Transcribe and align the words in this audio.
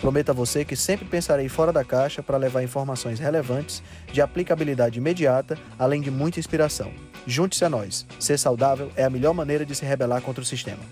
Prometo 0.00 0.30
a 0.30 0.34
você 0.34 0.64
que 0.64 0.76
sempre 0.76 1.06
pensarei 1.06 1.48
fora 1.48 1.72
da 1.72 1.84
caixa 1.84 2.22
para 2.22 2.36
levar 2.36 2.62
informações 2.62 3.18
relevantes, 3.18 3.82
de 4.12 4.20
aplicabilidade 4.20 4.98
imediata, 4.98 5.58
além 5.78 6.00
de 6.00 6.10
muita 6.10 6.38
inspiração. 6.38 6.92
Junte-se 7.26 7.64
a 7.64 7.68
nós. 7.68 8.06
Ser 8.20 8.38
saudável 8.38 8.90
é 8.94 9.04
a 9.04 9.10
melhor 9.10 9.32
maneira 9.32 9.64
de 9.64 9.74
se 9.74 9.84
rebelar 9.84 10.20
contra 10.22 10.42
o 10.42 10.46
sistema. 10.46 10.82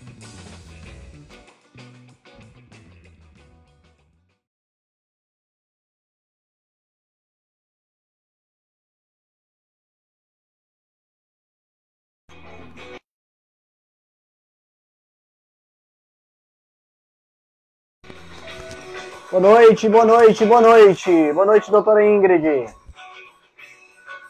Boa 19.34 19.42
noite, 19.42 19.88
boa 19.88 20.04
noite, 20.04 20.44
boa 20.44 20.60
noite. 20.60 21.32
Boa 21.32 21.44
noite, 21.44 21.68
doutora 21.68 22.06
Ingrid. 22.06 22.72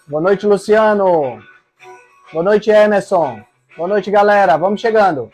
Boa 0.06 0.22
noite, 0.22 0.46
Luciano. 0.46 1.42
Boa 2.32 2.42
noite, 2.42 2.70
Emerson. 2.70 3.42
Boa 3.76 3.86
noite, 3.86 4.10
galera. 4.10 4.56
Vamos 4.56 4.80
chegando. 4.80 5.30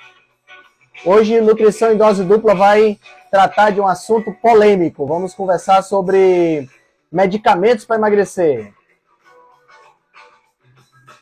Hoje, 1.06 1.40
Nutrição 1.40 1.92
em 1.92 1.96
Dose 1.96 2.24
Dupla 2.24 2.52
vai 2.52 2.98
tratar 3.30 3.70
de 3.70 3.80
um 3.80 3.86
assunto 3.86 4.32
polêmico. 4.42 5.06
Vamos 5.06 5.34
conversar 5.34 5.82
sobre 5.82 6.68
medicamentos 7.12 7.84
para 7.84 7.94
emagrecer. 7.94 8.74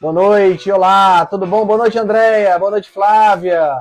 Boa 0.01 0.15
noite, 0.15 0.73
olá, 0.73 1.27
tudo 1.27 1.47
bom? 1.47 1.67
Boa 1.67 1.81
noite, 1.81 1.99
Andréia. 1.99 2.59
Boa 2.59 2.71
noite, 2.71 2.91
Flávia. 2.91 3.75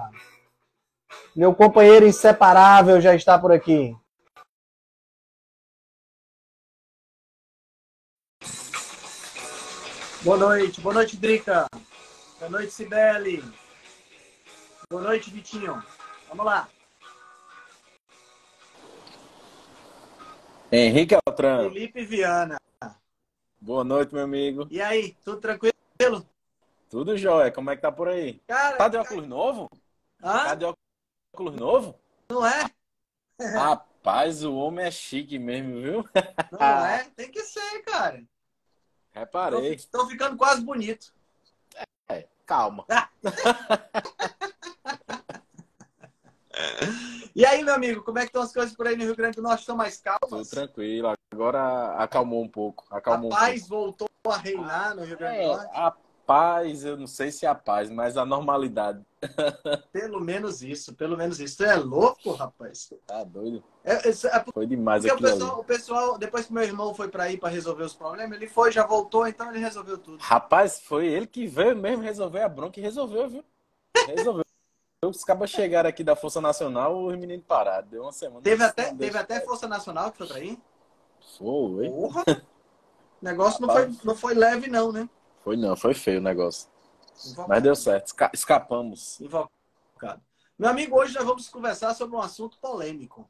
Meu 1.34 1.56
companheiro 1.56 2.06
inseparável 2.06 3.00
já 3.00 3.16
está 3.16 3.40
por 3.40 3.54
aqui. 3.54 3.96
Boa 10.28 10.38
noite, 10.38 10.82
boa 10.82 10.94
noite, 10.94 11.16
Drica. 11.16 11.66
Boa 12.38 12.52
noite, 12.52 12.74
Sibeli. 12.74 13.42
Boa 14.90 15.02
noite, 15.02 15.30
Vitinho. 15.32 15.82
Vamos 16.28 16.46
lá. 16.46 16.68
Henrique 20.70 21.16
Altran. 21.16 21.70
Felipe 21.70 22.04
Viana. 22.04 22.58
Boa 23.62 23.86
noite, 23.86 24.14
meu 24.14 24.26
amigo. 24.26 24.68
E 24.70 24.82
aí, 24.82 25.16
tudo 25.24 25.40
tranquilo? 25.40 25.72
Tudo 26.90 27.16
jóia. 27.16 27.50
Como 27.50 27.72
é 27.72 27.78
que 27.78 27.82
tá 27.82 27.90
por 27.90 28.10
aí? 28.10 28.42
Cara, 28.46 28.76
Tá 28.76 28.90
de 28.90 28.98
óculos 28.98 29.26
novo? 29.26 29.70
Tá 30.20 30.52
Hã? 30.52 30.58
de 30.58 30.66
óculos 31.34 31.56
novo? 31.56 31.98
Não 32.30 32.46
é? 32.46 32.70
Rapaz, 33.54 34.44
o 34.44 34.54
homem 34.58 34.88
é 34.88 34.92
chique 34.92 35.40
mesmo, 35.40 35.82
viu? 35.82 36.10
Não 36.52 36.86
é? 36.86 37.06
Tem 37.16 37.32
que 37.32 37.44
ser, 37.44 37.82
cara. 37.86 38.22
Reparei. 39.20 39.78
tô 39.92 40.08
ficando 40.08 40.38
quase 40.38 40.62
bonito. 40.62 41.14
É, 42.10 42.28
calma. 42.46 42.86
E 47.36 47.46
aí, 47.46 47.64
meu 47.64 47.76
amigo, 47.76 48.04
como 48.04 48.18
é 48.18 48.22
que 48.22 48.28
estão 48.28 48.42
as 48.42 48.52
coisas 48.52 48.76
por 48.76 48.88
aí 48.88 48.96
no 48.96 49.04
Rio 49.04 49.16
Grande 49.16 49.36
do 49.36 49.44
Norte? 49.44 49.60
Estão 49.60 49.76
mais 49.76 50.00
Tudo 50.02 50.20
calmas? 50.20 50.50
tranquilo. 50.50 51.14
Agora 51.32 51.94
acalmou 51.96 52.42
um 52.44 52.48
pouco. 52.50 52.86
A 52.90 52.98
Acalmou 52.98 53.28
um 53.32 53.36
paz 53.36 53.68
voltou 53.68 54.08
a 54.28 54.38
reinar 54.38 54.96
no 54.96 55.04
Rio 55.04 55.18
pouco. 55.18 55.20
Grande 55.20 55.38
do 55.38 55.44
É, 55.44 55.48
Norte? 55.56 55.70
a 55.74 55.96
paz, 56.28 56.84
eu 56.84 56.98
não 56.98 57.08
sei 57.08 57.32
se 57.32 57.46
é 57.46 57.50
a 57.50 57.56
paz, 57.56 57.90
mas 57.90 58.18
a 58.18 58.26
normalidade. 58.26 59.02
Pelo 59.94 60.20
menos 60.20 60.62
isso, 60.62 60.94
pelo 60.94 61.18
menos 61.18 61.40
isso. 61.40 61.58
Tu 61.58 61.64
é 61.64 61.76
louco, 61.76 62.34
rapaz? 62.34 62.94
Tá 63.08 63.24
doido? 63.24 63.64
É, 63.84 63.94
é, 63.94 64.10
é 64.10 64.46
Foi 64.54 64.68
demais 64.68 65.04
porque 65.04 65.24
o 65.24 65.28
pessoal, 65.32 65.60
o 65.60 65.64
pessoal, 65.64 66.18
depois 66.18 66.46
que 66.46 66.54
meu 66.54 66.64
irmão 66.64 66.94
foi 66.94 67.08
pra 67.08 67.24
aí 67.24 67.38
pra 67.38 67.50
resolver 67.50 67.84
os 67.84 67.94
problemas, 67.96 68.38
ele 68.38 68.48
foi, 68.48 68.72
já 68.72 68.86
voltou, 68.86 69.26
então 69.26 69.50
ele 69.50 69.60
resolveu 69.60 69.98
tudo. 69.98 70.22
Rapaz, 70.22 70.82
foi 70.82 71.08
ele 71.08 71.26
que 71.26 71.48
veio 71.48 71.76
mesmo 71.76 72.04
resolver 72.04 72.42
a 72.42 72.50
bronca 72.50 72.80
e 72.80 72.84
resolveu, 72.84 73.30
viu? 73.30 73.44
Resolveu. 74.06 74.44
Os 75.06 75.24
cabas 75.24 75.50
chegaram 75.52 75.88
aqui 75.88 76.04
da 76.04 76.16
Força 76.16 76.42
Nacional, 76.42 77.06
os 77.06 77.16
meninos 77.16 77.46
pararam. 77.46 77.88
Deu 77.88 78.02
uma 78.02 78.12
semana. 78.12 78.42
Teve 78.42 78.64
até, 78.64 78.86
deixa- 78.86 78.98
teve 78.98 79.18
até 79.18 79.40
Força 79.42 79.68
Nacional 79.68 80.12
que 80.12 80.18
foi 80.18 80.28
pra 80.28 80.38
aí. 80.38 80.60
Foi. 81.38 81.90
Porra! 81.90 82.24
O 82.28 82.36
negócio 83.22 83.62
não 83.62 83.72
foi, 83.72 83.96
não 84.04 84.16
foi 84.16 84.34
leve, 84.34 84.68
não, 84.70 84.92
né? 84.92 85.08
Foi 85.48 85.56
não, 85.56 85.78
foi 85.78 85.94
feio 85.94 86.20
o 86.20 86.22
negócio. 86.22 86.70
Mas 87.48 87.64
deu 87.64 87.74
certo. 87.74 88.08
Esca- 88.08 88.32
Escapamos. 88.34 89.18
Invocado. 89.22 90.22
Meu 90.60 90.70
amigo, 90.70 91.00
hoje 91.00 91.16
nós 91.16 91.24
vamos 91.24 91.48
conversar 91.48 91.94
sobre 91.94 92.18
um 92.18 92.20
assunto 92.20 92.58
polêmico, 92.60 93.30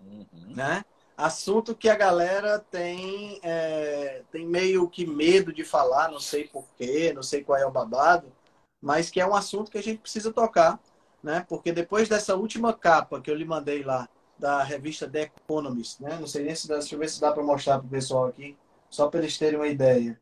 Uhum. 0.00 0.26
né? 0.32 0.86
Assunto 1.14 1.74
que 1.74 1.90
a 1.90 1.96
galera 1.96 2.58
tem, 2.58 3.40
é, 3.42 4.22
tem 4.32 4.46
meio 4.46 4.88
que 4.88 5.04
medo 5.06 5.52
de 5.52 5.64
falar, 5.66 6.10
não 6.10 6.18
sei 6.18 6.48
porquê, 6.48 7.12
não 7.12 7.22
sei 7.22 7.44
qual 7.44 7.58
é 7.58 7.66
o 7.66 7.70
babado, 7.70 8.32
mas 8.80 9.10
que 9.10 9.20
é 9.20 9.26
um 9.26 9.34
assunto 9.34 9.70
que 9.70 9.76
a 9.76 9.82
gente 9.82 10.00
precisa 10.00 10.32
tocar, 10.32 10.80
né? 11.22 11.44
Porque 11.46 11.72
depois 11.72 12.08
dessa 12.08 12.34
última 12.34 12.72
capa 12.72 13.20
que 13.20 13.30
eu 13.30 13.34
lhe 13.34 13.44
mandei 13.44 13.82
lá, 13.82 14.08
da 14.38 14.62
revista 14.62 15.06
The 15.06 15.24
Economist, 15.24 16.00
né? 16.02 16.16
Não 16.18 16.26
sei 16.26 16.42
nem 16.42 16.54
se 16.54 16.66
dá, 16.66 16.78
deixa 16.78 16.94
eu 16.94 16.98
ver 16.98 17.10
se 17.10 17.20
dá 17.20 17.30
para 17.32 17.42
mostrar 17.42 17.80
para 17.80 17.86
o 17.86 17.90
pessoal 17.90 18.28
aqui, 18.28 18.56
só 18.88 19.08
para 19.08 19.20
eles 19.20 19.36
terem 19.36 19.58
uma 19.58 19.68
ideia. 19.68 20.18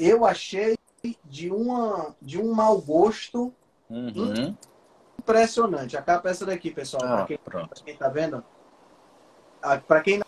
Eu 0.00 0.24
achei 0.24 0.78
de, 1.26 1.50
uma, 1.50 2.16
de 2.22 2.40
um 2.40 2.52
mau 2.54 2.80
gosto 2.80 3.52
Uhum. 3.90 4.54
impressionante. 5.18 5.96
A 5.96 6.00
capa 6.02 6.28
é 6.28 6.30
essa 6.30 6.46
daqui, 6.46 6.70
pessoal. 6.70 7.02
Ah, 7.04 7.16
Pra 7.16 7.26
quem, 7.26 7.38
quem 7.84 7.96
tá 7.96 8.08
vendo. 8.08 8.42
Para 9.86 10.00
quem 10.00 10.20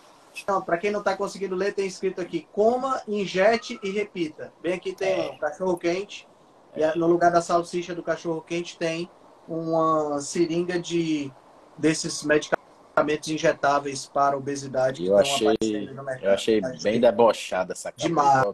não, 0.47 0.61
para 0.63 0.77
quem 0.79 0.91
não 0.91 1.03
tá 1.03 1.17
conseguindo 1.17 1.55
ler, 1.55 1.73
tem 1.75 1.87
escrito 1.87 2.21
aqui: 2.21 2.47
coma, 2.53 3.01
injete 3.09 3.79
e 3.83 3.91
repita. 3.91 4.53
Bem 4.61 4.75
aqui 4.75 4.93
tem 4.93 5.31
um 5.31 5.39
cachorro 5.39 5.79
quente 5.79 6.29
e 6.77 6.99
no 6.99 7.07
lugar 7.07 7.31
da 7.31 7.41
salsicha 7.41 7.95
do 7.95 8.03
cachorro 8.03 8.43
quente 8.43 8.77
tem 8.77 9.09
uma 9.49 10.21
seringa 10.21 10.79
de 10.79 11.33
desses 11.79 12.23
medicamentos 12.25 13.29
injetáveis 13.29 14.07
para 14.07 14.37
obesidade 14.37 15.07
Eu 15.07 15.17
achei, 15.17 15.49
aparecendo 15.49 15.95
no 15.95 16.03
mercado. 16.03 16.25
eu 16.25 16.33
achei 16.33 16.61
bem 16.83 17.01
debochada 17.01 17.73
essa 17.73 17.91
capa. 17.91 18.03
Demais. 18.03 18.47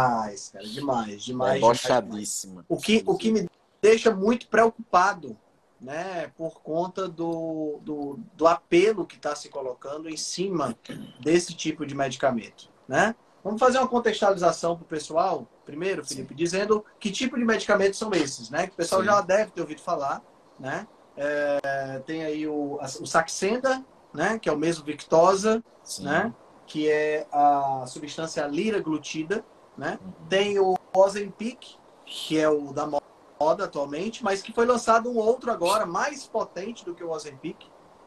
Demais, 0.00 0.50
cara, 0.50 0.64
demais, 0.64 1.24
demais. 1.24 1.54
Debochadíssima. 1.54 2.64
O 2.68 2.76
que, 2.76 3.02
o 3.04 3.16
que 3.16 3.32
me 3.32 3.50
deixa 3.82 4.14
muito 4.14 4.46
preocupado, 4.46 5.36
né, 5.80 6.30
por 6.36 6.60
conta 6.60 7.08
do, 7.08 7.80
do, 7.82 8.20
do 8.34 8.46
apelo 8.46 9.04
que 9.04 9.16
está 9.16 9.34
se 9.34 9.48
colocando 9.48 10.08
em 10.08 10.16
cima 10.16 10.78
desse 11.20 11.52
tipo 11.52 11.84
de 11.84 11.96
medicamento, 11.96 12.70
né? 12.86 13.14
Vamos 13.42 13.58
fazer 13.58 13.78
uma 13.78 13.88
contextualização 13.88 14.76
para 14.76 14.84
o 14.84 14.86
pessoal, 14.86 15.48
primeiro, 15.64 16.04
Felipe, 16.04 16.34
dizendo 16.34 16.84
que 17.00 17.10
tipo 17.10 17.36
de 17.36 17.44
medicamentos 17.44 17.98
são 17.98 18.12
esses, 18.12 18.50
né? 18.50 18.68
Que 18.68 18.74
o 18.74 18.76
pessoal 18.76 19.00
Sim. 19.00 19.06
já 19.08 19.20
deve 19.20 19.50
ter 19.50 19.60
ouvido 19.60 19.80
falar, 19.80 20.22
né? 20.60 20.86
É, 21.16 22.00
tem 22.06 22.24
aí 22.24 22.46
o, 22.46 22.78
o 22.80 23.06
Saxenda, 23.06 23.84
né? 24.14 24.38
Que 24.38 24.48
é 24.48 24.52
o 24.52 24.58
mesmo 24.58 24.84
Victosa, 24.84 25.62
Sim. 25.82 26.04
né? 26.04 26.32
Que 26.66 26.88
é 26.88 27.26
a 27.32 27.84
substância 27.86 28.46
liraglutida, 28.46 29.44
né? 29.78 29.98
Uhum. 30.04 30.12
Tem 30.28 30.58
o 30.58 30.76
Ozempic, 30.94 31.76
que 32.04 32.38
é 32.38 32.48
o 32.48 32.72
da 32.72 32.86
moda 32.86 33.64
atualmente, 33.64 34.22
mas 34.24 34.42
que 34.42 34.52
foi 34.52 34.66
lançado 34.66 35.08
um 35.08 35.16
outro 35.16 35.50
agora, 35.50 35.86
mais 35.86 36.26
potente 36.26 36.84
do 36.84 36.94
que 36.94 37.04
o 37.04 37.10
Ozempic, 37.10 37.56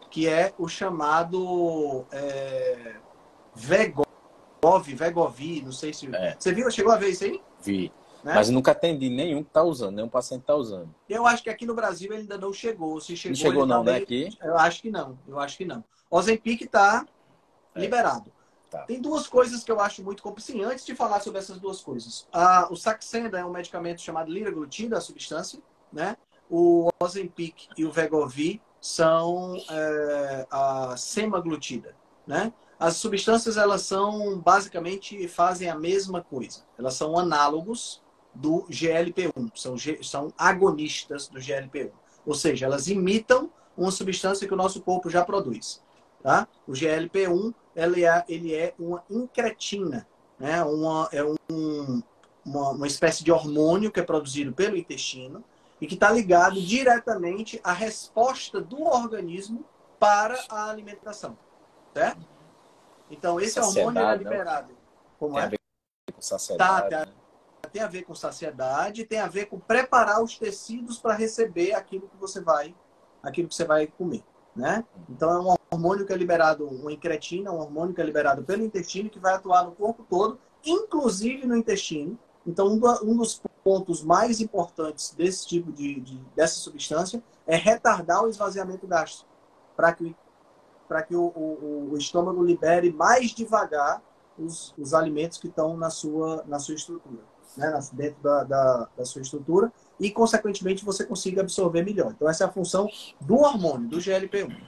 que 0.09 0.27
é 0.27 0.53
o 0.57 0.67
chamado 0.67 2.05
é, 2.11 2.95
Vegov, 3.55 4.05
Vegovi, 4.93 5.61
não 5.61 5.71
sei 5.71 5.93
se... 5.93 6.13
É. 6.13 6.35
Você 6.37 6.53
viu? 6.53 6.69
Chegou 6.69 6.91
a 6.91 6.97
ver 6.97 7.09
isso 7.09 7.23
aí? 7.23 7.41
Vi. 7.63 7.91
Né? 8.23 8.33
Mas 8.35 8.49
nunca 8.49 8.71
atendi 8.71 9.09
nenhum 9.09 9.43
que 9.43 9.49
tá 9.49 9.63
usando, 9.63 9.95
nenhum 9.95 10.09
paciente 10.09 10.43
tá 10.43 10.53
usando. 10.53 10.93
Eu 11.09 11.25
acho 11.25 11.41
que 11.41 11.49
aqui 11.49 11.65
no 11.65 11.73
Brasil 11.73 12.11
ele 12.11 12.21
ainda 12.21 12.37
não 12.37 12.53
chegou. 12.53 12.99
Se 13.01 13.15
chegou, 13.17 13.35
Não 13.35 13.41
chegou 13.41 13.67
tá 13.67 13.75
não, 13.75 13.83
né? 13.83 13.95
Aqui. 13.95 14.37
Eu 14.43 14.57
acho 14.57 14.81
que 14.81 14.91
não, 14.91 15.17
eu 15.27 15.39
acho 15.39 15.57
que 15.57 15.65
não. 15.65 15.83
Ozempic 16.09 16.61
está 16.61 17.05
É. 17.73 17.79
liberado. 17.79 18.31
Tá. 18.71 18.83
Tem 18.83 19.01
duas 19.01 19.27
coisas 19.27 19.65
que 19.65 19.71
eu 19.71 19.81
acho 19.81 20.01
muito 20.01 20.23
complicado. 20.23 20.55
Sim, 20.55 20.63
antes 20.63 20.85
de 20.85 20.95
falar 20.95 21.19
sobre 21.19 21.39
essas 21.39 21.59
duas 21.59 21.81
coisas. 21.81 22.25
Ah, 22.31 22.69
o 22.71 22.75
Saxenda 22.77 23.37
é 23.37 23.43
um 23.43 23.51
medicamento 23.51 23.99
chamado 23.99 24.31
liraglutida, 24.31 24.97
a 24.97 25.01
substância, 25.01 25.59
né? 25.91 26.15
O 26.49 26.89
Ozempic 26.97 27.67
e 27.77 27.83
o 27.83 27.91
Vegovi 27.91 28.61
são 28.79 29.57
é, 29.69 30.47
a 30.49 30.95
semaglutida, 30.95 31.93
né? 32.25 32.53
As 32.79 32.95
substâncias, 32.95 33.57
elas 33.57 33.81
são, 33.81 34.39
basicamente, 34.39 35.27
fazem 35.27 35.69
a 35.69 35.75
mesma 35.75 36.23
coisa. 36.23 36.63
Elas 36.79 36.93
são 36.93 37.19
análogos 37.19 38.01
do 38.33 38.65
GLP-1, 38.69 39.51
são, 39.53 39.75
são 40.01 40.33
agonistas 40.37 41.27
do 41.27 41.39
GLP-1. 41.39 41.91
Ou 42.25 42.33
seja, 42.33 42.65
elas 42.65 42.87
imitam 42.87 43.51
uma 43.77 43.91
substância 43.91 44.47
que 44.47 44.53
o 44.53 44.57
nosso 44.57 44.81
corpo 44.81 45.09
já 45.09 45.25
produz. 45.25 45.83
Tá? 46.23 46.47
O 46.65 46.71
GLP-1 46.71 47.53
ele 47.75 48.05
é, 48.05 48.23
ele 48.27 48.53
é 48.53 48.73
uma 48.77 49.03
incretina, 49.09 50.07
né? 50.39 50.63
uma, 50.63 51.09
é 51.11 51.23
um, 51.23 52.03
uma, 52.45 52.69
uma 52.71 52.87
espécie 52.87 53.23
de 53.23 53.31
hormônio 53.31 53.91
que 53.91 53.99
é 53.99 54.03
produzido 54.03 54.51
pelo 54.51 54.77
intestino 54.77 55.43
e 55.79 55.87
que 55.87 55.95
está 55.95 56.11
ligado 56.11 56.61
diretamente 56.61 57.59
à 57.63 57.73
resposta 57.73 58.61
do 58.61 58.83
organismo 58.83 59.65
para 59.99 60.37
a 60.49 60.69
alimentação. 60.69 61.37
Certo? 61.93 62.27
Então, 63.09 63.39
esse 63.39 63.59
hormônio 63.59 64.01
é 64.01 64.15
liberado. 64.15 64.73
Como 65.19 65.33
tem 65.33 65.41
é? 65.41 65.45
a 65.45 65.49
ver 65.49 65.59
com 66.13 66.21
saciedade. 66.21 66.89
Tá, 66.89 67.05
né? 67.05 67.13
tem 67.71 67.81
a 67.81 67.87
ver 67.87 68.03
com 68.03 68.13
saciedade, 68.13 69.05
tem 69.05 69.19
a 69.19 69.27
ver 69.27 69.45
com 69.45 69.59
preparar 69.59 70.21
os 70.21 70.37
tecidos 70.37 70.97
para 70.97 71.13
receber 71.13 71.73
aquilo 71.73 72.07
que 72.09 72.17
você 72.17 72.41
vai, 72.41 72.75
aquilo 73.23 73.47
que 73.47 73.55
você 73.55 73.65
vai 73.65 73.87
comer, 73.87 74.23
né? 74.55 74.83
Então 75.09 75.31
é 75.31 75.39
um 75.39 75.55
hormônio 75.71 76.05
que 76.05 76.13
é 76.13 76.15
liberado, 76.15 76.67
uma 76.67 76.91
incretina, 76.91 77.51
um 77.51 77.59
hormônio 77.59 77.93
que 77.93 78.01
é 78.01 78.03
liberado 78.03 78.43
pelo 78.43 78.63
intestino 78.63 79.09
que 79.09 79.19
vai 79.19 79.33
atuar 79.33 79.65
no 79.65 79.71
corpo 79.71 80.05
todo, 80.09 80.39
inclusive 80.65 81.47
no 81.47 81.55
intestino. 81.55 82.17
Então 82.45 82.67
um, 82.67 83.15
dos 83.17 83.41
pontos 83.63 84.03
mais 84.03 84.41
importantes 84.41 85.13
desse 85.13 85.47
tipo 85.47 85.71
de, 85.71 85.99
de 85.99 86.17
dessa 86.35 86.55
substância 86.55 87.23
é 87.45 87.55
retardar 87.55 88.23
o 88.23 88.29
esvaziamento 88.29 88.87
gástrico, 88.87 89.29
para 89.75 89.93
que 89.93 90.15
para 90.87 91.03
que 91.03 91.15
o, 91.15 91.27
o, 91.27 91.89
o 91.93 91.97
estômago 91.97 92.43
libere 92.43 92.91
mais 92.91 93.31
devagar 93.31 94.01
os, 94.37 94.73
os 94.77 94.93
alimentos 94.93 95.37
que 95.37 95.47
estão 95.47 95.77
na 95.77 95.89
sua, 95.89 96.43
na 96.45 96.59
sua 96.59 96.75
estrutura 96.75 97.23
né, 97.57 97.79
dentro 97.93 98.21
da, 98.21 98.43
da, 98.43 98.89
da, 98.97 99.05
sua 99.05 99.21
estrutura 99.21 99.71
e, 100.01 100.09
consequentemente, 100.09 100.83
você 100.83 101.05
consiga 101.05 101.41
absorver 101.41 101.83
melhor. 101.83 102.11
Então, 102.11 102.27
essa 102.27 102.43
é 102.43 102.47
a 102.47 102.51
função 102.51 102.89
do 103.19 103.35
hormônio, 103.35 103.87
do 103.87 103.99
GLP-1. 103.99 104.67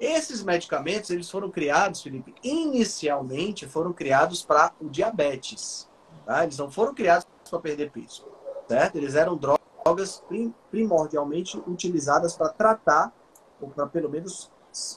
Esses 0.00 0.42
medicamentos, 0.42 1.10
eles 1.10 1.30
foram 1.30 1.50
criados, 1.50 2.02
Felipe, 2.02 2.34
inicialmente 2.42 3.68
foram 3.68 3.92
criados 3.92 4.42
para 4.42 4.72
o 4.80 4.88
diabetes. 4.88 5.86
Tá? 6.24 6.42
Eles 6.42 6.56
não 6.56 6.70
foram 6.70 6.94
criados 6.94 7.26
para 7.50 7.60
perder 7.60 7.90
peso, 7.90 8.26
certo? 8.66 8.96
Eles 8.96 9.14
eram 9.14 9.36
drogas 9.36 10.24
primordialmente 10.70 11.58
utilizadas 11.66 12.34
para 12.34 12.48
tratar, 12.48 13.12
ou 13.60 13.68
para 13.68 13.86
pelo 13.86 14.08
menos 14.08 14.50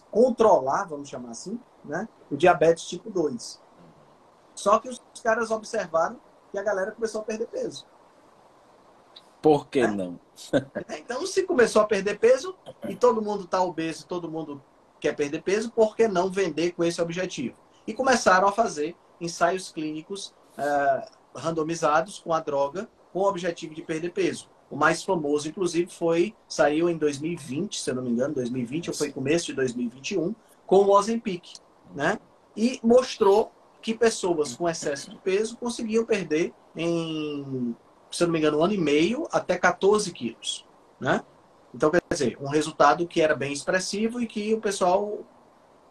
controlar, 0.09 0.85
vamos 0.85 1.09
chamar 1.09 1.31
assim, 1.31 1.59
né, 1.83 2.07
o 2.31 2.37
diabetes 2.37 2.85
tipo 2.85 3.09
2. 3.09 3.61
Só 4.55 4.79
que 4.79 4.87
os 4.87 5.01
caras 5.21 5.51
observaram 5.51 6.17
e 6.53 6.57
a 6.57 6.63
galera 6.63 6.93
começou 6.93 7.19
a 7.19 7.23
perder 7.25 7.47
peso. 7.47 7.85
Por 9.45 9.67
que 9.67 9.85
não? 9.85 10.19
Então, 10.89 11.23
se 11.27 11.43
começou 11.43 11.83
a 11.83 11.85
perder 11.85 12.17
peso 12.17 12.55
e 12.89 12.95
todo 12.95 13.21
mundo 13.21 13.43
está 13.43 13.61
obeso, 13.61 14.07
todo 14.07 14.29
mundo 14.29 14.59
quer 14.99 15.15
perder 15.15 15.43
peso, 15.43 15.71
por 15.71 15.95
que 15.95 16.07
não 16.07 16.31
vender 16.31 16.71
com 16.71 16.83
esse 16.83 16.99
objetivo? 16.99 17.55
E 17.85 17.93
começaram 17.93 18.47
a 18.47 18.51
fazer 18.51 18.95
ensaios 19.21 19.71
clínicos 19.71 20.33
uh, 20.57 21.07
randomizados 21.35 22.17
com 22.17 22.33
a 22.33 22.39
droga 22.39 22.89
com 23.13 23.19
o 23.19 23.29
objetivo 23.29 23.75
de 23.75 23.83
perder 23.83 24.09
peso. 24.13 24.49
O 24.67 24.75
mais 24.75 25.03
famoso, 25.03 25.47
inclusive, 25.47 25.91
foi 25.91 26.35
saiu 26.47 26.89
em 26.89 26.97
2020, 26.97 27.79
se 27.79 27.91
eu 27.91 27.95
não 27.95 28.01
me 28.01 28.09
engano, 28.09 28.33
2020 28.33 28.89
ou 28.89 28.95
foi 28.95 29.11
começo 29.11 29.45
de 29.45 29.53
2021, 29.53 30.33
com 30.65 30.77
o 30.77 30.89
Ozempic, 30.89 31.59
né? 31.93 32.17
E 32.57 32.79
mostrou 32.83 33.51
que 33.79 33.93
pessoas 33.93 34.55
com 34.55 34.67
excesso 34.67 35.11
de 35.11 35.17
peso 35.17 35.55
conseguiam 35.57 36.03
perder 36.03 36.51
em, 36.75 37.75
se 38.15 38.23
eu 38.23 38.27
não 38.27 38.33
me 38.33 38.39
engano, 38.39 38.59
um 38.59 38.63
ano 38.63 38.73
e 38.73 38.77
meio 38.77 39.27
até 39.31 39.57
14 39.57 40.11
quilos, 40.11 40.65
né? 40.99 41.23
Então, 41.73 41.91
quer 41.91 42.01
dizer, 42.09 42.37
um 42.39 42.47
resultado 42.47 43.05
que 43.05 43.21
era 43.21 43.35
bem 43.35 43.51
expressivo 43.51 44.21
e 44.21 44.27
que 44.27 44.53
o 44.53 44.61
pessoal 44.61 45.19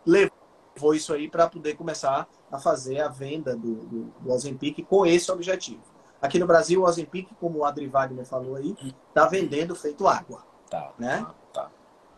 levou 0.06 0.94
isso 0.94 1.12
aí 1.12 1.28
para 1.28 1.48
poder 1.48 1.74
começar 1.74 2.26
a 2.50 2.58
fazer 2.58 3.00
a 3.00 3.08
venda 3.08 3.54
do, 3.54 3.74
do, 3.74 4.04
do 4.20 4.32
Ozempic 4.32 4.82
com 4.86 5.04
esse 5.04 5.30
objetivo. 5.30 5.82
Aqui 6.22 6.38
no 6.38 6.46
Brasil, 6.46 6.80
o 6.80 6.84
Ozempic, 6.84 7.28
como 7.38 7.58
o 7.58 7.64
Adri 7.66 7.86
Wagner 7.86 8.24
falou 8.24 8.56
aí, 8.56 8.74
está 9.08 9.26
vendendo 9.26 9.74
feito 9.74 10.08
água. 10.08 10.42
Tá. 10.70 10.92
Né? 10.98 11.26
Tá. 11.52 11.70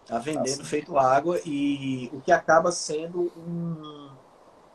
Tá 0.06 0.18
vendendo 0.20 0.58
tá 0.58 0.64
feito 0.64 0.96
água 0.96 1.40
e 1.44 2.08
o 2.12 2.20
que 2.20 2.30
acaba 2.30 2.70
sendo 2.70 3.32
um, 3.36 4.10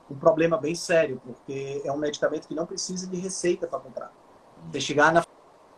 um 0.09 0.15
problema 0.15 0.57
bem 0.57 0.75
sério, 0.75 1.21
porque 1.23 1.81
é 1.85 1.91
um 1.93 1.97
medicamento 1.97 2.45
que 2.45 2.53
não 2.53 2.65
precisa 2.65 3.07
de 3.07 3.17
receita 3.17 3.65
para 3.65 3.79
comprar. 3.79 4.11
Você 4.71 4.81
chegar 4.81 5.11
na 5.11 5.23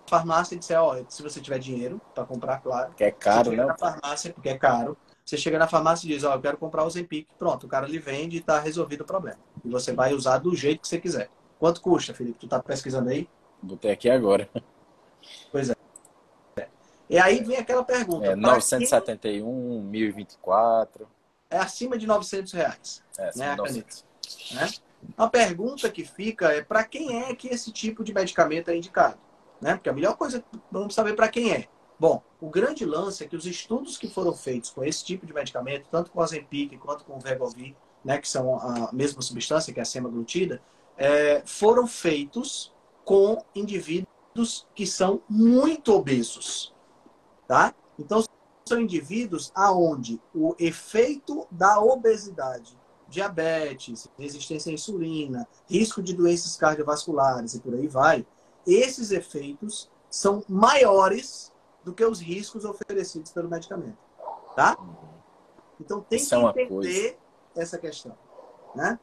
farmácia 0.07 0.56
e 0.56 0.59
disser, 0.59 0.81
ó, 0.81 0.97
se 1.07 1.24
você 1.24 1.39
tiver 1.39 1.59
dinheiro 1.59 2.01
para 2.13 2.25
comprar, 2.25 2.62
claro. 2.62 2.94
Que 2.94 3.06
é 3.06 3.12
caro, 3.12 3.51
né? 3.51 3.65
na 3.65 3.77
farmácia, 3.77 4.33
porque 4.33 4.50
é 4.50 4.57
caro. 4.57 4.97
Você 5.25 5.38
chega 5.38 5.57
na 5.57 5.68
farmácia 5.68 6.06
e 6.06 6.09
diz, 6.09 6.24
ó, 6.24 6.33
eu 6.33 6.41
quero 6.41 6.57
comprar 6.57 6.83
o 6.83 6.89
Zempic. 6.89 7.27
Pronto, 7.39 7.65
o 7.65 7.69
cara 7.69 7.88
lhe 7.88 7.97
vende 7.97 8.35
e 8.35 8.39
está 8.39 8.59
resolvido 8.59 9.01
o 9.01 9.06
problema. 9.06 9.39
E 9.63 9.69
você 9.69 9.94
vai 9.94 10.13
usar 10.13 10.38
do 10.38 10.53
jeito 10.56 10.81
que 10.81 10.88
você 10.88 11.00
quiser. 11.00 11.30
Quanto 11.57 11.81
custa, 11.81 12.13
Felipe? 12.13 12.39
Tu 12.39 12.47
tá 12.47 12.62
pesquisando 12.62 13.09
aí? 13.09 13.30
Botei 13.62 13.91
aqui 13.91 14.09
agora. 14.09 14.50
Pois 15.51 15.69
é. 15.69 15.75
E 17.09 17.18
aí 17.18 17.41
vem 17.44 17.57
aquela 17.57 17.83
pergunta. 17.83 18.25
É, 18.25 18.35
971, 18.35 19.45
quem... 19.45 19.81
1024. 19.83 21.07
É 21.50 21.57
acima 21.57 21.97
de 21.97 22.07
900 22.07 22.51
reais. 22.51 23.03
É, 23.18 23.30
acima 23.30 23.45
né, 23.45 23.51
de 23.51 23.57
900. 23.57 24.06
Né? 24.51 24.69
A 25.18 25.28
pergunta 25.28 25.90
que 25.90 26.06
fica 26.06 26.52
é 26.52 26.62
para 26.62 26.84
quem 26.84 27.24
é 27.24 27.36
que 27.36 27.48
esse 27.48 27.72
tipo 27.72 28.04
de 28.04 28.14
medicamento 28.14 28.70
é 28.70 28.76
indicado? 28.76 29.18
Né? 29.62 29.76
Porque 29.76 29.90
a 29.90 29.94
melhor 29.94 30.16
coisa 30.18 30.44
vamos 30.72 30.94
saber 30.94 31.16
para 31.16 31.28
quem 31.28 31.52
é. 31.52 31.68
Bom, 32.00 32.22
o 32.42 32.50
grande 32.50 32.86
lance 32.86 33.24
é 33.24 33.28
que 33.28 33.36
os 33.36 33.46
estudos 33.46 33.98
que 33.98 34.10
foram 34.10 34.34
feitos 34.34 34.70
com 34.70 34.84
esse 34.84 35.06
tipo 35.06 35.26
de 35.26 35.34
medicamento, 35.34 35.88
tanto 35.90 36.12
com 36.12 36.22
a 36.22 36.28
Zempic 36.28 36.78
quanto 36.78 37.06
com 37.06 37.16
o 37.16 37.20
Vegovir, 37.20 37.76
né, 38.04 38.18
que 38.18 38.28
são 38.28 38.60
a 38.60 38.92
mesma 38.92 39.22
substância, 39.22 39.74
que 39.74 39.80
é 39.80 39.84
a 39.84 39.86
semaglutida, 39.86 40.62
é, 40.98 41.42
foram 41.46 41.88
feitos 41.88 42.74
com 43.06 43.44
indivíduos 43.56 44.68
que 44.76 44.86
são 44.86 45.22
muito 45.30 45.94
obesos, 45.94 46.74
tá? 47.48 47.74
Então, 47.98 48.24
são 48.66 48.80
indivíduos 48.80 49.52
aonde 49.56 50.20
o 50.34 50.56
efeito 50.60 51.48
da 51.52 51.80
obesidade 51.80 52.78
diabetes, 53.13 54.10
resistência 54.18 54.71
à 54.71 54.74
insulina, 54.74 55.48
risco 55.69 56.01
de 56.01 56.13
doenças 56.13 56.57
cardiovasculares 56.57 57.54
e 57.54 57.60
por 57.60 57.74
aí 57.75 57.88
vai, 57.88 58.25
esses 58.65 59.12
efeitos 59.12 59.89
são 60.09 60.44
maiores 60.49 61.52
do 61.83 61.94
que 61.94 62.04
os 62.04 62.19
riscos 62.19 62.66
oferecidos 62.66 63.31
pelo 63.31 63.49
medicamento. 63.49 63.97
Tá? 64.56 64.78
Então 65.80 66.02
tem 66.02 66.19
isso 66.19 66.30
que 66.54 66.59
é 66.59 66.64
entender 66.64 67.19
essa 67.56 67.78
questão. 67.78 68.18
Né? 68.76 68.99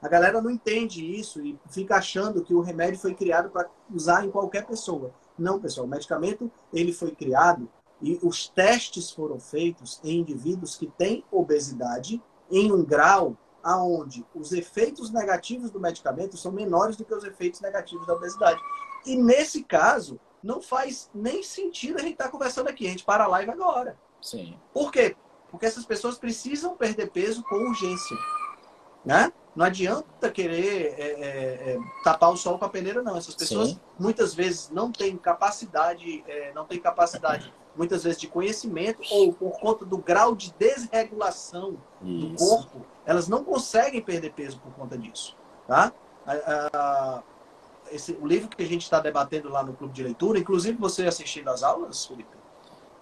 A 0.00 0.08
galera 0.08 0.40
não 0.40 0.50
entende 0.50 1.04
isso 1.04 1.44
e 1.44 1.58
fica 1.70 1.96
achando 1.96 2.42
que 2.42 2.54
o 2.54 2.60
remédio 2.60 3.00
foi 3.00 3.14
criado 3.14 3.50
para 3.50 3.68
usar 3.92 4.24
em 4.24 4.30
qualquer 4.30 4.64
pessoa. 4.66 5.12
Não, 5.38 5.60
pessoal, 5.60 5.86
o 5.86 5.90
medicamento 5.90 6.50
ele 6.72 6.92
foi 6.92 7.10
criado 7.10 7.68
e 8.00 8.18
os 8.22 8.48
testes 8.48 9.10
foram 9.10 9.40
feitos 9.40 10.00
em 10.04 10.20
indivíduos 10.20 10.76
que 10.76 10.86
têm 10.86 11.24
obesidade 11.32 12.22
em 12.50 12.72
um 12.72 12.84
grau 12.84 13.36
aonde 13.62 14.24
os 14.34 14.52
efeitos 14.52 15.10
negativos 15.10 15.70
do 15.70 15.80
medicamento 15.80 16.36
são 16.36 16.52
menores 16.52 16.96
do 16.96 17.04
que 17.04 17.14
os 17.14 17.24
efeitos 17.24 17.60
negativos 17.60 18.06
da 18.06 18.14
obesidade. 18.14 18.60
E 19.04 19.16
nesse 19.16 19.62
caso, 19.62 20.18
não 20.42 20.60
faz 20.60 21.10
nem 21.14 21.42
sentido 21.42 21.98
a 21.98 22.00
gente 22.00 22.12
estar 22.12 22.24
tá 22.24 22.30
conversando 22.30 22.68
aqui. 22.68 22.86
A 22.86 22.90
gente 22.90 23.04
para 23.04 23.24
a 23.24 23.28
live 23.28 23.50
agora. 23.50 23.98
Sim. 24.20 24.56
Por 24.72 24.90
quê? 24.90 25.16
Porque 25.50 25.66
essas 25.66 25.84
pessoas 25.84 26.18
precisam 26.18 26.76
perder 26.76 27.10
peso 27.10 27.42
com 27.44 27.56
urgência. 27.56 28.16
Né? 29.04 29.32
Não 29.54 29.64
adianta 29.64 30.30
querer 30.30 30.94
é, 30.98 31.02
é, 31.02 31.72
é, 31.72 31.78
tapar 32.04 32.30
o 32.30 32.36
sol 32.36 32.58
com 32.58 32.64
a 32.64 32.68
peneira, 32.68 33.02
não. 33.02 33.16
Essas 33.16 33.34
pessoas 33.34 33.70
Sim. 33.70 33.80
muitas 33.98 34.34
vezes 34.34 34.70
não 34.70 34.92
têm 34.92 35.16
capacidade, 35.16 36.22
é, 36.26 36.52
não 36.52 36.64
têm 36.64 36.80
capacidade 36.80 37.52
muitas 37.76 38.04
vezes 38.04 38.20
de 38.20 38.26
conhecimento 38.26 39.00
ou 39.10 39.32
por 39.32 39.58
conta 39.60 39.84
do 39.84 39.98
grau 39.98 40.34
de 40.34 40.52
desregulação 40.58 41.76
Isso. 42.02 42.26
do 42.26 42.36
corpo, 42.36 42.86
elas 43.06 43.28
não 43.28 43.44
conseguem 43.44 44.00
perder 44.00 44.32
peso 44.32 44.58
por 44.58 44.72
conta 44.72 44.96
disso, 44.96 45.36
tá? 45.66 45.92
Esse, 47.90 48.12
o 48.20 48.26
livro 48.26 48.48
que 48.48 48.62
a 48.62 48.66
gente 48.66 48.82
está 48.82 49.00
debatendo 49.00 49.48
lá 49.48 49.62
no 49.62 49.72
clube 49.72 49.94
de 49.94 50.02
leitura, 50.02 50.38
inclusive 50.38 50.76
você 50.76 51.06
assistindo 51.06 51.48
às 51.48 51.62
aulas, 51.62 52.04
Felipe? 52.04 52.36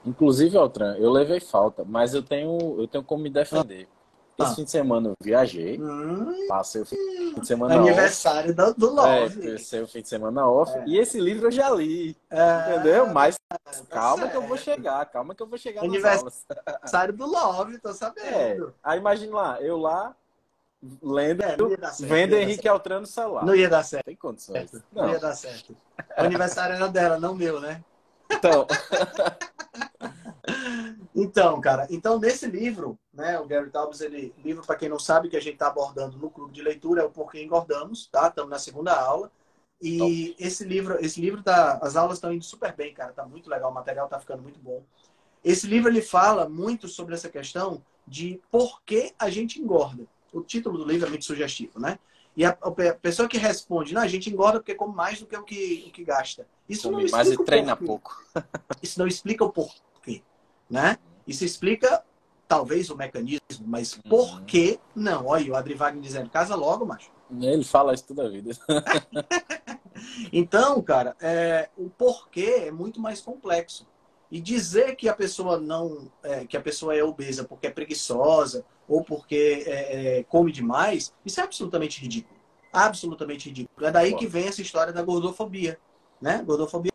Inclusive, 0.05 0.57
Altran, 0.57 0.95
eu 0.99 1.11
levei 1.11 1.41
falta, 1.41 1.85
mas 1.85 2.15
eu 2.15 2.23
tenho, 2.23 2.81
eu 2.81 2.87
tenho 2.87 3.03
como 3.03 3.25
me 3.25 3.31
defender. 3.31 3.89
Esse 4.39 4.53
ah. 4.53 4.55
fim 4.55 4.65
de 4.65 4.71
semana 4.71 5.09
eu 5.09 5.15
viajei, 5.23 5.81
hum, 5.81 6.47
passei 6.47 6.83
o 6.83 6.85
fim 6.85 6.97
de 7.41 7.47
semana 7.47 7.77
aniversário 7.77 8.51
off. 8.51 8.75
do, 8.75 8.75
do 8.75 8.95
Love. 8.95 9.49
É, 9.49 9.53
passei 9.53 9.81
o 9.81 9.87
fim 9.87 10.03
de 10.03 10.09
semana 10.09 10.47
off. 10.47 10.77
É. 10.77 10.85
E 10.87 10.99
esse 10.99 11.19
livro 11.19 11.47
eu 11.47 11.51
já 11.51 11.71
li, 11.71 12.15
é. 12.31 12.75
entendeu? 12.75 13.07
Mas 13.07 13.37
tá 13.49 13.59
calma 13.89 14.25
certo. 14.25 14.33
que 14.33 14.37
eu 14.37 14.43
vou 14.43 14.59
chegar, 14.59 15.07
calma 15.07 15.35
que 15.35 15.43
eu 15.43 15.47
vou 15.47 15.57
chegar 15.57 15.83
Aniversário 15.83 17.15
do 17.15 17.25
Love, 17.25 17.79
tô 17.79 17.95
sabendo. 17.95 18.69
É. 18.69 18.73
Aí 18.85 18.99
imagina 18.99 19.35
lá, 19.35 19.63
eu 19.63 19.79
lá, 19.79 20.15
lendo, 21.03 21.43
É, 21.43 21.57
certo, 21.57 21.79
vendo 22.01 22.35
Henrique 22.35 22.69
Altran 22.69 23.01
no 23.01 23.07
celular. 23.07 23.45
Não 23.45 23.55
ia 23.55 23.71
dar 23.71 23.85
certo. 23.85 24.05
Tem 24.05 24.17
condições. 24.17 24.71
Não. 24.93 25.05
Não. 25.05 25.13
ia 25.13 25.19
dar 25.19 25.35
certo. 25.35 25.75
O 26.17 26.21
aniversário 26.21 26.77
era 26.77 26.89
dela, 26.89 27.19
não 27.19 27.35
meu, 27.35 27.59
né? 27.59 27.83
Então, 28.31 28.67
Então, 31.19 31.59
cara, 31.63 31.87
então 31.89 32.19
nesse 32.19 32.47
livro, 32.47 32.99
né, 33.11 33.41
o 33.41 33.47
Gary 33.47 33.71
Taubes, 33.71 34.03
ele, 34.03 34.35
livro 34.45 34.63
para 34.67 34.77
quem 34.77 34.87
não 34.87 34.99
sabe 34.99 35.31
que 35.31 35.37
a 35.37 35.41
gente 35.41 35.55
está 35.55 35.69
abordando 35.69 36.19
no 36.19 36.29
clube 36.29 36.53
de 36.53 36.61
leitura 36.61 37.01
é 37.01 37.05
o 37.07 37.11
Porquê 37.11 37.43
Engordamos, 37.43 38.07
tá? 38.09 38.29
Estamos 38.29 38.51
na 38.51 38.59
segunda 38.59 38.93
aula. 38.95 39.33
E 39.81 40.37
esse 40.39 40.63
livro, 40.65 40.99
esse 41.03 41.19
livro 41.19 41.43
tá, 41.43 41.79
as 41.81 41.97
aulas 41.97 42.19
estão 42.19 42.33
indo 42.33 42.45
super 42.45 42.75
bem, 42.75 42.93
cara, 42.93 43.15
tá 43.15 43.25
muito 43.25 43.49
legal, 43.49 43.71
o 43.71 43.75
material 43.75 44.09
tá 44.09 44.21
ficando 44.21 44.43
muito 44.43 44.61
bom. 44.61 44.83
Esse 45.43 45.67
livro 45.67 45.91
ele 45.91 46.03
fala 46.03 46.49
muito 46.51 46.87
sobre 46.87 47.15
essa 47.15 47.31
questão 47.31 47.83
de 48.07 48.39
por 48.51 48.83
que 48.83 49.15
a 49.19 49.31
gente 49.31 49.59
engorda. 49.59 50.05
O 50.35 50.43
título 50.43 50.77
do 50.77 50.85
livro 50.85 51.07
é 51.07 51.11
muito 51.11 51.25
sugestivo, 51.25 51.81
né? 51.81 51.99
E 52.37 52.45
a, 52.45 52.51
a 52.51 52.95
pessoa 52.95 53.27
que 53.27 53.39
responde, 53.39 53.95
não, 53.95 54.03
a 54.03 54.07
gente 54.07 54.29
engorda 54.29 54.61
porque 54.61 54.75
come 54.75 54.95
mais 54.95 55.19
do 55.21 55.27
que 55.27 55.37
o 55.37 55.43
que, 55.43 55.87
o 55.89 55.91
que 55.93 56.05
gasta. 56.05 56.47
Isso 56.69 56.91
não 56.91 56.99
come 56.99 57.11
mais 57.11 57.29
e 57.29 57.31
explica 57.31 57.51
treina 57.51 57.75
pouco. 57.75 58.23
Isso 58.83 58.99
não 58.99 59.07
explica 59.07 59.45
o 59.45 59.51
porquê, 59.51 59.81
né? 60.69 60.99
Isso 61.27 61.45
explica 61.45 62.03
talvez 62.49 62.91
o 62.91 62.97
mecanismo, 62.97 63.41
mas 63.67 63.95
Uhum. 63.95 64.03
por 64.09 64.43
que 64.43 64.79
não? 64.95 65.27
Olha, 65.27 65.53
o 65.53 65.57
Adri 65.57 65.75
Wagner 65.75 66.03
dizendo, 66.03 66.31
casa 66.31 66.55
logo, 66.55 66.87
macho. 66.87 67.11
Ele 67.41 67.65
fala 67.65 67.93
isso 67.95 68.05
toda 68.07 68.27
a 68.27 68.29
vida. 68.29 68.51
Então, 70.33 70.83
cara, 70.83 71.17
é, 71.21 71.71
o 71.77 71.89
porquê 71.89 72.65
é 72.67 72.71
muito 72.71 73.01
mais 73.01 73.21
complexo. 73.21 73.87
E 74.31 74.41
dizer 74.41 74.97
que 74.97 75.09
a 75.09 75.15
pessoa 75.15 75.59
não, 75.59 76.11
é, 76.23 76.45
que 76.45 76.57
a 76.57 76.61
pessoa 76.61 76.95
é 76.95 77.03
obesa 77.03 77.45
porque 77.45 77.69
é 77.69 77.71
preguiçosa 77.71 78.65
ou 78.89 79.03
porque 79.03 79.65
é, 79.67 80.19
é, 80.19 80.23
come 80.25 80.51
demais, 80.53 81.15
isso 81.25 81.41
é 81.41 81.45
absolutamente 81.45 82.01
ridículo. 82.01 82.39
Absolutamente 82.73 83.49
ridículo. 83.49 83.87
É 83.87 83.91
daí 83.91 84.11
Bom. 84.11 84.19
que 84.19 84.27
vem 84.27 84.47
essa 84.49 84.61
história 84.61 84.93
da 84.93 85.03
gordofobia, 85.03 85.79
né? 86.21 86.43
Gordofobia 86.45 86.93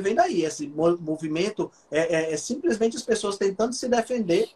vem 0.00 0.14
daí. 0.14 0.44
Esse 0.44 0.66
mo- 0.66 0.98
movimento 0.98 1.70
é, 1.90 2.30
é- 2.30 2.32
é 2.32 2.36
simplesmente 2.36 2.96
as 2.96 3.02
pessoas 3.02 3.36
tentando 3.36 3.72
se 3.74 3.88
defender 3.88 4.48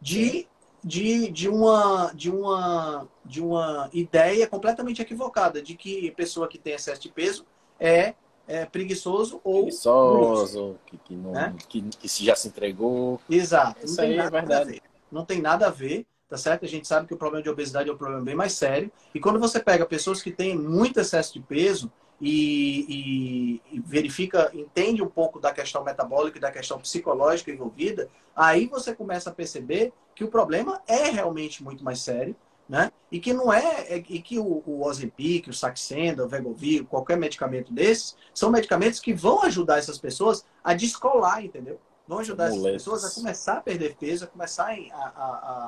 de, 0.00 0.46
de, 0.82 1.30
de, 1.30 1.48
uma, 1.48 2.10
de, 2.14 2.30
uma, 2.30 3.08
de 3.24 3.40
uma 3.42 3.90
ideia 3.92 4.46
completamente 4.46 5.02
equivocada 5.02 5.60
de 5.62 5.74
que 5.74 6.10
pessoa 6.12 6.48
que 6.48 6.58
tem 6.58 6.72
excesso 6.74 7.02
de 7.02 7.08
peso 7.10 7.44
é, 7.78 8.14
é 8.48 8.64
preguiçoso 8.66 9.40
ou 9.44 9.62
Preguiçoso, 9.62 10.76
que, 10.86 10.96
que, 10.98 11.14
não, 11.14 11.32
Né? 11.32 11.54
que, 11.68 11.82
que 11.82 12.08
se 12.08 12.24
já 12.24 12.34
se 12.34 12.48
entregou. 12.48 13.20
Exato. 13.28 13.84
Isso 13.84 13.96
não 13.96 13.96
tem 13.96 14.06
aí 14.06 14.14
é 14.14 14.16
nada 14.16 14.30
verdade. 14.30 14.62
A 14.62 14.72
ver. 14.72 14.82
Não 15.12 15.24
tem 15.24 15.40
nada 15.42 15.66
a 15.66 15.70
ver, 15.70 16.06
tá 16.28 16.36
certo? 16.36 16.64
A 16.64 16.68
gente 16.68 16.86
sabe 16.86 17.06
que 17.06 17.14
o 17.14 17.16
problema 17.16 17.42
de 17.42 17.50
obesidade 17.50 17.90
é 17.90 17.92
um 17.92 17.96
problema 17.96 18.22
bem 18.22 18.34
mais 18.34 18.52
sério. 18.52 18.90
E 19.14 19.20
quando 19.20 19.38
você 19.40 19.58
pega 19.60 19.84
pessoas 19.84 20.22
que 20.22 20.30
têm 20.30 20.56
muito 20.56 20.98
excesso 21.00 21.32
de 21.34 21.40
peso 21.40 21.90
e, 22.20 23.60
e- 23.70 23.76
e 23.76 23.80
verifica, 23.80 24.50
entende 24.54 25.02
um 25.02 25.08
pouco 25.08 25.40
da 25.40 25.52
questão 25.52 25.82
metabólica 25.84 26.38
e 26.38 26.40
da 26.40 26.50
questão 26.50 26.78
psicológica 26.78 27.50
envolvida, 27.50 28.08
aí 28.34 28.66
você 28.66 28.94
começa 28.94 29.30
a 29.30 29.32
perceber 29.32 29.92
que 30.14 30.24
o 30.24 30.28
problema 30.28 30.80
é 30.86 31.10
realmente 31.10 31.62
muito 31.62 31.82
mais 31.84 32.00
sério. 32.00 32.34
Né? 32.68 32.92
E 33.10 33.18
que 33.18 33.32
não 33.32 33.52
é, 33.52 33.86
é- 33.88 33.96
e 33.96 34.22
que 34.22 34.38
o, 34.38 34.62
o 34.64 34.86
Ozempic, 34.86 35.48
o 35.48 35.52
Saxenda, 35.52 36.24
o 36.24 36.28
Vegovir, 36.28 36.84
qualquer 36.84 37.16
medicamento 37.18 37.72
desses, 37.72 38.16
são 38.32 38.48
medicamentos 38.48 39.00
que 39.00 39.12
vão 39.12 39.42
ajudar 39.42 39.78
essas 39.78 39.98
pessoas 39.98 40.44
a 40.62 40.72
descolar, 40.72 41.44
entendeu? 41.44 41.80
Vão 42.06 42.20
ajudar 42.20 42.44
essas 42.46 42.62
pessoas 42.74 43.04
a 43.04 43.10
começar 43.12 43.54
a 43.54 43.60
perder 43.60 43.96
peso, 43.96 44.22
a 44.24 44.28
começar 44.28 44.68
a- 44.70 44.94
a- 44.94 45.10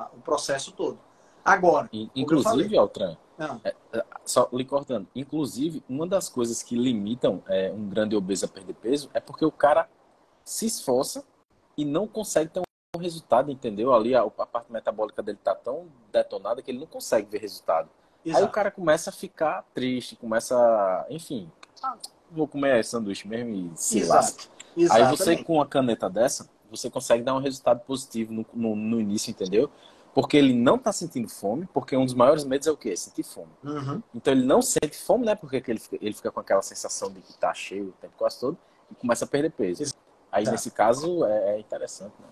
a- 0.05 0.09
o 0.15 0.21
processo 0.21 0.71
todo. 0.71 0.97
Agora, 1.43 1.89
Inclusive, 2.15 2.43
falei. 2.49 2.69
Altran, 3.43 3.61
ah, 3.93 4.05
só 4.25 4.49
lhe 4.51 4.65
cortando, 4.65 5.07
inclusive, 5.15 5.83
uma 5.89 6.07
das 6.07 6.29
coisas 6.29 6.63
que 6.63 6.75
limitam 6.75 7.43
é, 7.47 7.71
um 7.71 7.87
grande 7.89 8.15
obeso 8.15 8.45
a 8.45 8.47
perder 8.47 8.73
peso 8.75 9.09
é 9.13 9.19
porque 9.19 9.45
o 9.45 9.51
cara 9.51 9.89
se 10.43 10.65
esforça 10.65 11.23
e 11.77 11.85
não 11.85 12.07
consegue 12.07 12.49
ter 12.51 12.61
um 12.95 12.99
resultado, 12.99 13.51
entendeu? 13.51 13.93
Ali 13.93 14.15
a, 14.15 14.21
a 14.21 14.45
parte 14.45 14.71
metabólica 14.71 15.21
dele 15.21 15.39
tá 15.43 15.55
tão 15.55 15.87
detonada 16.11 16.61
que 16.61 16.71
ele 16.71 16.79
não 16.79 16.87
consegue 16.87 17.27
ver 17.29 17.39
resultado. 17.39 17.89
Aí 18.23 18.31
o 18.31 18.37
exato. 18.37 18.51
cara 18.53 18.71
começa 18.71 19.09
a 19.09 19.13
ficar 19.13 19.65
triste, 19.73 20.15
começa, 20.15 20.55
a- 20.55 21.05
enfim, 21.09 21.51
ah, 21.81 21.97
vou 22.31 22.47
comer 22.47 22.83
sanduíche 22.85 23.27
mesmo 23.27 23.53
e 23.53 23.71
se 23.75 24.05
lasca. 24.05 24.43
Exato. 24.75 25.03
Aí 25.03 25.09
você 25.09 25.43
com 25.43 25.55
uma 25.55 25.65
caneta 25.65 26.09
dessa, 26.09 26.49
você 26.69 26.89
consegue 26.89 27.23
dar 27.23 27.35
um 27.35 27.39
resultado 27.39 27.81
positivo 27.81 28.33
no, 28.33 28.45
no, 28.53 28.75
no 28.75 29.01
início, 29.01 29.29
entendeu? 29.31 29.69
Porque 30.13 30.37
ele 30.37 30.53
não 30.53 30.77
tá 30.77 30.91
sentindo 30.91 31.27
fome, 31.27 31.67
porque 31.73 31.97
um 31.97 32.05
dos 32.05 32.13
maiores 32.13 32.43
medos 32.43 32.67
é 32.67 32.71
o 32.71 32.77
quê? 32.77 32.95
Sentir 32.95 33.23
fome. 33.23 33.51
Uhum. 33.63 34.01
Então 34.13 34.31
ele 34.31 34.45
não 34.45 34.61
sente 34.61 34.95
fome, 34.95 35.25
né? 35.25 35.33
Porque 35.33 35.59
que 35.59 35.71
ele, 35.71 35.79
fica, 35.79 35.97
ele 35.99 36.13
fica 36.13 36.31
com 36.31 36.39
aquela 36.39 36.61
sensação 36.61 37.11
de 37.11 37.19
que 37.21 37.35
tá 37.37 37.53
cheio 37.53 37.89
o 37.89 37.91
tempo 37.93 38.13
quase 38.17 38.39
todo 38.39 38.57
e 38.91 38.95
começa 38.95 39.25
a 39.25 39.27
perder 39.27 39.51
peso. 39.51 39.81
Exato. 39.81 39.99
Aí 40.31 40.45
nesse 40.45 40.71
caso 40.71 41.25
é, 41.25 41.55
é 41.55 41.59
interessante, 41.59 42.13
né? 42.19 42.27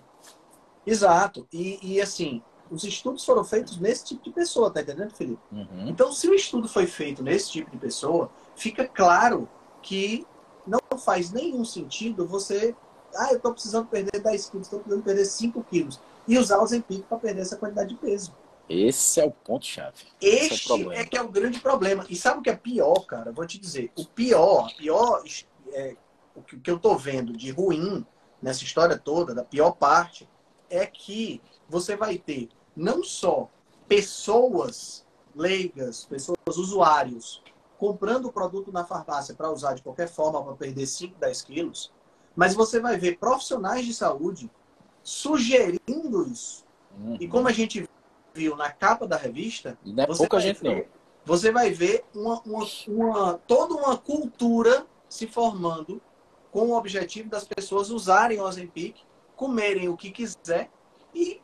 Exato. 0.85 1.47
E, 1.51 1.79
e, 1.81 2.01
assim, 2.01 2.41
os 2.69 2.83
estudos 2.83 3.23
foram 3.23 3.43
feitos 3.43 3.77
nesse 3.79 4.05
tipo 4.05 4.23
de 4.23 4.31
pessoa, 4.31 4.71
tá 4.71 4.81
entendendo, 4.81 5.11
Felipe? 5.11 5.41
Uhum. 5.51 5.87
Então, 5.87 6.11
se 6.11 6.27
o 6.27 6.33
estudo 6.33 6.67
foi 6.67 6.87
feito 6.87 7.21
nesse 7.21 7.51
tipo 7.51 7.69
de 7.69 7.77
pessoa, 7.77 8.31
fica 8.55 8.87
claro 8.87 9.47
que 9.81 10.25
não 10.65 10.79
faz 10.97 11.31
nenhum 11.31 11.65
sentido 11.65 12.25
você. 12.25 12.75
Ah, 13.15 13.31
eu 13.31 13.37
estou 13.37 13.51
precisando 13.51 13.87
perder 13.87 14.21
10 14.21 14.49
quilos, 14.49 14.67
estou 14.67 14.79
precisando 14.79 15.03
perder 15.03 15.25
5 15.25 15.63
quilos. 15.69 15.99
E 16.27 16.37
usar 16.37 16.59
o 16.61 16.67
Zempic 16.67 17.03
para 17.03 17.17
perder 17.17 17.41
essa 17.41 17.57
quantidade 17.57 17.89
de 17.89 17.95
peso. 17.95 18.35
Esse 18.69 19.19
é 19.19 19.25
o 19.25 19.31
ponto-chave. 19.31 19.97
Esse 20.21 20.51
é 20.51 20.53
Este 20.55 20.67
problema. 20.67 20.95
é 20.95 21.05
que 21.05 21.17
é 21.17 21.21
o 21.21 21.27
grande 21.27 21.59
problema. 21.59 22.05
E 22.09 22.15
sabe 22.15 22.39
o 22.39 22.41
que 22.41 22.49
é 22.49 22.55
pior, 22.55 23.05
cara? 23.05 23.31
Vou 23.31 23.45
te 23.45 23.57
dizer. 23.59 23.91
O 23.97 24.05
pior, 24.05 24.73
pior, 24.77 25.23
é, 25.73 25.95
o 26.35 26.41
que 26.41 26.55
o 26.55 26.59
que 26.59 26.71
eu 26.71 26.79
tô 26.79 26.95
vendo 26.95 27.33
de 27.33 27.51
ruim 27.51 28.05
nessa 28.41 28.63
história 28.63 28.97
toda, 28.97 29.35
da 29.35 29.43
pior 29.43 29.71
parte, 29.71 30.27
é 30.69 30.85
que 30.85 31.41
você 31.67 31.95
vai 31.97 32.17
ter 32.17 32.49
não 32.75 33.03
só 33.03 33.49
pessoas 33.89 35.05
leigas, 35.35 36.05
pessoas 36.05 36.37
usuários, 36.47 37.43
comprando 37.77 38.25
o 38.25 38.31
produto 38.31 38.71
na 38.71 38.85
farmácia 38.85 39.35
para 39.35 39.51
usar 39.51 39.73
de 39.73 39.81
qualquer 39.81 40.07
forma 40.07 40.41
para 40.43 40.55
perder 40.55 40.85
5, 40.85 41.19
10 41.19 41.41
quilos, 41.41 41.91
mas 42.35 42.53
você 42.53 42.79
vai 42.79 42.97
ver 42.97 43.17
profissionais 43.17 43.85
de 43.85 43.93
saúde 43.93 44.49
sugerindo 45.11 46.27
isso. 46.31 46.63
Uhum. 46.97 47.17
E 47.19 47.27
como 47.27 47.47
a 47.47 47.51
gente 47.51 47.87
viu 48.33 48.55
na 48.55 48.71
capa 48.71 49.05
da 49.05 49.17
revista, 49.17 49.77
E 49.83 49.91
não 49.91 50.03
é 50.03 50.07
você 50.07 50.19
pouca 50.19 50.37
vai 50.37 50.45
gente, 50.47 50.61
ver- 50.61 50.75
não. 50.75 51.01
Você 51.25 51.51
vai 51.51 51.69
ver 51.69 52.03
uma, 52.15 52.41
uma, 52.45 52.65
uma- 52.87 53.33
toda 53.45 53.73
uma 53.75 53.97
cultura 53.97 54.85
se 55.09 55.27
formando 55.27 56.01
com 56.51 56.69
o 56.69 56.77
objetivo 56.77 57.29
das 57.29 57.45
pessoas 57.45 57.89
usarem 57.91 58.39
o 58.39 58.43
Ozempic, 58.43 58.95
comerem 59.35 59.87
o 59.89 59.95
que 59.97 60.11
quiser 60.11 60.69
e 61.13 61.39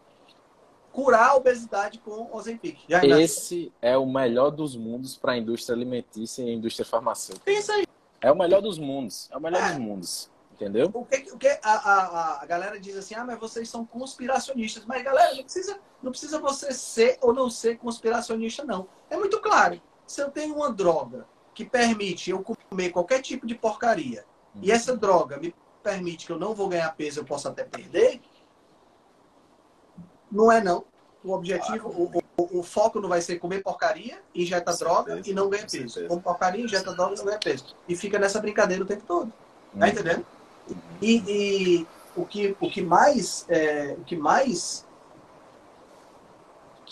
curar 0.92 1.30
a 1.30 1.36
obesidade 1.36 2.00
com 2.00 2.12
o 2.12 2.36
Ozempic. 2.36 2.80
Esse 3.20 3.72
é 3.82 3.98
o 3.98 4.06
melhor 4.06 4.50
dos 4.50 4.76
mundos 4.76 5.16
para 5.18 5.34
a 5.34 5.38
indústria 5.38 5.76
alimentícia 5.76 6.42
e 6.42 6.50
a 6.50 6.54
indústria 6.54 6.86
farmacêutica. 6.86 7.46
Pensa 7.46 7.74
aí. 7.74 7.86
É 8.22 8.32
o 8.32 8.36
melhor 8.36 8.62
dos 8.62 8.80
mundos. 8.80 9.30
É 9.32 9.38
o 9.38 9.42
melhor 9.42 9.62
É. 9.62 9.70
dos 9.70 9.78
mundos. 9.78 10.32
Entendeu? 10.60 10.90
O 10.92 11.06
que, 11.06 11.32
o 11.32 11.38
que 11.38 11.48
a, 11.48 11.60
a, 11.64 12.42
a 12.42 12.46
galera 12.48 12.80
diz 12.80 12.98
assim, 12.98 13.14
ah, 13.14 13.24
mas 13.24 13.40
vocês 13.40 13.70
são 13.70 13.86
conspiracionistas. 13.86 14.86
Mas, 14.86 15.04
galera, 15.04 15.36
não 15.36 15.44
precisa, 15.44 15.80
não 16.02 16.12
precisa 16.12 16.40
você 16.40 16.74
ser 16.74 17.18
ou 17.22 17.32
não 17.32 17.48
ser 17.48 17.78
conspiracionista, 17.78 18.66
não. 18.66 18.88
É 19.08 19.16
muito 19.16 19.40
claro. 19.40 19.80
Se 20.08 20.20
eu 20.20 20.32
tenho 20.32 20.56
uma 20.56 20.72
droga 20.72 21.28
que 21.54 21.64
permite 21.64 22.32
eu 22.32 22.44
comer 22.44 22.90
qualquer 22.90 23.22
tipo 23.22 23.46
de 23.46 23.54
porcaria, 23.54 24.26
e 24.60 24.72
essa 24.72 24.98
droga 24.98 25.38
me 25.38 25.54
permite 25.84 26.26
que 26.26 26.32
eu 26.32 26.40
não 26.40 26.56
vou 26.56 26.68
ganhar 26.68 26.90
peso, 26.96 27.20
eu 27.20 27.26
posso 27.26 27.48
até 27.48 27.64
perder, 27.64 28.20
não 30.32 30.52
é 30.52 30.60
não. 30.60 30.86
O 31.24 31.34
objetivo, 31.34 31.90
o, 31.90 32.24
o, 32.38 32.60
o 32.60 32.64
foco 32.64 33.00
não 33.00 33.10
vai 33.10 33.22
ser 33.22 33.38
comer 33.38 33.62
porcaria, 33.62 34.22
injeta 34.34 34.72
Com 34.72 34.78
droga 34.80 35.14
certeza, 35.14 35.30
e 35.30 35.34
não 35.34 35.50
ganha 35.50 35.64
com 35.64 35.70
peso. 35.72 36.08
Come 36.08 36.22
porcaria, 36.22 36.64
injeta 36.66 36.94
droga 36.94 37.14
e 37.14 37.18
não 37.18 37.26
ganha 37.26 37.40
peso. 37.40 37.76
E 37.88 37.96
fica 37.96 38.18
nessa 38.18 38.40
brincadeira 38.40 38.84
o 38.84 38.88
tempo 38.88 39.04
todo. 39.06 39.32
Tá 39.78 39.86
Uhum. 39.86 39.92
entendendo? 39.92 40.26
E, 41.02 41.24
e 41.28 41.88
o, 42.16 42.26
que, 42.26 42.56
o 42.60 42.70
que 42.70 42.82
mais 42.82 43.46
é, 43.50 43.96
o 43.98 44.04
que 44.04 44.16
mais 44.16 44.86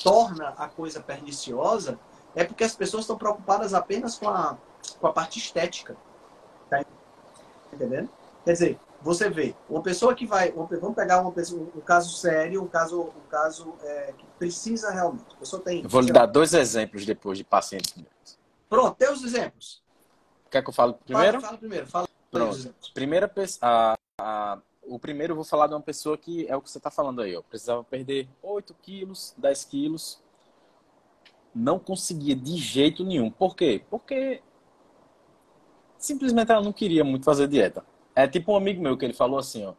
torna 0.04 0.50
a 0.58 0.68
coisa 0.68 1.00
perniciosa 1.00 2.00
é 2.36 2.44
porque 2.44 2.64
as 2.64 2.76
pessoas 2.76 3.04
estão 3.04 3.18
preocupadas 3.18 3.74
apenas 3.74 4.18
com 4.18 4.30
a, 4.30 4.58
com 5.00 5.08
a 5.08 5.14
parte 5.14 5.40
estética. 5.40 5.96
Tá 6.70 6.84
entendendo? 7.74 8.10
Quer 8.44 8.54
dizer, 8.54 8.80
você 9.02 9.30
vê, 9.30 9.56
uma 9.70 9.82
pessoa 9.82 10.14
que 10.14 10.26
vai. 10.26 10.52
Vamos 10.52 10.96
pegar 10.96 11.22
uma 11.22 11.32
pessoa, 11.32 11.68
um 11.76 11.82
caso 11.82 12.16
sério, 12.18 12.62
um 12.64 12.68
caso, 12.68 13.02
um 13.02 13.30
caso 13.30 13.74
é, 13.84 14.14
que 14.18 14.26
precisa 14.38 14.92
realmente. 14.92 15.26
A 15.36 15.40
pessoa 15.40 15.62
tem. 15.62 15.84
Eu 15.84 15.90
vou 15.90 16.02
lhe 16.02 16.12
dar 16.12 16.26
dois 16.26 16.54
exemplos 16.54 17.06
depois 17.06 17.38
de 17.38 17.44
pacientes. 17.44 17.94
Pronto, 18.70 18.96
tem 18.96 19.12
os 19.12 19.24
exemplos. 19.24 19.84
Quer 20.50 20.64
que 20.64 20.70
eu 20.70 20.74
fale 20.74 20.94
primeiro? 20.94 21.34
Fala, 21.34 21.48
fala 21.48 21.58
primeiro, 21.58 21.88
fala 21.88 22.08
Pronto. 22.32 22.74
Primeira 22.94 23.28
pessoa. 23.28 23.96
o 24.84 25.00
primeiro 25.00 25.32
eu 25.32 25.36
vou 25.36 25.46
falar 25.46 25.68
de 25.68 25.74
uma 25.74 25.82
pessoa 25.82 26.18
que 26.18 26.48
é 26.48 26.56
o 26.56 26.62
que 26.62 26.70
você 26.70 26.78
está 26.78 26.92
falando 26.92 27.22
aí. 27.22 27.36
Ó. 27.36 27.42
Precisava 27.42 27.84
perder 27.84 28.28
8 28.42 28.74
quilos, 28.82 29.34
10 29.38 29.66
quilos. 29.66 30.22
não 31.54 31.80
conseguia 31.80 32.36
de 32.36 32.58
jeito 32.58 33.04
nenhum. 33.04 33.32
Por 33.32 33.56
quê? 33.56 33.82
Porque 33.90 34.42
simplesmente 35.98 36.52
ela 36.52 36.62
não 36.62 36.74
queria 36.74 37.04
muito 37.04 37.24
fazer 37.24 37.48
dieta. 37.48 37.86
É 38.16 38.28
tipo 38.28 38.52
um 38.52 38.56
amigo 38.58 38.82
meu 38.82 38.98
que 38.98 39.06
ele 39.06 39.14
falou 39.14 39.40
assim, 39.40 39.66
ó, 39.66 39.74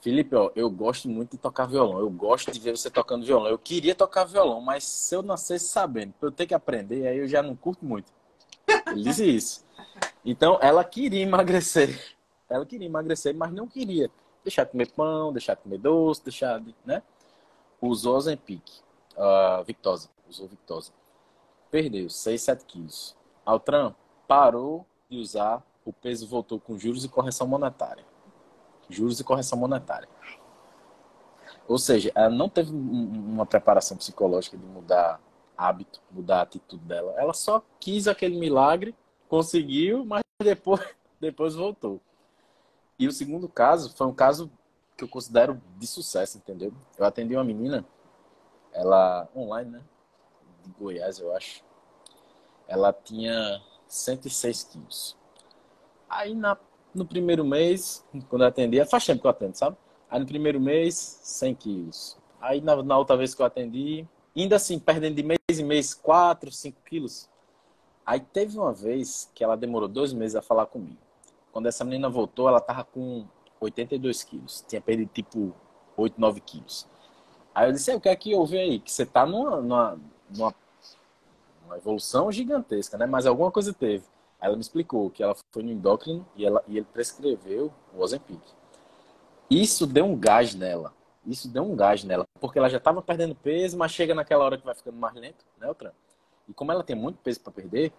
Felipe, 0.00 0.34
ó, 0.34 0.50
eu 0.56 0.70
gosto 0.70 1.08
muito 1.08 1.32
de 1.32 1.38
tocar 1.38 1.66
violão. 1.66 1.98
Eu 1.98 2.10
gosto 2.10 2.50
de 2.50 2.58
ver 2.58 2.76
você 2.76 2.90
tocando 2.90 3.24
violão. 3.24 3.48
Eu 3.48 3.58
queria 3.58 3.94
tocar 3.94 4.24
violão, 4.24 4.60
mas 4.60 4.84
se 4.84 5.14
eu 5.14 5.22
nascesse 5.22 5.68
sabendo, 5.68 6.14
eu 6.20 6.32
ter 6.32 6.46
que 6.46 6.54
aprender, 6.54 7.06
aí 7.06 7.18
eu 7.18 7.28
já 7.28 7.42
não 7.42 7.54
curto 7.54 7.84
muito. 7.84 8.12
Ele 8.88 9.02
disse 9.02 9.28
isso. 9.28 9.64
Então, 10.24 10.58
ela 10.60 10.84
queria 10.84 11.22
emagrecer. 11.22 12.16
Ela 12.48 12.66
queria 12.66 12.86
emagrecer, 12.86 13.32
mas 13.32 13.52
não 13.52 13.68
queria 13.68 14.10
deixar 14.42 14.64
de 14.64 14.72
comer 14.72 14.90
pão, 14.90 15.32
deixar 15.32 15.54
de 15.54 15.60
comer 15.62 15.78
doce, 15.78 16.24
deixar 16.24 16.58
de, 16.58 16.74
né? 16.84 17.00
Usou 17.80 18.16
Ozempic, 18.16 18.68
uh, 19.16 19.62
Victosa, 19.62 20.10
usou 20.28 20.48
Victosa. 20.48 20.90
Perdeu 21.70 22.10
6, 22.10 22.42
7 22.42 22.64
quilos. 22.64 23.16
Altran 23.46 23.94
parou 24.26 24.84
de 25.08 25.16
usar, 25.16 25.64
o 25.84 25.92
peso 25.92 26.26
voltou 26.26 26.58
com 26.58 26.76
juros 26.76 27.04
e 27.04 27.08
correção 27.08 27.46
monetária 27.46 28.04
juros 28.90 29.20
e 29.20 29.24
correção 29.24 29.58
monetária. 29.58 30.08
Ou 31.66 31.78
seja, 31.78 32.10
ela 32.14 32.30
não 32.30 32.48
teve 32.48 32.72
uma 32.72 33.46
preparação 33.46 33.96
psicológica 33.96 34.56
de 34.56 34.64
mudar 34.64 35.20
hábito, 35.56 36.00
mudar 36.10 36.38
a 36.38 36.42
atitude 36.42 36.82
dela. 36.84 37.14
Ela 37.16 37.32
só 37.32 37.62
quis 37.78 38.08
aquele 38.08 38.38
milagre, 38.38 38.94
conseguiu, 39.30 40.04
mas 40.04 40.22
depois, 40.42 40.80
depois 41.20 41.54
voltou. 41.54 42.00
E 42.98 43.06
o 43.06 43.12
segundo 43.12 43.48
caso 43.48 43.94
foi 43.96 44.06
um 44.08 44.12
caso 44.12 44.50
que 44.96 45.04
eu 45.04 45.08
considero 45.08 45.62
de 45.78 45.86
sucesso, 45.86 46.36
entendeu? 46.36 46.74
Eu 46.98 47.04
atendi 47.06 47.34
uma 47.34 47.44
menina, 47.44 47.86
ela 48.72 49.28
online, 49.34 49.70
né? 49.70 49.82
De 50.64 50.70
Goiás, 50.72 51.20
eu 51.20 51.34
acho. 51.34 51.64
Ela 52.66 52.92
tinha 52.92 53.62
106 53.88 54.64
quilos. 54.64 55.16
Aí 56.08 56.34
na 56.34 56.58
no 56.92 57.06
primeiro 57.06 57.44
mês, 57.44 58.04
quando 58.28 58.42
eu 58.42 58.48
atendia, 58.48 58.84
faz 58.84 59.06
tempo 59.06 59.20
que 59.20 59.26
eu 59.26 59.30
atendo, 59.30 59.56
sabe? 59.56 59.76
Aí 60.10 60.18
no 60.18 60.26
primeiro 60.26 60.60
mês, 60.60 61.20
100 61.22 61.54
quilos. 61.54 62.18
Aí 62.40 62.60
na, 62.60 62.82
na 62.82 62.98
outra 62.98 63.16
vez 63.16 63.32
que 63.32 63.40
eu 63.40 63.46
atendi, 63.46 64.04
ainda 64.36 64.56
assim, 64.56 64.76
perdendo 64.76 65.14
de 65.14 65.22
mês 65.22 65.38
em 65.48 65.62
mês 65.62 65.94
4, 65.94 66.50
5 66.50 66.80
quilos. 66.84 67.28
Aí 68.10 68.18
teve 68.18 68.58
uma 68.58 68.72
vez 68.72 69.30
que 69.32 69.44
ela 69.44 69.56
demorou 69.56 69.86
dois 69.86 70.12
meses 70.12 70.34
a 70.34 70.42
falar 70.42 70.66
comigo. 70.66 70.98
Quando 71.52 71.66
essa 71.66 71.84
menina 71.84 72.10
voltou, 72.10 72.48
ela 72.48 72.60
tava 72.60 72.82
com 72.82 73.24
82 73.60 74.24
quilos. 74.24 74.64
Tinha 74.66 74.80
perdido 74.80 75.12
tipo 75.12 75.54
8, 75.96 76.20
9 76.20 76.40
quilos. 76.40 76.88
Aí 77.54 77.68
eu 77.68 77.72
disse, 77.72 77.94
o 77.94 78.00
que 78.00 78.08
é 78.08 78.16
que 78.16 78.34
houve 78.34 78.58
aí? 78.58 78.80
Que 78.80 78.90
você 78.90 79.06
tá 79.06 79.24
numa, 79.24 79.60
numa, 79.60 79.98
numa, 80.28 80.54
evolução 81.76 82.32
gigantesca, 82.32 82.98
né? 82.98 83.06
Mas 83.06 83.26
alguma 83.26 83.52
coisa 83.52 83.72
teve. 83.72 84.04
Ela 84.40 84.56
me 84.56 84.60
explicou 84.60 85.08
que 85.08 85.22
ela 85.22 85.36
foi 85.52 85.62
no 85.62 85.70
endócrino 85.70 86.26
e, 86.34 86.44
ela, 86.44 86.64
e 86.66 86.78
ele 86.78 86.86
prescreveu 86.92 87.72
o 87.94 88.00
Ozempic. 88.00 88.42
Isso 89.48 89.86
deu 89.86 90.04
um 90.04 90.18
gás 90.18 90.52
nela. 90.52 90.92
Isso 91.24 91.48
deu 91.48 91.62
um 91.62 91.76
gás 91.76 92.02
nela, 92.02 92.24
porque 92.40 92.58
ela 92.58 92.68
já 92.68 92.78
estava 92.78 93.00
perdendo 93.00 93.36
peso, 93.36 93.78
mas 93.78 93.92
chega 93.92 94.16
naquela 94.16 94.44
hora 94.44 94.58
que 94.58 94.64
vai 94.64 94.74
ficando 94.74 94.96
mais 94.96 95.14
lento, 95.14 95.44
né, 95.60 95.70
Otran? 95.70 95.92
E 96.50 96.52
como 96.52 96.72
ela 96.72 96.82
tem 96.82 96.96
muito 96.96 97.18
peso 97.18 97.40
para 97.40 97.52
perder, 97.52 97.92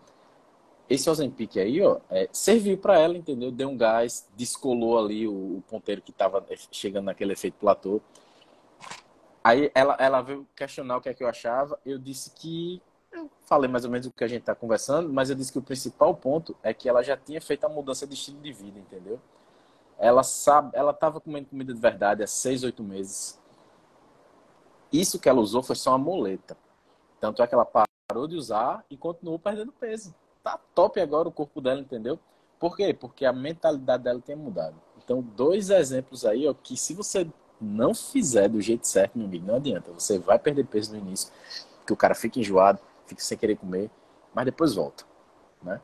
esse 0.89 1.10
Ozempic 1.10 1.58
aí, 1.58 1.81
ó, 1.81 2.00
é, 2.10 2.27
serviu 2.34 2.77
para 2.77 3.00
ela, 3.00 3.17
entendeu? 3.17 3.50
Deu 3.50 3.70
um 3.70 3.77
gás, 3.77 4.27
descolou 4.36 5.00
ali 5.00 5.25
o, 5.25 5.58
o 5.58 5.63
ponteiro 5.70 6.01
que 6.01 6.12
estava 6.12 6.46
chegando 6.70 7.05
naquele 7.05 7.31
efeito 7.31 7.55
platô. 7.58 8.01
Aí 9.41 9.72
ela, 9.74 9.96
ela 9.98 10.22
veio 10.22 10.46
questionar 10.53 10.98
o 10.98 11.01
que 11.01 11.08
é 11.08 11.13
que 11.13 11.24
eu 11.24 11.29
achava. 11.29 11.79
Eu 11.86 11.98
disse 11.98 12.31
que 12.31 12.81
eu 13.12 13.29
falei 13.43 13.70
mais 13.70 13.86
ou 13.86 13.91
menos 13.91 14.05
o 14.08 14.12
que 14.12 14.24
a 14.24 14.27
gente 14.27 14.41
está 14.41 14.53
conversando, 14.53 15.12
mas 15.12 15.29
eu 15.29 15.36
disse 15.36 15.51
que 15.51 15.60
o 15.60 15.62
principal 15.62 16.13
ponto 16.13 16.55
é 16.62 16.74
que 16.74 16.89
ela 16.89 17.01
já 17.01 17.15
tinha 17.15 17.39
feito 17.39 17.63
a 17.63 17.70
mudança 17.70 18.05
de 18.05 18.13
estilo 18.13 18.41
de 18.41 18.51
vida, 18.51 18.77
entendeu? 18.77 19.20
Ela 19.98 20.24
sabe, 20.24 20.72
ela 20.74 20.91
estava 20.91 21.22
comendo 21.22 21.48
comida 21.48 21.74
de 21.74 21.79
verdade 21.79 22.22
há 22.22 22.27
seis, 22.27 22.64
oito 22.64 22.83
meses. 22.83 23.40
Isso 24.92 25.20
que 25.20 25.29
ela 25.29 25.40
usou 25.40 25.64
foi 25.64 25.75
só 25.75 25.92
uma 25.92 25.98
moleta. 25.98 26.57
Tanto 27.20 27.42
é 27.42 27.48
que 27.48 27.53
ela 27.53 27.66
parou 28.11 28.27
de 28.27 28.35
usar 28.35 28.83
e 28.89 28.97
continuou 28.97 29.39
perdendo 29.39 29.71
peso. 29.71 30.13
Tá 30.43 30.59
top 30.75 31.00
agora 31.00 31.29
o 31.29 31.31
corpo 31.31 31.61
dela, 31.61 31.79
entendeu? 31.79 32.19
Por 32.59 32.75
quê? 32.75 32.93
Porque 32.93 33.25
a 33.25 33.31
mentalidade 33.31 34.03
dela 34.03 34.19
tem 34.19 34.35
mudado. 34.35 34.75
Então, 34.97 35.21
dois 35.21 35.69
exemplos 35.69 36.25
aí, 36.25 36.45
ó, 36.45 36.53
que 36.53 36.75
se 36.75 36.93
você 36.93 37.25
não 37.59 37.95
fizer 37.95 38.50
do 38.50 38.59
jeito 38.59 38.85
certo, 38.85 39.17
meu 39.17 39.27
amigo, 39.27 39.47
não 39.47 39.55
adianta. 39.55 39.93
Você 39.93 40.19
vai 40.19 40.37
perder 40.37 40.65
peso 40.65 40.91
no 40.91 41.00
início, 41.00 41.31
porque 41.77 41.93
o 41.93 41.95
cara 41.95 42.13
fica 42.13 42.37
enjoado, 42.37 42.79
fica 43.05 43.21
sem 43.21 43.37
querer 43.37 43.55
comer, 43.55 43.89
mas 44.33 44.43
depois 44.43 44.74
volta, 44.74 45.05
né? 45.63 45.79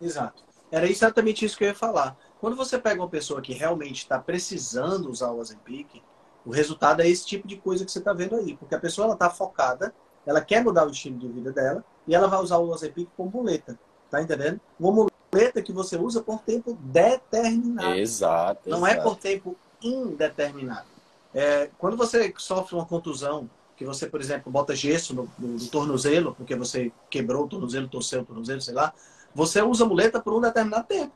Exato. 0.00 0.42
Era 0.72 0.90
exatamente 0.90 1.44
isso 1.44 1.56
que 1.56 1.62
eu 1.62 1.68
ia 1.68 1.74
falar. 1.74 2.16
Quando 2.40 2.56
você 2.56 2.76
pega 2.76 3.00
uma 3.00 3.08
pessoa 3.08 3.40
que 3.40 3.52
realmente 3.52 3.98
está 3.98 4.18
precisando 4.18 5.08
usar 5.08 5.30
o 5.30 5.38
Ozempic, 5.38 6.02
o 6.44 6.50
resultado 6.50 7.02
é 7.02 7.08
esse 7.08 7.24
tipo 7.24 7.46
de 7.46 7.56
coisa 7.56 7.84
que 7.84 7.92
você 7.92 8.00
está 8.00 8.12
vendo 8.12 8.34
aí. 8.34 8.56
Porque 8.56 8.74
a 8.74 8.80
pessoa 8.80 9.12
está 9.12 9.30
focada, 9.30 9.94
ela 10.28 10.42
quer 10.42 10.62
mudar 10.62 10.86
o 10.86 10.90
estilo 10.90 11.16
de 11.18 11.26
vida 11.26 11.50
dela 11.50 11.82
e 12.06 12.14
ela 12.14 12.28
vai 12.28 12.38
usar 12.38 12.58
o 12.58 12.68
Ozempic 12.68 13.08
como 13.16 13.30
muleta. 13.30 13.78
Tá 14.10 14.20
entendendo? 14.20 14.60
Uma 14.78 15.08
muleta 15.32 15.62
que 15.62 15.72
você 15.72 15.96
usa 15.96 16.22
por 16.22 16.40
tempo 16.42 16.76
determinado. 16.82 17.94
Exato. 17.94 18.68
Não 18.68 18.86
exato. 18.86 19.00
é 19.00 19.02
por 19.02 19.16
tempo 19.16 19.56
indeterminado. 19.82 20.86
É, 21.34 21.70
quando 21.78 21.96
você 21.96 22.32
sofre 22.36 22.74
uma 22.74 22.84
contusão 22.84 23.48
que 23.74 23.86
você, 23.86 24.06
por 24.06 24.20
exemplo, 24.20 24.52
bota 24.52 24.76
gesso 24.76 25.14
no, 25.14 25.30
no, 25.38 25.48
no, 25.48 25.66
tornozelo, 25.68 26.34
porque 26.34 26.54
você 26.54 26.92
quebrou 27.08 27.44
o 27.44 27.48
tornozelo, 27.48 27.88
torceu 27.88 28.20
o 28.20 28.24
tornozelo, 28.24 28.60
sei 28.60 28.74
lá, 28.74 28.92
você 29.34 29.62
usa 29.62 29.86
muleta 29.86 30.20
por 30.20 30.34
um 30.34 30.40
determinado 30.42 30.86
tempo. 30.86 31.12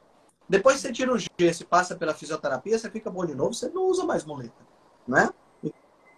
Depois 0.48 0.81
você 0.81 0.90
tira 0.90 1.12
o 1.12 1.18
gesso 1.18 1.64
e 1.64 1.66
passa 1.66 1.94
pela 1.96 2.14
fisioterapia, 2.14 2.79
você 2.79 2.90
fica 2.90 3.11
bom 3.11 3.27
de 3.27 3.35
novo, 3.35 3.53
você 3.53 3.68
não 3.68 3.88
usa 3.88 4.05
mais 4.05 4.25
muleta, 4.25 4.55
né? 5.07 5.29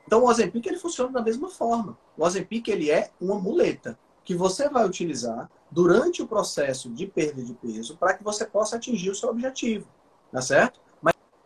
Então 0.07 0.23
o 0.23 0.29
Ozempic 0.29 0.67
ele 0.67 0.79
funciona 0.79 1.13
da 1.13 1.23
mesma 1.23 1.49
forma. 1.49 1.99
O 2.17 2.25
Ozempic 2.25 2.69
ele 2.69 2.91
é 2.91 3.11
uma 3.21 3.39
muleta 3.39 3.99
que 4.25 4.35
você 4.35 4.69
vai 4.69 4.87
utilizar 4.87 5.51
durante 5.71 6.23
o 6.23 6.27
processo 6.27 6.89
de 6.91 7.07
perda 7.07 7.43
de 7.43 7.55
peso 7.55 7.97
para 7.97 8.15
que 8.15 8.25
você 8.25 8.45
possa 8.45 8.77
atingir 8.77 9.11
o 9.11 9.15
seu 9.15 9.29
objetivo, 9.29 9.87
tá 10.31 10.41
certo? 10.41 10.81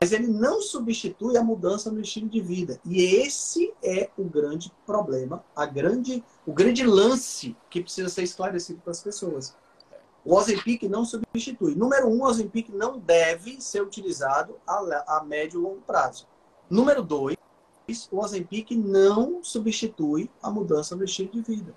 mas 0.00 0.12
ele 0.12 0.28
não 0.28 0.62
substitui 0.62 1.36
a 1.36 1.42
mudança 1.42 1.90
no 1.90 2.00
estilo 2.00 2.28
de 2.28 2.40
vida. 2.40 2.80
E 2.84 3.02
esse 3.02 3.74
é 3.82 4.08
o 4.16 4.24
grande 4.24 4.72
problema, 4.86 5.44
a 5.56 5.66
grande, 5.66 6.24
o 6.46 6.52
grande 6.52 6.86
lance 6.86 7.56
que 7.68 7.80
precisa 7.80 8.08
ser 8.08 8.22
esclarecido 8.22 8.80
para 8.80 8.92
as 8.92 9.02
pessoas. 9.02 9.56
O 10.24 10.34
Ozempic 10.34 10.84
não 10.84 11.04
substitui. 11.04 11.74
Número 11.74 12.08
um, 12.08 12.20
o 12.20 12.24
Ozempic 12.24 12.70
não 12.70 12.98
deve 12.98 13.60
ser 13.60 13.82
utilizado 13.82 14.56
a, 14.66 15.18
a 15.18 15.24
médio 15.24 15.60
e 15.60 15.62
longo 15.62 15.80
prazo. 15.80 16.28
Número 16.70 17.02
dois, 17.02 17.36
o 18.10 18.18
Ozempic 18.18 18.72
não 18.72 19.42
substitui 19.42 20.30
a 20.42 20.50
mudança 20.50 20.94
no 20.94 21.04
estilo 21.04 21.30
de 21.30 21.40
vida. 21.40 21.74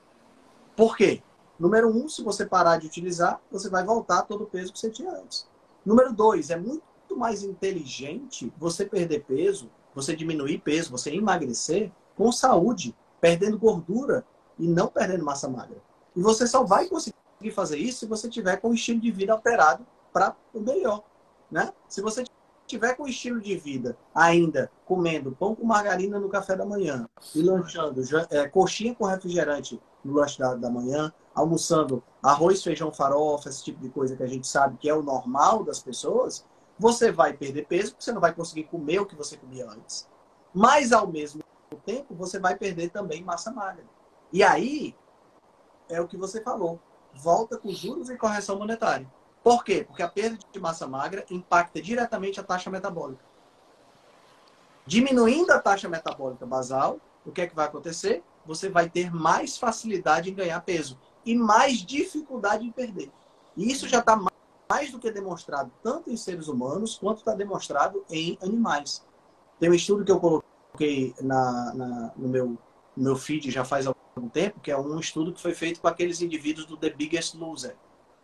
Por 0.76 0.98
quê? 0.98 1.24
Número 1.60 1.90
um, 1.90 2.10
se 2.10 2.24
você 2.24 2.46
parar 2.46 2.78
de 2.78 2.88
utilizar, 2.88 3.40
você 3.52 3.70
vai 3.70 3.84
voltar 3.86 4.24
todo 4.24 4.44
o 4.44 4.48
peso 4.48 4.74
que 4.74 4.80
você 4.80 4.90
tinha 4.90 5.12
antes. 5.12 5.48
Número 5.86 6.12
dois, 6.12 6.50
é 6.50 6.58
muito 6.58 6.82
mais 7.16 7.44
inteligente 7.44 8.52
você 8.58 8.86
perder 8.86 9.24
peso, 9.24 9.70
você 9.94 10.16
diminuir 10.16 10.60
peso, 10.60 10.92
você 10.92 11.12
emagrecer 11.14 11.92
com 12.16 12.32
saúde, 12.32 12.96
perdendo 13.20 13.58
gordura 13.58 14.26
e 14.58 14.68
não 14.68 14.88
perdendo 14.88 15.24
massa 15.24 15.48
magra. 15.48 15.82
E 16.16 16.22
você 16.22 16.48
só 16.48 16.64
vai 16.64 16.88
conseguir 16.88 17.52
fazer 17.54 17.78
isso 17.78 18.00
se 18.00 18.06
você 18.06 18.30
tiver 18.30 18.58
com 18.58 18.70
o 18.70 18.74
estilo 18.74 19.00
de 19.00 19.12
vida 19.12 19.34
alterado 19.34 19.86
para 20.12 20.36
o 20.54 20.60
melhor, 20.60 21.04
né? 21.50 21.72
Se 21.88 22.02
você 22.02 22.24
tiver 22.72 22.96
com 22.96 23.08
estilo 23.08 23.42
de 23.42 23.56
vida 23.58 23.98
ainda 24.16 24.72
comendo 24.86 25.32
pão 25.34 25.54
com 25.54 25.66
margarina 25.66 26.20
no 26.20 26.30
café 26.30 26.56
da 26.56 26.66
manhã 26.66 27.08
e 27.36 27.42
lanchando 27.42 28.02
é, 28.30 28.48
coxinha 28.48 28.96
com 28.96 29.06
refrigerante 29.06 29.82
no 30.04 30.14
lanche 30.14 30.40
da, 30.40 30.56
da 30.56 30.70
manhã, 30.70 31.14
almoçando 31.36 32.02
arroz, 32.24 32.64
feijão, 32.64 32.92
farofa, 32.92 33.50
esse 33.50 33.64
tipo 33.64 33.82
de 33.82 33.90
coisa 33.90 34.16
que 34.16 34.24
a 34.24 34.28
gente 34.28 34.48
sabe 34.48 34.78
que 34.78 34.90
é 34.90 34.94
o 34.94 35.04
normal 35.04 35.64
das 35.64 35.80
pessoas, 35.80 36.46
você 36.80 37.12
vai 37.12 37.34
perder 37.34 37.68
peso, 37.68 37.92
porque 37.92 38.06
você 38.06 38.12
não 38.12 38.22
vai 38.22 38.34
conseguir 38.34 38.64
comer 38.64 39.00
o 39.00 39.06
que 39.06 39.16
você 39.16 39.38
comia 39.38 39.70
antes. 39.70 40.08
Mas, 40.54 40.92
ao 40.92 41.08
mesmo 41.08 41.44
tempo, 41.86 42.16
você 42.16 42.40
vai 42.40 42.56
perder 42.56 42.90
também 42.90 43.24
massa 43.24 43.52
magra. 43.52 43.86
E 44.34 44.42
aí, 44.42 44.96
é 45.90 46.02
o 46.02 46.08
que 46.08 46.18
você 46.18 46.42
falou. 46.42 46.80
Volta 47.14 47.58
com 47.58 47.70
juros 47.70 48.10
e 48.10 48.18
correção 48.18 48.58
monetária. 48.58 49.08
Por 49.44 49.64
quê? 49.64 49.84
Porque 49.84 50.04
a 50.04 50.08
perda 50.08 50.38
de 50.52 50.60
massa 50.60 50.88
magra 50.88 51.26
impacta 51.30 51.82
diretamente 51.82 52.40
a 52.40 52.44
taxa 52.44 52.70
metabólica. 52.70 53.24
Diminuindo 54.86 55.52
a 55.52 55.60
taxa 55.60 55.90
metabólica 55.90 56.46
basal, 56.46 57.00
o 57.26 57.32
que 57.32 57.42
é 57.42 57.48
que 57.48 57.56
vai 57.56 57.66
acontecer? 57.66 58.24
Você 58.46 58.70
vai 58.70 58.90
ter 58.90 59.12
mais 59.14 59.58
facilidade 59.58 60.30
em 60.30 60.34
ganhar 60.34 60.60
peso 60.62 61.00
e 61.26 61.36
mais 61.36 61.78
dificuldade 61.80 62.66
em 62.66 62.72
perder. 62.72 63.12
E 63.56 63.72
isso 63.72 63.88
já 63.88 64.00
está 64.00 64.20
mais 64.70 64.92
do 64.92 65.00
que 65.00 65.12
demonstrado 65.12 65.72
tanto 65.84 66.10
em 66.10 66.18
seres 66.18 66.48
humanos 66.48 66.98
quanto 66.98 67.20
está 67.20 67.34
demonstrado 67.36 68.04
em 68.10 68.38
animais. 68.42 69.06
Tem 69.60 69.70
um 69.70 69.74
estudo 69.74 70.04
que 70.04 70.12
eu 70.12 70.20
coloquei 70.20 71.14
na, 71.22 71.74
na, 71.74 72.12
no, 72.16 72.30
meu, 72.30 72.58
meu 72.96 73.16
feed 73.16 73.52
já 73.52 73.64
faz 73.64 73.86
algum 73.86 74.30
tempo, 74.30 74.60
que 74.60 74.72
é 74.72 74.78
um 74.78 75.00
estudo 75.00 75.34
que 75.34 75.42
foi 75.42 75.54
feito 75.54 75.80
com 75.82 75.88
aqueles 75.88 76.22
indivíduos 76.22 76.66
do 76.66 76.78
The 76.78 76.90
Biggest 76.90 77.36
Loser, 77.36 77.76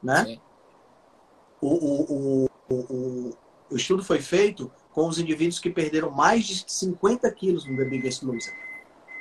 né? 0.01 0.23
O, 0.23 0.57
o, 1.62 1.70
o, 1.70 2.50
o, 2.70 3.38
o 3.72 3.76
estudo 3.76 4.04
foi 4.04 4.20
feito 4.20 4.72
com 4.91 5.08
os 5.08 5.20
indivíduos 5.20 5.60
que 5.60 5.70
perderam 5.70 6.10
mais 6.10 6.46
de 6.46 6.63
50 6.67 7.30
quilos 7.32 7.65
no 7.65 7.78
The 7.78 7.86
Biggest 7.86 8.24
Loser, 8.24 8.54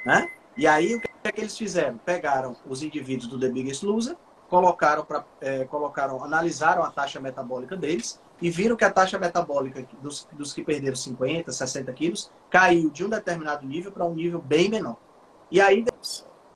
né? 0.05 0.31
E 0.57 0.67
aí, 0.67 0.95
o 0.95 1.01
que 1.01 1.09
é 1.25 1.33
que 1.33 1.41
eles 1.41 1.57
fizeram? 1.57 1.99
Pegaram 1.99 2.57
os 2.67 2.83
indivíduos 2.83 3.29
do 3.29 3.39
The 3.39 3.49
Biggest 3.49 3.83
Loser, 3.83 4.17
colocaram, 4.49 5.05
pra, 5.05 5.25
é, 5.41 5.65
colocaram 5.65 6.23
analisaram 6.25 6.83
a 6.83 6.91
taxa 6.91 7.21
metabólica 7.21 7.77
deles 7.77 8.21
e 8.41 8.51
viram 8.51 8.77
que 8.77 8.85
a 8.85 8.91
taxa 8.91 9.19
metabólica 9.19 9.87
dos, 10.01 10.27
dos 10.33 10.53
que 10.53 10.63
perderam 10.63 10.97
50, 10.97 11.53
60 11.53 11.93
quilos 11.93 12.31
caiu 12.49 12.91
de 12.91 13.05
um 13.05 13.09
determinado 13.09 13.67
nível 13.67 13.93
para 13.93 14.05
um 14.05 14.15
nível 14.15 14.41
bem 14.41 14.69
menor. 14.71 14.97
E 15.51 15.61
aí 15.61 15.85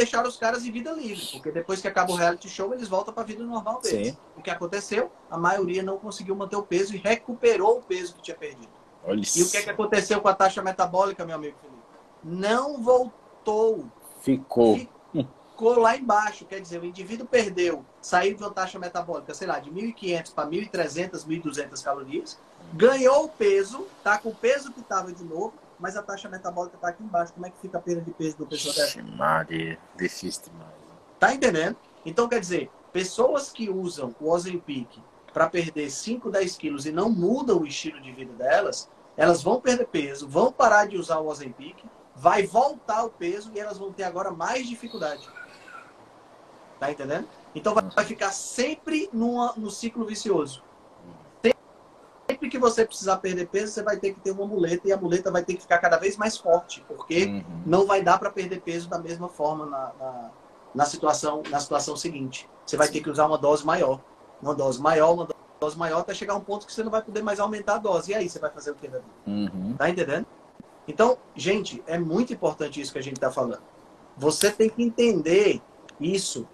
deixaram 0.00 0.28
os 0.28 0.36
caras 0.36 0.64
em 0.64 0.72
vida 0.72 0.92
livre, 0.92 1.26
porque 1.32 1.50
depois 1.50 1.80
que 1.80 1.88
acaba 1.88 2.10
o 2.10 2.16
reality 2.16 2.48
show, 2.48 2.72
eles 2.72 2.88
voltam 2.88 3.12
para 3.12 3.22
a 3.22 3.26
vida 3.26 3.44
normal 3.44 3.80
deles. 3.80 4.08
Sim. 4.08 4.16
O 4.34 4.40
que 4.40 4.50
aconteceu? 4.50 5.12
A 5.30 5.36
maioria 5.36 5.82
não 5.82 5.98
conseguiu 5.98 6.34
manter 6.34 6.56
o 6.56 6.62
peso 6.62 6.94
e 6.94 6.98
recuperou 6.98 7.78
o 7.78 7.82
peso 7.82 8.14
que 8.14 8.22
tinha 8.22 8.36
perdido. 8.36 8.70
Olha 9.04 9.20
e 9.20 9.42
o 9.42 9.50
que, 9.50 9.56
é 9.58 9.62
que 9.62 9.70
aconteceu 9.70 10.20
com 10.20 10.28
a 10.28 10.34
taxa 10.34 10.62
metabólica, 10.62 11.24
meu 11.24 11.36
amigo 11.36 11.56
Felipe? 11.60 11.80
Não 12.24 12.82
voltou. 12.82 13.86
Ficou. 14.22 14.80
Ficou 15.12 15.78
lá 15.78 15.96
embaixo. 15.96 16.46
Quer 16.46 16.60
dizer, 16.60 16.80
o 16.80 16.84
indivíduo 16.86 17.26
perdeu, 17.26 17.84
saiu 18.00 18.34
de 18.34 18.42
uma 18.42 18.50
taxa 18.50 18.78
metabólica, 18.78 19.34
sei 19.34 19.46
lá, 19.46 19.58
de 19.58 19.70
1.500 19.70 20.32
para 20.32 20.48
1.300, 20.48 21.26
1.200 21.26 21.84
calorias, 21.84 22.38
ganhou 22.72 23.24
o 23.24 23.28
peso, 23.28 23.86
tá 24.02 24.16
com 24.16 24.30
o 24.30 24.34
peso 24.34 24.72
que 24.72 24.80
estava 24.80 25.12
de 25.12 25.24
novo, 25.24 25.52
mas 25.80 25.96
a 25.96 26.02
taxa 26.02 26.28
metabólica 26.28 26.76
está 26.76 26.88
aqui 26.88 27.02
embaixo. 27.02 27.32
Como 27.32 27.46
é 27.46 27.50
que 27.50 27.58
fica 27.58 27.78
a 27.78 27.80
perda 27.80 28.02
de 28.02 28.12
peso 28.12 28.36
do 28.36 28.46
pessoa 28.46 28.74
dessa? 28.74 29.02
Maria, 29.02 29.78
difícil 29.96 30.44
demais. 30.44 30.74
Tá 31.18 31.34
entendendo? 31.34 31.76
Então, 32.04 32.28
quer 32.28 32.40
dizer, 32.40 32.70
pessoas 32.92 33.50
que 33.50 33.68
usam 33.68 34.14
o 34.20 34.30
Ozempic 34.30 34.88
para 35.32 35.48
perder 35.48 35.90
5, 35.90 36.30
10 36.30 36.56
quilos 36.56 36.86
e 36.86 36.92
não 36.92 37.10
mudam 37.10 37.58
o 37.58 37.66
estilo 37.66 38.00
de 38.00 38.12
vida 38.12 38.32
delas, 38.34 38.90
elas 39.16 39.42
vão 39.42 39.60
perder 39.60 39.86
peso, 39.86 40.28
vão 40.28 40.52
parar 40.52 40.86
de 40.86 40.96
usar 40.96 41.18
o 41.18 41.26
Ozempic, 41.26 41.84
vai 42.14 42.46
voltar 42.46 43.04
o 43.04 43.10
peso 43.10 43.50
e 43.54 43.60
elas 43.60 43.78
vão 43.78 43.92
ter 43.92 44.04
agora 44.04 44.30
mais 44.30 44.68
dificuldade. 44.68 45.28
Tá 46.78 46.90
entendendo? 46.90 47.28
Então 47.54 47.74
vai 47.74 48.04
ficar 48.04 48.32
sempre 48.32 49.08
numa, 49.12 49.52
no 49.56 49.70
ciclo 49.70 50.04
vicioso 50.06 50.62
sempre 52.40 52.48
que 52.48 52.58
você 52.58 52.86
precisar 52.86 53.18
perder 53.18 53.48
peso, 53.48 53.72
você 53.72 53.82
vai 53.82 53.98
ter 53.98 54.14
que 54.14 54.20
ter 54.20 54.30
uma 54.30 54.46
muleta 54.46 54.88
e 54.88 54.92
a 54.92 54.96
muleta 54.96 55.30
vai 55.30 55.44
ter 55.44 55.54
que 55.54 55.60
ficar 55.60 55.78
cada 55.78 55.98
vez 55.98 56.16
mais 56.16 56.38
forte, 56.38 56.82
porque 56.88 57.26
uhum. 57.26 57.44
não 57.66 57.86
vai 57.86 58.02
dar 58.02 58.18
para 58.18 58.30
perder 58.30 58.62
peso 58.62 58.88
da 58.88 58.98
mesma 58.98 59.28
forma 59.28 59.66
na, 59.66 59.92
na, 59.98 60.30
na, 60.74 60.84
situação, 60.86 61.42
na 61.50 61.60
situação 61.60 61.94
seguinte. 61.96 62.48
Você 62.64 62.78
vai 62.78 62.86
Sim. 62.86 62.94
ter 62.94 63.00
que 63.02 63.10
usar 63.10 63.26
uma 63.26 63.36
dose 63.36 63.64
maior. 63.64 64.00
Uma 64.40 64.54
dose 64.54 64.80
maior, 64.80 65.12
uma 65.12 65.28
dose 65.60 65.76
maior, 65.76 66.00
até 66.00 66.14
chegar 66.14 66.32
a 66.32 66.36
um 66.36 66.40
ponto 66.40 66.66
que 66.66 66.72
você 66.72 66.82
não 66.82 66.90
vai 66.90 67.02
poder 67.02 67.22
mais 67.22 67.38
aumentar 67.38 67.74
a 67.74 67.78
dose. 67.78 68.12
E 68.12 68.14
aí 68.14 68.26
você 68.26 68.38
vai 68.38 68.50
fazer 68.50 68.70
o 68.70 68.74
que 68.74 68.88
da 68.88 68.98
vida? 68.98 69.10
Uhum. 69.26 69.74
Tá 69.76 69.90
entendendo? 69.90 70.26
Então, 70.88 71.18
gente, 71.36 71.82
é 71.86 71.98
muito 71.98 72.32
importante 72.32 72.80
isso 72.80 72.90
que 72.90 72.98
a 72.98 73.02
gente 73.02 73.16
está 73.16 73.30
falando. 73.30 73.62
Você 74.16 74.50
tem 74.50 74.70
que 74.70 74.82
entender 74.82 75.60
isso 76.00 76.48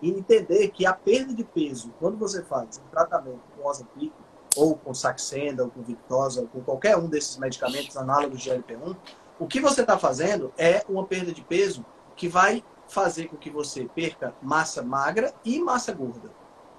e 0.00 0.08
entender 0.08 0.68
que 0.68 0.86
a 0.86 0.92
perda 0.92 1.34
de 1.34 1.42
peso, 1.42 1.92
quando 1.98 2.16
você 2.16 2.44
faz 2.44 2.78
um 2.78 2.88
tratamento 2.90 3.40
com 3.56 3.68
Ozempic, 3.68 4.12
ou 4.56 4.76
com 4.76 4.94
Saxenda, 4.94 5.64
ou 5.64 5.70
com 5.70 5.82
Victoza, 5.82 6.40
ou 6.40 6.48
com 6.48 6.60
qualquer 6.62 6.96
um 6.96 7.08
desses 7.08 7.36
medicamentos 7.36 7.96
análogos 7.96 8.40
de 8.40 8.50
LP1, 8.50 8.96
o 9.38 9.46
que 9.46 9.60
você 9.60 9.82
está 9.82 9.98
fazendo 9.98 10.52
é 10.56 10.82
uma 10.88 11.04
perda 11.04 11.30
de 11.32 11.42
peso 11.42 11.84
que 12.16 12.28
vai 12.28 12.64
fazer 12.88 13.26
com 13.28 13.36
que 13.36 13.50
você 13.50 13.84
perca 13.84 14.34
massa 14.40 14.82
magra 14.82 15.34
e 15.44 15.60
massa 15.60 15.92
gorda. 15.92 16.30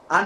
A 0.09 0.25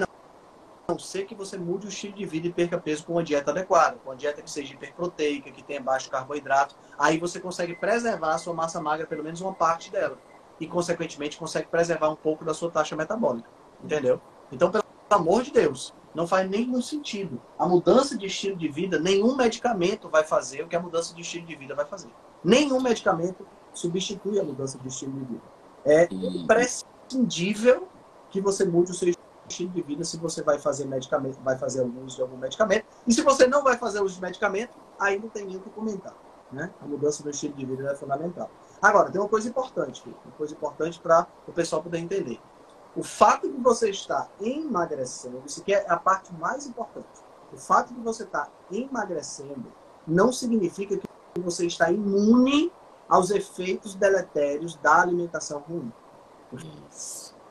não 0.87 0.99
ser 0.99 1.25
que 1.25 1.35
você 1.35 1.57
mude 1.57 1.87
o 1.87 1.89
estilo 1.89 2.13
de 2.13 2.25
vida 2.25 2.47
e 2.47 2.53
perca 2.53 2.77
peso 2.77 3.05
com 3.05 3.13
uma 3.13 3.23
dieta 3.23 3.51
adequada, 3.51 3.97
com 4.03 4.09
uma 4.09 4.15
dieta 4.15 4.41
que 4.41 4.49
seja 4.49 4.73
hiperproteica, 4.73 5.51
que 5.51 5.63
tenha 5.63 5.81
baixo 5.81 6.09
carboidrato. 6.09 6.75
Aí 6.97 7.17
você 7.17 7.39
consegue 7.39 7.75
preservar 7.75 8.35
a 8.35 8.37
sua 8.37 8.53
massa 8.53 8.79
magra, 8.81 9.07
pelo 9.07 9.23
menos 9.23 9.41
uma 9.41 9.53
parte 9.53 9.91
dela. 9.91 10.17
E, 10.59 10.67
consequentemente, 10.67 11.37
consegue 11.37 11.67
preservar 11.67 12.09
um 12.09 12.15
pouco 12.15 12.45
da 12.45 12.53
sua 12.53 12.69
taxa 12.69 12.95
metabólica. 12.95 13.49
Entendeu? 13.83 14.21
Então, 14.51 14.69
pelo 14.69 14.83
amor 15.09 15.43
de 15.43 15.51
Deus, 15.51 15.93
não 16.13 16.28
faz 16.28 16.50
nenhum 16.50 16.82
sentido. 16.82 17.41
A 17.58 17.67
mudança 17.67 18.17
de 18.17 18.26
estilo 18.26 18.56
de 18.56 18.67
vida, 18.67 19.00
nenhum 19.00 19.36
medicamento 19.36 20.10
vai 20.10 20.24
fazer 20.24 20.63
o 20.63 20.67
que 20.67 20.76
a 20.76 20.80
mudança 20.80 21.13
de 21.13 21.21
estilo 21.21 21.45
de 21.45 21.56
vida 21.56 21.74
vai 21.76 21.86
fazer. 21.86 22.10
Nenhum 22.43 22.82
medicamento 22.82 23.45
substitui 23.74 24.39
a 24.39 24.43
mudança 24.43 24.78
de 24.78 24.88
estilo 24.88 25.13
de 25.13 25.26
vida. 25.26 25.43
É 25.86 26.08
imprescindível 26.12 27.88
que 28.30 28.41
você 28.41 28.65
mude 28.65 28.91
o 28.91 28.93
seu 28.93 29.13
estilo 29.47 29.71
de 29.71 29.82
vida 29.82 30.04
se 30.04 30.17
você 30.17 30.41
vai 30.41 30.60
fazer 30.60 30.86
medicamento, 30.86 31.39
vai 31.41 31.58
fazer 31.58 31.82
uso 31.82 32.15
de 32.15 32.21
algum 32.21 32.38
medicamento. 32.38 32.86
E 33.08 33.13
se 33.13 33.21
você 33.21 33.47
não 33.47 33.63
vai 33.63 33.78
fazer 33.78 34.02
uso 34.02 34.15
de 34.15 34.21
medicamento, 34.21 34.78
aí 35.00 35.19
não 35.19 35.30
tem 35.30 35.45
nem 35.45 35.58
o 35.58 35.60
que 35.60 35.69
comentar. 35.69 36.13
Né? 36.52 36.69
A 36.82 36.86
mudança 36.86 37.24
do 37.24 37.30
estilo 37.30 37.54
de 37.54 37.65
vida 37.65 37.89
é 37.89 37.95
fundamental. 37.95 38.50
Agora, 38.82 39.10
tem 39.10 39.21
uma 39.21 39.30
coisa 39.30 39.47
importante, 39.47 40.04
uma 40.26 40.36
coisa 40.36 40.54
importante 40.54 41.00
para 41.00 41.28
o 41.47 41.52
pessoal 41.52 41.82
poder 41.82 42.00
entender. 42.00 42.39
O 42.95 43.04
fato 43.04 43.49
de 43.49 43.58
você 43.58 43.89
estar 43.89 44.30
emagrecendo, 44.41 45.43
isso 45.45 45.62
aqui 45.62 45.73
é 45.73 45.89
a 45.89 45.95
parte 45.95 46.34
mais 46.34 46.65
importante. 46.65 47.08
O 47.54 47.58
fato 47.58 47.93
de 47.93 48.01
você 48.01 48.23
estar 48.23 48.51
emagrecendo 48.71 49.71
não 50.06 50.32
significa 50.32 50.97
que 50.97 51.39
você 51.39 51.65
está 51.65 51.91
imune 51.91 52.71
aos 53.08 53.30
efeitos 53.30 53.95
deletérios 53.95 54.75
da 54.75 55.01
alimentação 55.01 55.60
ruim. 55.60 55.91
O 56.51 56.58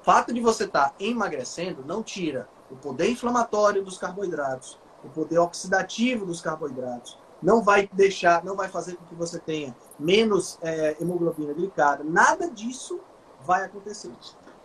fato 0.03 0.33
de 0.33 0.41
você 0.41 0.65
estar 0.65 0.95
emagrecendo 1.01 1.85
não 1.87 2.03
tira 2.03 2.49
o 2.71 2.77
poder 2.77 3.11
inflamatório 3.11 3.83
dos 3.83 3.97
carboidratos, 3.97 4.79
o 5.03 5.09
poder 5.09 5.39
oxidativo 5.39 6.27
dos 6.27 6.41
carboidratos, 6.41 7.19
não 7.43 7.63
vai 7.63 7.89
deixar, 7.93 8.45
não 8.45 8.55
vai 8.55 8.69
fazer 8.69 8.97
com 8.97 9.05
que 9.07 9.15
você 9.15 9.39
tenha 9.39 9.75
menos 9.99 10.59
é, 10.61 10.97
hemoglobina 11.01 11.55
glicada. 11.55 12.05
Nada 12.05 12.51
disso 12.51 13.01
vai 13.43 13.65
acontecer 13.65 14.11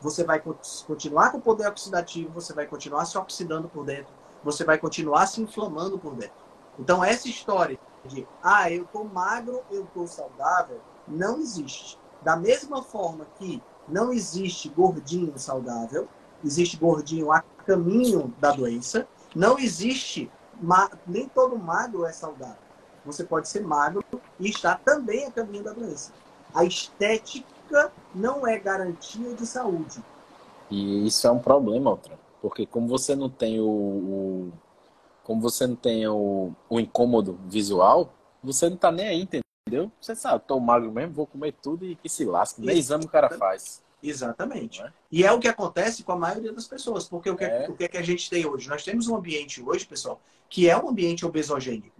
você 0.01 0.23
vai 0.23 0.41
continuar 0.85 1.31
com 1.31 1.37
o 1.37 1.41
poder 1.41 1.67
oxidativo, 1.67 2.31
você 2.33 2.53
vai 2.53 2.65
continuar 2.65 3.05
se 3.05 3.17
oxidando 3.17 3.67
por 3.67 3.85
dentro, 3.85 4.13
você 4.43 4.63
vai 4.63 4.77
continuar 4.77 5.25
se 5.25 5.41
inflamando 5.41 5.97
por 5.97 6.13
dentro. 6.15 6.45
Então, 6.77 7.03
essa 7.03 7.27
história 7.27 7.79
de, 8.03 8.27
ah, 8.43 8.69
eu 8.71 8.85
tô 8.85 9.03
magro, 9.03 9.61
eu 9.71 9.87
tô 9.93 10.05
saudável, 10.05 10.79
não 11.07 11.39
existe. 11.39 11.97
Da 12.21 12.35
mesma 12.35 12.83
forma 12.83 13.25
que 13.37 13.61
não 13.87 14.11
existe 14.11 14.69
gordinho 14.69 15.37
saudável, 15.37 16.07
existe 16.43 16.77
gordinho 16.77 17.31
a 17.31 17.41
caminho 17.65 18.33
da 18.39 18.51
doença, 18.51 19.07
não 19.35 19.57
existe, 19.57 20.31
nem 21.07 21.27
todo 21.29 21.57
magro 21.57 22.05
é 22.05 22.11
saudável. 22.11 22.57
Você 23.05 23.23
pode 23.23 23.47
ser 23.47 23.61
magro 23.61 24.03
e 24.39 24.49
estar 24.49 24.79
também 24.79 25.25
a 25.25 25.31
caminho 25.31 25.63
da 25.63 25.73
doença. 25.73 26.11
A 26.53 26.63
estética 26.63 27.54
não 28.13 28.47
é 28.47 28.59
garantia 28.59 29.33
de 29.33 29.45
saúde. 29.45 30.03
E 30.69 31.07
isso 31.07 31.27
é 31.27 31.31
um 31.31 31.39
problema, 31.39 31.91
Altran, 31.91 32.15
porque 32.41 32.65
como 32.65 32.87
você 32.87 33.15
não 33.15 33.29
tem 33.29 33.59
o, 33.59 33.67
o 33.67 34.53
como 35.23 35.41
você 35.41 35.65
não 35.65 35.75
tem 35.75 36.07
o, 36.07 36.53
o 36.69 36.79
incômodo 36.79 37.39
visual, 37.47 38.13
você 38.43 38.69
não 38.69 38.77
tá 38.77 38.91
nem 38.91 39.07
aí, 39.07 39.21
entendeu? 39.21 39.91
Você 39.99 40.15
sabe, 40.15 40.43
tô 40.47 40.59
magro 40.59 40.91
mesmo, 40.91 41.13
vou 41.13 41.25
comer 41.25 41.53
tudo 41.53 41.85
e 41.85 41.95
que 41.95 42.07
se 42.07 42.23
lasque. 42.25 42.61
Nem 42.61 42.77
exame 42.77 43.05
o 43.05 43.09
cara 43.09 43.29
faz. 43.37 43.83
Exatamente. 44.03 44.83
É? 44.83 44.93
E 45.11 45.23
é 45.23 45.31
o 45.31 45.39
que 45.39 45.47
acontece 45.47 46.03
com 46.03 46.11
a 46.11 46.17
maioria 46.17 46.53
das 46.53 46.67
pessoas. 46.67 47.07
Porque 47.07 47.29
o 47.29 47.35
que, 47.35 47.43
é. 47.43 47.67
o 47.67 47.75
que, 47.75 47.85
é 47.85 47.87
que 47.87 47.97
a 47.97 48.03
gente 48.03 48.29
tem 48.29 48.45
hoje? 48.45 48.69
Nós 48.69 48.83
temos 48.83 49.07
um 49.07 49.15
ambiente 49.15 49.63
hoje, 49.63 49.85
pessoal, 49.85 50.21
que 50.49 50.69
é 50.69 50.77
um 50.77 50.89
ambiente 50.89 51.25
obesogênico. 51.25 51.99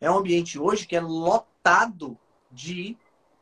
É 0.00 0.10
um 0.10 0.18
ambiente 0.18 0.58
hoje 0.58 0.86
que 0.86 0.96
é 0.96 1.00
lotado 1.00 2.18
de 2.50 2.96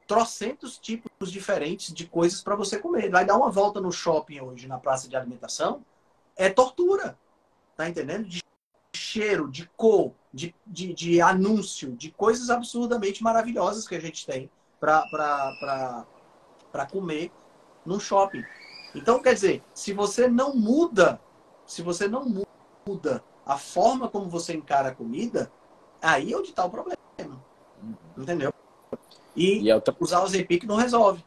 trocentos 0.06 0.78
tipos 0.78 1.30
diferentes 1.30 1.92
de 1.92 2.06
coisas 2.06 2.42
para 2.42 2.56
você 2.56 2.78
comer. 2.78 3.10
Vai 3.10 3.24
dar 3.24 3.36
uma 3.36 3.50
volta 3.50 3.80
no 3.80 3.92
shopping 3.92 4.40
hoje, 4.40 4.66
na 4.66 4.78
praça 4.78 5.08
de 5.08 5.16
alimentação, 5.16 5.84
é 6.36 6.48
tortura. 6.48 7.18
Tá 7.76 7.88
entendendo? 7.88 8.28
De 8.28 8.42
cheiro, 8.94 9.50
de 9.50 9.66
cor, 9.76 10.12
de, 10.32 10.54
de, 10.66 10.92
de 10.92 11.20
anúncio, 11.20 11.92
de 11.92 12.10
coisas 12.10 12.50
absurdamente 12.50 13.22
maravilhosas 13.22 13.86
que 13.86 13.94
a 13.94 14.00
gente 14.00 14.26
tem 14.26 14.50
para 14.80 16.06
comer 16.90 17.30
no 17.84 17.98
shopping. 18.00 18.44
Então, 18.94 19.22
quer 19.22 19.34
dizer, 19.34 19.62
se 19.74 19.92
você 19.92 20.28
não 20.28 20.54
muda, 20.54 21.20
se 21.66 21.82
você 21.82 22.06
não 22.06 22.46
muda 22.86 23.24
a 23.44 23.56
forma 23.56 24.08
como 24.08 24.28
você 24.28 24.54
encara 24.54 24.90
a 24.90 24.94
comida, 24.94 25.50
aí 26.00 26.32
é 26.32 26.36
onde 26.36 26.50
está 26.50 26.64
o 26.64 26.70
problema. 26.70 26.98
Entendeu? 28.16 28.52
E, 29.34 29.60
e 29.60 29.72
outra... 29.72 29.94
usar 29.98 30.22
o 30.22 30.28
Zempic 30.28 30.64
não 30.64 30.76
resolve. 30.76 31.24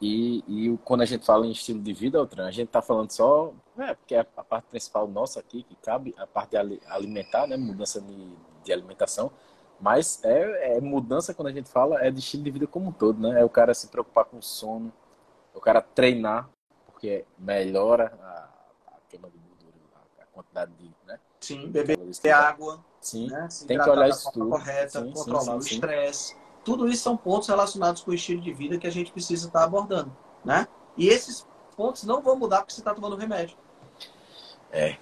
E, 0.00 0.44
e 0.46 0.78
quando 0.84 1.02
a 1.02 1.06
gente 1.06 1.24
fala 1.24 1.46
em 1.46 1.52
estilo 1.52 1.80
de 1.80 1.92
vida, 1.92 2.18
Altran, 2.18 2.46
a 2.46 2.50
gente 2.50 2.66
está 2.66 2.82
falando 2.82 3.10
só, 3.10 3.52
é, 3.78 3.94
porque 3.94 4.14
é 4.14 4.20
a 4.20 4.44
parte 4.44 4.66
principal 4.66 5.08
nossa 5.08 5.40
aqui, 5.40 5.62
que 5.62 5.74
cabe, 5.76 6.14
a 6.18 6.26
parte 6.26 6.50
de 6.50 6.80
alimentar, 6.86 7.46
né, 7.46 7.56
mudança 7.56 8.00
de, 8.00 8.32
de 8.62 8.72
alimentação, 8.72 9.30
mas 9.80 10.22
é, 10.24 10.76
é, 10.76 10.80
mudança 10.80 11.34
quando 11.34 11.48
a 11.48 11.52
gente 11.52 11.70
fala, 11.70 12.04
é 12.04 12.10
de 12.10 12.18
estilo 12.18 12.42
de 12.42 12.50
vida 12.50 12.66
como 12.66 12.90
um 12.90 12.92
todo, 12.92 13.20
né? 13.20 13.40
É 13.40 13.44
o 13.44 13.48
cara 13.48 13.74
se 13.74 13.88
preocupar 13.88 14.24
com 14.24 14.38
o 14.38 14.42
sono, 14.42 14.92
O 15.54 15.60
cara 15.60 15.80
treinar, 15.80 16.48
porque 16.86 17.24
melhora 17.38 18.12
a, 18.22 18.48
a 18.88 18.98
queima 19.08 19.28
de 19.30 19.38
gordura, 19.38 19.74
a, 19.94 20.22
a 20.22 20.26
quantidade 20.26 20.72
de. 20.78 20.90
Né? 21.06 21.18
Sim, 21.40 21.70
beber 21.70 21.98
água. 22.32 22.84
Sim, 23.00 23.28
né? 23.28 23.48
tem 23.66 23.78
que 23.78 23.90
olhar 23.90 24.08
isso 24.08 24.30
tudo. 24.32 24.48
correta, 24.48 25.02
sim, 25.02 25.12
controlar 25.12 25.40
sim, 25.40 25.50
sim, 25.50 25.56
o 25.56 25.74
estresse. 25.74 26.36
Tudo 26.64 26.88
isso 26.88 27.02
são 27.02 27.16
pontos 27.16 27.48
relacionados 27.48 28.02
com 28.02 28.10
o 28.10 28.14
estilo 28.14 28.40
de 28.40 28.52
vida 28.52 28.78
que 28.78 28.86
a 28.86 28.90
gente 28.90 29.12
precisa 29.12 29.46
estar 29.46 29.64
abordando, 29.64 30.16
né? 30.44 30.66
E 30.96 31.08
esses 31.08 31.46
pontos 31.76 32.04
não 32.04 32.22
vão 32.22 32.36
mudar 32.36 32.58
porque 32.58 32.72
você 32.72 32.80
está 32.80 32.94
tomando 32.94 33.16
remédio. 33.16 33.56
É. 34.72 34.90
é. 34.90 34.98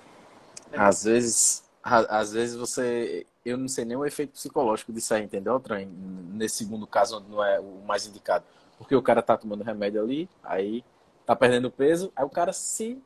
Às 0.77 1.05
vezes, 1.05 1.65
às 1.83 2.33
vezes 2.33 2.57
você, 2.57 3.27
eu 3.45 3.57
não 3.57 3.69
sei 3.69 3.85
nem 3.85 3.97
o 3.97 4.05
efeito 4.05 4.33
psicológico 4.33 4.93
disso 4.93 5.15
aí, 5.15 5.23
entendeu, 5.23 5.59
Tran? 5.61 5.87
Nesse 6.33 6.57
segundo 6.57 6.87
caso, 6.87 7.19
onde 7.19 7.31
não 7.31 7.43
é 7.45 7.61
o 7.61 7.83
mais 7.87 8.07
indicado. 8.07 8.45
Porque 8.79 8.95
o 8.95 9.03
cara 9.03 9.23
tá 9.23 9.37
tomando 9.37 9.63
remédio 9.63 10.03
ali, 10.03 10.29
aí 10.43 10.85
tá 11.25 11.37
perdendo 11.37 11.71
peso, 11.71 12.13
aí 12.17 12.25
o 12.25 12.31
cara 12.31 12.53
se 12.53 13.01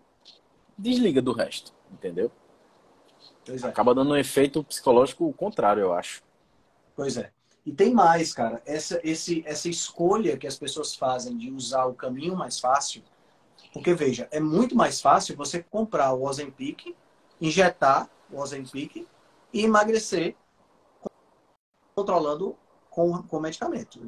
desliga 0.77 1.21
do 1.21 1.33
resto, 1.33 1.73
entendeu? 1.93 2.31
Pois 3.45 3.63
é. 3.63 3.69
Acaba 3.69 3.95
dando 3.95 4.13
um 4.13 4.17
efeito 4.17 4.65
psicológico 4.65 5.33
contrário, 5.35 5.83
eu 5.83 5.93
acho. 5.93 6.23
Pois 6.95 7.17
é. 7.17 7.31
E 7.67 7.73
tem 7.73 7.93
mais, 7.93 8.33
cara. 8.33 8.63
Essa, 8.65 9.01
esse, 9.03 9.43
essa 9.45 9.69
escolha 9.69 10.37
que 10.37 10.47
as 10.47 10.57
pessoas 10.57 10.95
fazem 10.95 11.37
de 11.37 11.51
usar 11.51 11.87
o 11.87 11.95
caminho 11.95 12.37
mais 12.37 12.61
fácil. 12.61 13.03
Porque, 13.73 13.93
veja, 13.93 14.29
é 14.31 14.39
muito 14.39 14.77
mais 14.77 15.01
fácil 15.01 15.37
você 15.37 15.61
comprar 15.61 16.13
o 16.13 16.23
Ozempic, 16.23 16.95
injetar 17.41 18.09
o 18.31 18.39
Ozempic 18.39 19.05
e 19.53 19.65
emagrecer 19.65 20.37
controlando 21.97 22.57
com, 22.89 23.21
com 23.25 23.41
medicamento. 23.41 24.01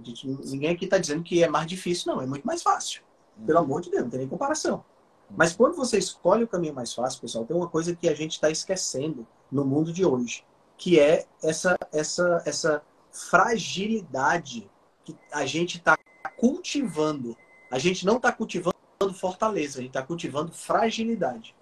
Ninguém 0.45 0.71
aqui 0.71 0.85
está 0.85 0.97
dizendo 0.97 1.25
que 1.25 1.43
é 1.43 1.49
mais 1.49 1.67
difícil, 1.67 2.15
não. 2.15 2.23
É 2.23 2.27
muito 2.27 2.47
mais 2.47 2.63
fácil. 2.63 3.03
Pelo 3.45 3.59
amor 3.59 3.81
de 3.81 3.91
Deus, 3.91 4.05
não 4.05 4.11
tem 4.11 4.21
nem 4.21 4.29
comparação. 4.29 4.85
Mas 5.31 5.53
quando 5.53 5.75
você 5.75 5.99
escolhe 5.99 6.45
o 6.45 6.49
caminho 6.49 6.75
mais 6.75 6.95
fácil, 6.95 7.21
pessoal, 7.21 7.45
tem 7.45 7.57
uma 7.57 7.69
coisa 7.69 7.95
que 7.95 8.09
a 8.09 8.15
gente 8.15 8.33
está 8.33 8.51
esquecendo 8.51 9.27
no 9.51 9.65
mundo 9.65 9.93
de 9.93 10.05
hoje, 10.05 10.45
que 10.77 10.99
é 10.99 11.27
essa, 11.43 11.77
essa, 11.93 12.43
essa 12.47 12.83
fragilidade 13.19 14.71
que 15.05 15.17
a 15.33 15.45
gente 15.45 15.79
está 15.79 15.99
cultivando. 16.37 17.37
A 17.71 17.79
gente 17.79 18.07
não 18.07 18.17
está 18.17 18.33
cultivando 18.33 18.75
fortaleza, 19.15 19.79
a 19.79 19.83
gente 19.83 19.91
está 19.91 20.03
cultivando 20.03 20.53
fragilidade. 20.53 21.55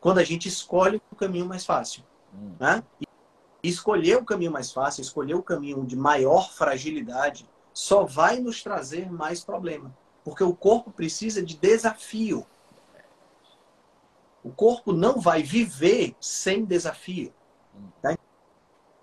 Quando 0.00 0.18
a 0.18 0.24
gente 0.24 0.48
escolhe 0.48 1.00
o 1.10 1.16
caminho 1.16 1.46
mais 1.46 1.64
fácil. 1.64 2.02
Hum. 2.34 2.54
Né? 2.58 2.82
E 3.00 3.06
escolher 3.68 4.16
o 4.16 4.24
caminho 4.24 4.52
mais 4.52 4.72
fácil, 4.72 5.02
escolher 5.02 5.34
o 5.34 5.42
caminho 5.42 5.84
de 5.84 5.96
maior 5.96 6.52
fragilidade, 6.52 7.48
só 7.72 8.04
vai 8.04 8.38
nos 8.38 8.62
trazer 8.62 9.10
mais 9.10 9.44
problema. 9.44 9.94
Porque 10.22 10.44
o 10.44 10.54
corpo 10.54 10.90
precisa 10.90 11.42
de 11.42 11.56
desafio. 11.56 12.46
O 14.42 14.50
corpo 14.50 14.92
não 14.92 15.20
vai 15.20 15.42
viver 15.42 16.14
sem 16.20 16.64
desafio. 16.64 17.32
Tá 18.02 18.14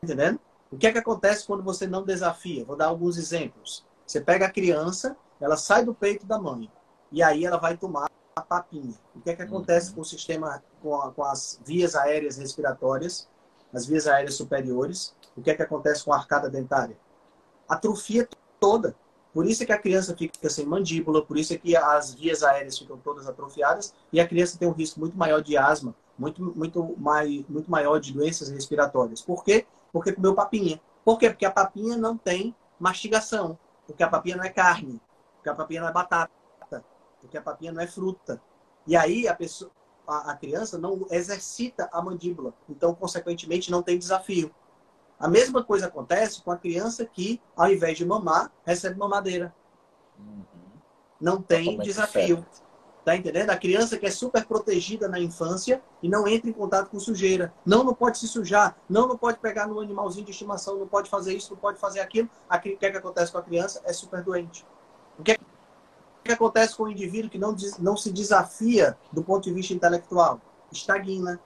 entendendo? 0.02 0.40
O 0.72 0.78
que 0.78 0.88
é 0.88 0.92
que 0.92 0.98
acontece 0.98 1.46
quando 1.46 1.62
você 1.62 1.86
não 1.86 2.04
desafia? 2.04 2.64
Vou 2.64 2.78
dar 2.78 2.88
alguns 2.88 3.18
exemplos. 3.18 3.86
Você 4.08 4.22
pega 4.22 4.46
a 4.46 4.52
criança, 4.52 5.18
ela 5.40 5.58
sai 5.58 5.84
do 5.84 5.94
peito 5.94 6.26
da 6.26 6.40
mãe 6.40 6.72
e 7.12 7.22
aí 7.22 7.46
ela 7.46 7.58
vai 7.58 7.76
tomar 7.76 8.10
a 8.36 8.42
papinha. 8.42 8.96
O 9.14 9.20
que 9.20 9.32
é 9.32 9.36
que 9.36 9.42
acontece 9.42 9.90
uhum. 9.90 9.96
com 9.96 10.02
o 10.02 10.06
sistema, 10.06 10.64
com, 10.82 10.96
a, 10.96 11.12
com, 11.12 11.24
as 11.24 11.60
vias 11.66 11.94
aéreas 11.94 12.38
respiratórias, 12.38 13.28
as 13.74 13.86
vias 13.86 14.08
aéreas 14.08 14.36
superiores? 14.36 15.14
O 15.36 15.42
que 15.42 15.52
é 15.52 15.56
que 15.56 15.62
acontece 15.62 16.06
com 16.06 16.14
a 16.14 16.18
arcada 16.18 16.50
dentária? 16.50 16.98
Atrofia 17.68 18.28
toda. 18.60 18.96
Por 19.34 19.46
isso 19.46 19.64
é 19.64 19.66
que 19.66 19.74
a 19.74 19.78
criança 19.78 20.16
fica 20.16 20.50
sem 20.50 20.66
mandíbula, 20.66 21.26
por 21.26 21.38
isso 21.38 21.54
é 21.54 21.58
que 21.58 21.76
as 21.76 22.14
vias 22.14 22.44
aéreas 22.44 22.78
ficam 22.78 22.98
todas 22.98 23.28
atrofiadas 23.28 23.94
e 24.12 24.20
a 24.20 24.28
criança 24.28 24.58
tem 24.58 24.68
um 24.68 24.74
risco 24.74 25.00
muito 25.00 25.18
maior 25.18 25.42
de 25.42 25.58
asma, 25.58 25.96
muito, 26.18 26.42
muito, 26.56 26.96
mai, 26.98 27.46
muito 27.48 27.72
maior 27.72 28.00
de 28.00 28.14
doenças 28.14 28.50
respiratórias. 28.50 29.22
Por 29.22 29.44
quê? 29.44 29.66
Porque 29.66 29.81
comeu 29.92 30.34
papinha. 30.34 30.82
Por 31.04 31.18
quê? 31.18 31.30
Porque 31.30 31.46
a 31.46 31.52
papinha 31.52 31.98
não 31.98 32.18
tem 32.18 32.56
mastigação, 32.80 33.58
porque 33.86 34.04
a 34.04 34.08
papinha 34.08 34.38
não 34.38 34.44
é 34.44 34.50
carne, 34.50 35.02
porque 35.36 35.50
a 35.50 35.56
papinha 35.56 35.82
não 35.82 35.90
é 35.90 35.92
batata, 35.92 36.32
porque 37.20 37.38
a 37.38 37.42
papinha 37.42 37.72
não 37.72 37.82
é 37.82 37.88
fruta. 37.88 38.42
E 38.88 38.96
aí 38.96 39.28
a 39.28 39.36
pessoa, 39.36 39.72
a, 40.08 40.32
a 40.32 40.36
criança 40.36 40.78
não 40.78 41.06
exercita 41.10 41.90
a 41.92 42.02
mandíbula, 42.02 42.54
então 42.70 42.94
consequentemente 42.96 43.72
não 43.72 43.82
tem 43.82 43.98
desafio. 43.98 44.54
A 45.20 45.28
mesma 45.28 45.64
coisa 45.64 45.86
acontece 45.86 46.42
com 46.42 46.52
a 46.52 46.58
criança 46.58 47.06
que, 47.06 47.40
ao 47.56 47.72
invés 47.72 47.96
de 47.96 48.04
mamar, 48.04 48.52
recebe 48.66 48.98
mamadeira. 48.98 49.54
Uhum. 50.18 50.44
Não 51.20 51.40
tem 51.40 51.66
Totalmente 51.66 51.86
desafio. 51.86 52.38
Diferente. 52.38 52.71
Tá 53.04 53.16
entendendo? 53.16 53.50
A 53.50 53.58
criança 53.58 53.98
que 53.98 54.06
é 54.06 54.12
super 54.12 54.46
protegida 54.46 55.08
na 55.08 55.20
infância 55.20 55.82
e 56.04 56.10
não 56.10 56.28
entra 56.28 56.50
em 56.50 56.54
contato 56.54 56.90
com 56.90 57.00
sujeira. 57.00 57.52
Não, 57.66 57.84
não 57.84 57.96
pode 57.96 58.20
se 58.20 58.28
sujar. 58.28 58.78
Não, 58.88 59.08
não 59.08 59.18
pode 59.18 59.40
pegar 59.40 59.68
no 59.68 59.80
animalzinho 59.80 60.26
de 60.26 60.32
estimação. 60.32 60.78
Não 60.78 60.88
pode 60.88 61.10
fazer 61.10 61.34
isso, 61.34 61.52
não 61.52 61.58
pode 61.58 61.80
fazer 61.80 62.00
aquilo. 62.00 62.30
O 62.50 62.60
que, 62.60 62.78
é 62.80 62.92
que 62.92 62.98
acontece 62.98 63.32
com 63.32 63.40
a 63.40 63.44
criança? 63.44 63.82
É 63.86 63.94
super 63.94 64.24
doente. 64.24 64.66
O 65.18 65.24
que, 65.24 65.32
é 65.32 65.38
que 66.24 66.32
acontece 66.32 66.76
com 66.76 66.84
o 66.84 66.92
indivíduo 66.92 67.32
que 67.32 67.40
não, 67.40 67.56
não 67.80 67.98
se 67.98 68.12
desafia 68.12 68.96
do 69.12 69.24
ponto 69.24 69.46
de 69.46 69.54
vista 69.54 69.74
intelectual? 69.74 70.40
Estagna, 70.72 71.40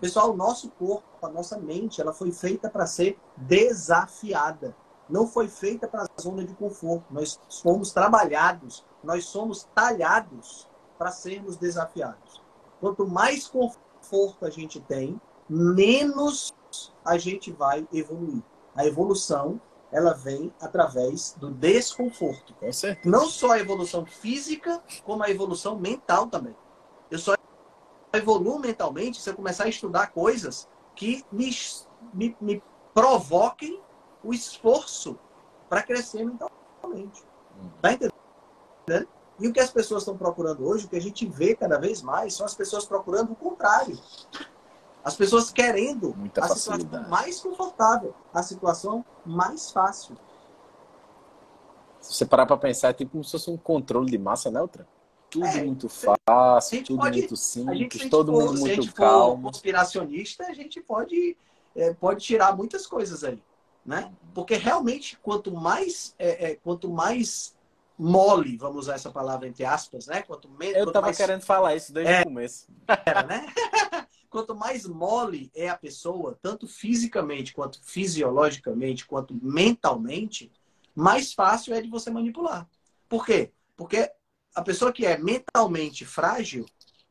Pessoal, 0.00 0.32
o 0.32 0.36
nosso 0.36 0.70
corpo, 0.70 1.04
a 1.22 1.28
nossa 1.28 1.58
mente, 1.58 2.00
ela 2.00 2.14
foi 2.14 2.32
feita 2.32 2.70
para 2.70 2.86
ser 2.86 3.18
desafiada. 3.36 4.74
Não 5.10 5.26
foi 5.26 5.46
feita 5.46 5.86
para 5.86 6.04
a 6.04 6.20
zona 6.20 6.42
de 6.42 6.54
conforto. 6.54 7.04
Nós 7.10 7.38
fomos 7.62 7.92
trabalhados, 7.92 8.82
nós 9.04 9.26
somos 9.26 9.68
talhados 9.74 10.69
para 11.00 11.10
sermos 11.10 11.56
desafiados. 11.56 12.42
Quanto 12.78 13.08
mais 13.08 13.48
conforto 13.48 14.44
a 14.44 14.50
gente 14.50 14.78
tem, 14.80 15.18
menos 15.48 16.54
a 17.02 17.16
gente 17.16 17.50
vai 17.50 17.88
evoluir. 17.90 18.42
A 18.76 18.86
evolução, 18.86 19.58
ela 19.90 20.12
vem 20.12 20.52
através 20.60 21.34
do 21.38 21.50
desconforto. 21.50 22.54
Não 23.02 23.26
só 23.30 23.52
a 23.52 23.58
evolução 23.58 24.04
física, 24.04 24.82
como 25.02 25.22
a 25.22 25.30
evolução 25.30 25.74
mental 25.78 26.26
também. 26.26 26.54
Eu 27.10 27.18
só 27.18 27.34
evoluo 28.12 28.58
mentalmente 28.58 29.22
se 29.22 29.30
eu 29.30 29.34
começar 29.34 29.64
a 29.64 29.68
estudar 29.68 30.08
coisas 30.08 30.68
que 30.94 31.24
me, 31.32 31.50
me, 32.12 32.36
me 32.38 32.62
provoquem 32.92 33.80
o 34.22 34.34
esforço 34.34 35.18
para 35.66 35.82
crescer 35.82 36.26
mentalmente. 36.26 37.24
Tá 37.80 37.92
entendendo? 37.92 39.10
E 39.40 39.48
o 39.48 39.52
que 39.52 39.60
as 39.60 39.70
pessoas 39.70 40.02
estão 40.02 40.16
procurando 40.16 40.66
hoje, 40.66 40.86
o 40.86 40.88
que 40.88 40.96
a 40.96 41.00
gente 41.00 41.26
vê 41.26 41.54
cada 41.54 41.78
vez 41.78 42.02
mais, 42.02 42.34
são 42.34 42.44
as 42.44 42.54
pessoas 42.54 42.84
procurando 42.84 43.32
o 43.32 43.36
contrário. 43.36 43.98
As 45.02 45.16
pessoas 45.16 45.50
querendo 45.50 46.14
Muita 46.14 46.44
a 46.44 46.48
facilidade. 46.48 46.82
situação 46.82 47.08
mais 47.08 47.40
confortável, 47.40 48.14
a 48.34 48.42
situação 48.42 49.04
mais 49.24 49.70
fácil. 49.70 50.16
Se 52.00 52.14
você 52.14 52.26
parar 52.26 52.46
para 52.46 52.56
pensar, 52.56 52.90
é 52.90 52.92
tipo 52.92 53.12
como 53.12 53.24
se 53.24 53.32
fosse 53.32 53.50
um 53.50 53.56
controle 53.56 54.10
de 54.10 54.18
massa, 54.18 54.50
né, 54.50 54.60
Outra? 54.60 54.86
tudo 55.30 55.46
é, 55.46 55.64
muito 55.64 55.88
fácil, 55.88 56.84
tudo 56.84 56.98
pode, 56.98 57.18
muito 57.18 57.36
simples, 57.36 57.78
gente, 57.78 58.10
todo 58.10 58.32
for, 58.32 58.46
mundo 58.46 58.60
muito 58.60 58.92
calmo. 58.92 59.44
conspiracionista, 59.44 60.44
a 60.46 60.52
gente 60.52 60.80
pode, 60.80 61.36
é, 61.74 61.94
pode 61.94 62.24
tirar 62.24 62.56
muitas 62.56 62.86
coisas 62.86 63.22
aí, 63.22 63.40
né? 63.86 64.12
Porque 64.34 64.56
realmente, 64.56 65.16
quanto 65.22 65.52
mais, 65.52 66.14
é, 66.18 66.50
é, 66.50 66.54
quanto 66.56 66.90
mais 66.90 67.54
mole, 68.00 68.56
vamos 68.56 68.78
usar 68.86 68.94
essa 68.94 69.10
palavra 69.10 69.46
entre 69.46 69.64
aspas, 69.64 70.06
né? 70.06 70.22
Quanto 70.22 70.48
menos. 70.48 70.76
Eu 70.76 70.86
estava 70.86 71.08
mais... 71.08 71.16
querendo 71.16 71.42
falar 71.42 71.76
isso 71.76 71.92
desde 71.92 72.12
é, 72.12 72.20
o 72.22 72.24
começo. 72.24 72.66
Era, 73.04 73.22
né? 73.24 73.46
quanto 74.30 74.54
mais 74.54 74.86
mole 74.86 75.50
é 75.54 75.68
a 75.68 75.76
pessoa, 75.76 76.38
tanto 76.40 76.66
fisicamente, 76.66 77.52
quanto 77.52 77.78
fisiologicamente, 77.82 79.04
quanto 79.04 79.34
mentalmente, 79.42 80.50
mais 80.94 81.34
fácil 81.34 81.74
é 81.74 81.82
de 81.82 81.88
você 81.88 82.10
manipular. 82.10 82.66
Por 83.08 83.26
quê? 83.26 83.52
Porque 83.76 84.10
a 84.54 84.62
pessoa 84.62 84.92
que 84.92 85.04
é 85.04 85.18
mentalmente 85.18 86.06
frágil, 86.06 86.64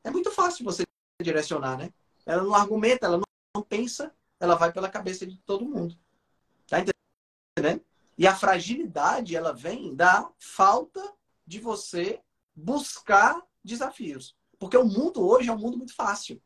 é 0.04 0.10
muito 0.10 0.32
fácil 0.32 0.65
você 0.65 0.84
direcionar, 1.21 1.78
né? 1.78 1.91
Ela 2.25 2.43
não 2.43 2.56
argumenta, 2.56 3.06
ela 3.06 3.21
não 3.56 3.63
pensa, 3.63 4.12
ela 4.39 4.56
vai 4.56 4.71
pela 4.71 4.89
cabeça 4.89 5.25
de 5.25 5.38
todo 5.45 5.65
mundo. 5.65 5.95
E 8.19 8.27
a 8.27 8.36
fragilidade, 8.36 9.34
ela 9.34 9.53
vem 9.53 9.95
da 9.95 10.29
falta 10.38 11.01
de 11.47 11.58
você 11.58 12.19
buscar 12.53 13.41
desafios. 13.63 14.36
Porque 14.60 14.75
o 14.75 14.84
mundo 14.84 15.25
hoje 15.25 15.47
é 15.47 15.53
um 15.53 15.58
mundo 15.58 15.77
muito 15.77 15.95
fácil. 15.95 16.41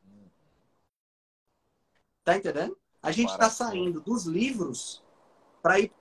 Tá 2.23 2.37
entendendo? 2.37 2.77
A 3.01 3.11
gente 3.11 3.31
está 3.31 3.49
saindo 3.49 3.99
dos 3.99 4.25
livros 4.25 5.03
para 5.63 5.79
ir 5.79 5.91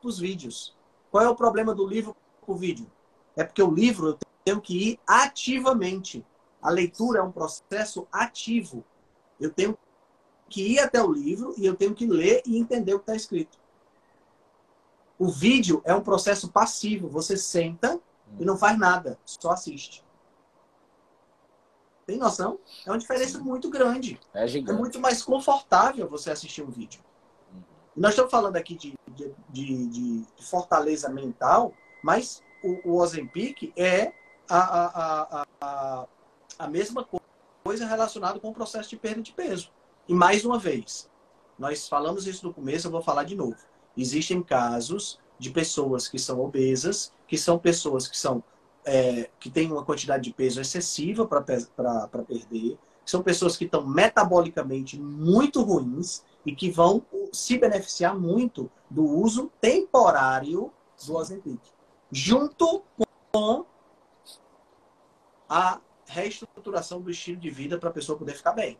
para 0.00 0.08
os 0.08 0.18
vídeos. 0.18 0.76
Qual 1.08 1.22
é 1.22 1.28
o 1.28 1.36
problema 1.36 1.72
do 1.72 1.86
livro 1.86 2.16
para 2.40 2.52
o 2.52 2.56
vídeo? 2.56 2.90
É 3.36 3.44
porque 3.44 3.62
o 3.62 3.72
livro 3.72 4.08
eu 4.08 4.18
tenho 4.44 4.60
que 4.60 4.90
ir 4.90 5.00
ativamente. 5.06 6.26
A 6.60 6.68
leitura 6.68 7.20
é 7.20 7.22
um 7.22 7.30
processo 7.30 8.08
ativo. 8.10 8.84
Eu 9.38 9.52
tenho 9.52 9.78
que 10.48 10.72
ir 10.72 10.80
até 10.80 11.00
o 11.00 11.12
livro 11.12 11.54
e 11.56 11.64
eu 11.64 11.76
tenho 11.76 11.94
que 11.94 12.08
ler 12.08 12.42
e 12.44 12.58
entender 12.58 12.92
o 12.92 12.98
que 12.98 13.04
está 13.04 13.14
escrito. 13.14 13.56
O 15.18 15.28
vídeo 15.28 15.80
é 15.84 15.94
um 15.94 16.02
processo 16.02 16.50
passivo. 16.50 17.08
Você 17.08 17.36
senta 17.36 17.98
e 18.38 18.44
não 18.44 18.56
faz 18.56 18.78
nada, 18.78 19.18
só 19.24 19.50
assiste. 19.50 20.04
Tem 22.06 22.18
noção? 22.18 22.58
É 22.86 22.90
uma 22.90 22.98
diferença 22.98 23.38
muito 23.38 23.68
grande. 23.68 24.20
É 24.70 24.74
É 24.74 24.78
muito 24.78 25.00
mais 25.00 25.22
confortável 25.22 26.08
você 26.08 26.30
assistir 26.30 26.62
um 26.62 26.70
vídeo. 26.70 27.00
E 27.96 28.00
nós 28.00 28.12
estamos 28.12 28.30
falando 28.30 28.56
aqui 28.56 28.76
de, 28.76 28.94
de, 29.08 29.32
de- 29.50 29.86
de 29.88 30.26
fortaleza 30.46 31.08
mental, 31.08 31.72
mas 32.02 32.42
o, 32.62 32.90
o 32.90 32.96
Ozempic 33.00 33.72
é 33.76 34.12
a, 34.48 34.58
a, 34.58 34.86
a, 35.40 35.46
a, 35.60 36.06
a 36.60 36.68
mesma 36.68 37.02
co- 37.04 37.20
coisa 37.64 37.86
relacionada 37.86 38.38
com 38.38 38.50
o 38.50 38.54
processo 38.54 38.90
de 38.90 38.96
perda 38.96 39.22
de 39.22 39.32
peso. 39.32 39.72
E 40.06 40.14
mais 40.14 40.44
uma 40.44 40.58
vez, 40.58 41.10
nós 41.58 41.88
falamos 41.88 42.26
isso 42.26 42.46
no 42.46 42.54
começo, 42.54 42.86
eu 42.86 42.90
vou 42.92 43.02
falar 43.02 43.24
de 43.24 43.34
novo. 43.34 43.56
Existem 43.96 44.42
casos 44.42 45.18
de 45.38 45.50
pessoas 45.50 46.08
que 46.08 46.18
são 46.18 46.40
obesas, 46.40 47.12
que 47.26 47.36
são 47.36 47.58
pessoas 47.58 48.06
que 48.06 48.16
são 48.16 48.42
é, 48.84 49.28
que 49.40 49.50
têm 49.50 49.70
uma 49.70 49.84
quantidade 49.84 50.22
de 50.24 50.32
peso 50.32 50.60
excessiva 50.60 51.26
para 51.26 51.42
perder, 51.42 52.78
são 53.04 53.22
pessoas 53.22 53.56
que 53.56 53.64
estão 53.64 53.86
metabolicamente 53.86 54.98
muito 54.98 55.62
ruins 55.62 56.24
e 56.44 56.54
que 56.54 56.70
vão 56.70 57.04
se 57.32 57.58
beneficiar 57.58 58.18
muito 58.18 58.70
do 58.90 59.04
uso 59.04 59.50
temporário 59.60 60.72
do 61.04 61.14
Ozempic, 61.14 61.60
junto 62.10 62.82
com 63.32 63.64
a 65.48 65.80
reestruturação 66.06 67.00
do 67.00 67.10
estilo 67.10 67.38
de 67.38 67.50
vida 67.50 67.78
para 67.78 67.90
a 67.90 67.92
pessoa 67.92 68.18
poder 68.18 68.34
ficar 68.34 68.52
bem. 68.52 68.78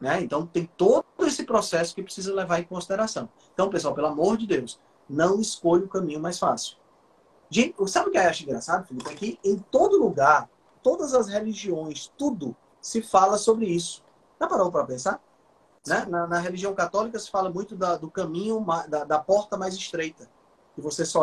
Né? 0.00 0.22
Então 0.22 0.46
tem 0.46 0.66
todo 0.76 1.04
esse 1.20 1.44
processo 1.44 1.94
que 1.94 2.02
precisa 2.02 2.34
levar 2.34 2.60
em 2.60 2.64
consideração. 2.64 3.28
Então, 3.52 3.68
pessoal, 3.68 3.94
pelo 3.94 4.06
amor 4.06 4.36
de 4.36 4.46
Deus, 4.46 4.80
não 5.08 5.40
escolha 5.40 5.84
o 5.84 5.88
caminho 5.88 6.20
mais 6.20 6.38
fácil. 6.38 6.76
Gente, 7.50 7.74
sabe 7.88 8.08
o 8.08 8.12
que 8.12 8.18
eu 8.18 8.22
acho 8.22 8.42
engraçado, 8.44 8.86
Felipe? 8.86 9.10
É 9.10 9.14
que 9.14 9.38
em 9.42 9.58
todo 9.58 9.98
lugar, 9.98 10.48
todas 10.82 11.14
as 11.14 11.28
religiões, 11.28 12.12
tudo 12.16 12.54
se 12.80 13.02
fala 13.02 13.38
sobre 13.38 13.66
isso. 13.66 14.04
Já 14.38 14.46
parou 14.46 14.70
para 14.70 14.84
pensar? 14.84 15.20
Né? 15.86 16.04
Na, 16.06 16.26
na, 16.26 16.38
religião 16.38 16.74
católica 16.74 17.18
se 17.18 17.30
fala 17.30 17.50
muito 17.50 17.74
da, 17.74 17.96
do 17.96 18.10
caminho, 18.10 18.64
da, 18.88 19.04
da, 19.04 19.18
porta 19.18 19.56
mais 19.56 19.74
estreita. 19.74 20.28
Que 20.74 20.80
você 20.80 21.04
só 21.04 21.22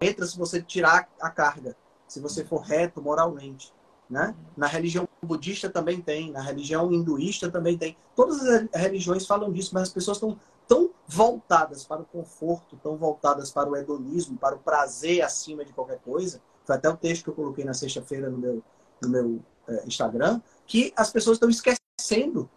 entra 0.00 0.26
se 0.26 0.38
você 0.38 0.62
tirar 0.62 1.08
a 1.20 1.30
carga. 1.30 1.76
Se 2.08 2.20
você 2.20 2.44
for 2.44 2.60
reto 2.60 3.02
moralmente. 3.02 3.72
Né? 4.10 4.34
Na 4.56 4.66
religião 4.66 5.08
budista 5.22 5.70
também 5.70 6.00
tem. 6.00 6.32
Na 6.32 6.40
religião 6.40 6.92
hinduísta 6.92 7.48
também 7.48 7.78
tem. 7.78 7.96
Todas 8.16 8.42
as 8.42 8.68
religiões 8.72 9.24
falam 9.24 9.52
disso, 9.52 9.70
mas 9.72 9.84
as 9.84 9.92
pessoas 9.92 10.16
estão 10.16 10.36
tão 10.66 10.90
voltadas 11.06 11.84
para 11.84 12.02
o 12.02 12.04
conforto, 12.04 12.76
tão 12.82 12.96
voltadas 12.96 13.52
para 13.52 13.70
o 13.70 13.76
hedonismo, 13.76 14.36
para 14.36 14.56
o 14.56 14.58
prazer 14.58 15.22
acima 15.22 15.64
de 15.64 15.72
qualquer 15.72 16.00
coisa. 16.00 16.40
Foi 16.64 16.74
até 16.74 16.88
o 16.88 16.96
texto 16.96 17.24
que 17.24 17.30
eu 17.30 17.34
coloquei 17.34 17.64
na 17.64 17.74
sexta-feira 17.74 18.28
no 18.28 18.38
meu, 18.38 18.62
no 19.00 19.08
meu 19.08 19.40
é, 19.68 19.86
Instagram, 19.86 20.40
que 20.66 20.92
as 20.96 21.10
pessoas 21.10 21.36
estão 21.36 21.48
esquecendo 21.48 22.50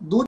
do 0.00 0.24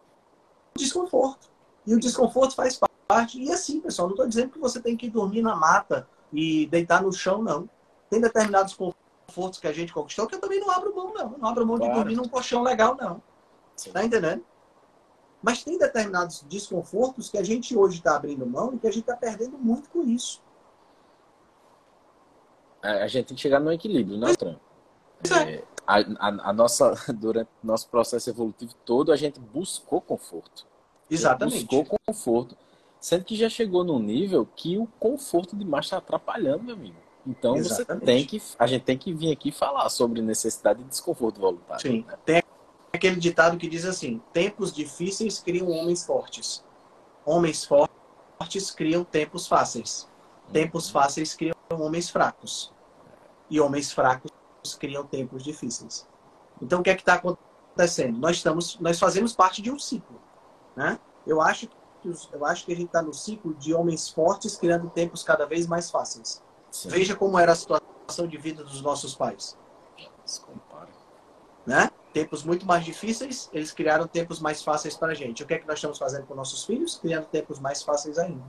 desconforto. 0.76 1.48
E 1.86 1.94
o 1.94 2.00
desconforto 2.00 2.54
faz 2.54 2.78
parte. 3.08 3.40
E 3.40 3.50
assim, 3.50 3.80
pessoal, 3.80 4.08
não 4.08 4.14
estou 4.14 4.28
dizendo 4.28 4.50
que 4.50 4.58
você 4.58 4.80
tem 4.80 4.96
que 4.96 5.08
dormir 5.08 5.40
na 5.40 5.56
mata 5.56 6.06
e 6.32 6.66
deitar 6.66 7.02
no 7.02 7.12
chão, 7.12 7.42
não. 7.42 7.68
Tem 8.10 8.20
determinados 8.20 8.74
confortos 8.74 9.05
que 9.60 9.66
a 9.66 9.72
gente 9.72 9.92
conquistou 9.92 10.26
que 10.26 10.34
eu 10.34 10.40
também 10.40 10.60
não 10.60 10.70
abro 10.70 10.94
mão, 10.94 11.12
não. 11.12 11.30
Não 11.38 11.48
abro 11.48 11.66
mão 11.66 11.76
claro. 11.76 11.92
de 11.92 11.98
dormir 11.98 12.16
num 12.16 12.28
colchão 12.28 12.62
legal, 12.62 12.96
não. 12.96 13.22
Sim. 13.76 13.92
Tá 13.92 14.04
entendendo? 14.04 14.44
Mas 15.42 15.62
tem 15.62 15.78
determinados 15.78 16.42
desconfortos 16.48 17.28
que 17.28 17.38
a 17.38 17.42
gente 17.42 17.76
hoje 17.76 17.98
está 17.98 18.16
abrindo 18.16 18.46
mão 18.46 18.74
e 18.74 18.78
que 18.78 18.86
a 18.86 18.90
gente 18.90 19.02
está 19.02 19.16
perdendo 19.16 19.58
muito 19.58 19.88
com 19.90 20.02
isso. 20.02 20.42
A 22.82 23.06
gente 23.06 23.26
tem 23.26 23.36
que 23.36 23.42
chegar 23.42 23.60
no 23.60 23.72
equilíbrio, 23.72 24.16
né, 24.16 24.34
Tran? 24.34 24.56
É, 25.46 25.64
a, 25.86 25.98
a, 25.98 26.50
a, 26.50 26.52
nossa, 26.52 26.94
durante 27.12 27.48
o 27.62 27.66
nosso 27.66 27.88
processo 27.88 28.30
evolutivo 28.30 28.74
todo, 28.84 29.12
a 29.12 29.16
gente 29.16 29.40
buscou 29.40 30.00
conforto. 30.00 30.66
Exatamente. 31.10 31.64
Buscou 31.64 31.98
conforto. 32.06 32.56
Sendo 33.00 33.24
que 33.24 33.36
já 33.36 33.48
chegou 33.48 33.84
num 33.84 33.98
nível 33.98 34.46
que 34.56 34.78
o 34.78 34.86
conforto 34.98 35.54
demais 35.54 35.86
está 35.86 35.98
atrapalhando, 35.98 36.64
meu 36.64 36.74
amigo. 36.74 36.96
Então 37.26 37.56
Exatamente. 37.56 38.00
você 38.00 38.06
tem 38.06 38.24
que. 38.24 38.42
A 38.58 38.66
gente 38.66 38.82
tem 38.84 38.96
que 38.96 39.12
vir 39.12 39.32
aqui 39.32 39.50
falar 39.50 39.88
sobre 39.88 40.22
necessidade 40.22 40.82
de 40.82 40.88
desconforto 40.88 41.40
voluntário. 41.40 41.82
Sim. 41.82 42.04
Né? 42.06 42.16
Tem 42.24 42.42
aquele 42.92 43.16
ditado 43.16 43.56
que 43.56 43.68
diz 43.68 43.84
assim: 43.84 44.22
tempos 44.32 44.72
difíceis 44.72 45.40
criam 45.40 45.68
homens 45.68 46.06
fortes. 46.06 46.64
Homens 47.24 47.64
fortes 47.64 48.70
criam 48.70 49.02
tempos 49.04 49.48
fáceis. 49.48 50.08
Tempos 50.52 50.88
fáceis 50.88 51.34
criam 51.34 51.56
homens 51.72 52.08
fracos. 52.08 52.72
E 53.50 53.60
homens 53.60 53.92
fracos 53.92 54.30
criam 54.78 55.04
tempos 55.04 55.42
difíceis. 55.42 56.06
Então 56.62 56.80
o 56.80 56.82
que 56.82 56.90
é 56.90 56.94
que 56.94 57.02
está 57.02 57.14
acontecendo? 57.14 58.18
Nós 58.18 58.36
estamos, 58.36 58.78
nós 58.78 58.98
fazemos 58.98 59.34
parte 59.34 59.60
de 59.60 59.70
um 59.70 59.78
ciclo, 59.78 60.20
né? 60.76 60.98
Eu 61.26 61.40
acho 61.42 61.66
que 61.66 61.76
eu 62.32 62.46
acho 62.46 62.64
que 62.64 62.72
a 62.72 62.76
gente 62.76 62.86
está 62.86 63.02
no 63.02 63.12
ciclo 63.12 63.52
de 63.54 63.74
homens 63.74 64.08
fortes 64.08 64.56
criando 64.56 64.88
tempos 64.88 65.24
cada 65.24 65.44
vez 65.44 65.66
mais 65.66 65.90
fáceis. 65.90 66.40
Sim. 66.70 66.88
Veja 66.88 67.16
como 67.16 67.38
era 67.38 67.52
a 67.52 67.56
situação 67.56 68.26
de 68.26 68.36
vida 68.36 68.62
dos 68.62 68.82
nossos 68.82 69.14
pais, 69.14 69.56
Descompara. 70.24 70.88
né? 71.66 71.90
Tempos 72.12 72.42
muito 72.42 72.66
mais 72.66 72.84
difíceis, 72.84 73.50
eles 73.52 73.72
criaram 73.72 74.06
tempos 74.06 74.40
mais 74.40 74.62
fáceis 74.62 74.96
para 74.96 75.12
a 75.12 75.14
gente. 75.14 75.42
O 75.42 75.46
que 75.46 75.54
é 75.54 75.58
que 75.58 75.66
nós 75.66 75.78
estamos 75.78 75.98
fazendo 75.98 76.26
com 76.26 76.34
nossos 76.34 76.64
filhos? 76.64 76.96
Criando 76.96 77.26
tempos 77.26 77.58
mais 77.58 77.82
fáceis 77.82 78.18
ainda. 78.18 78.42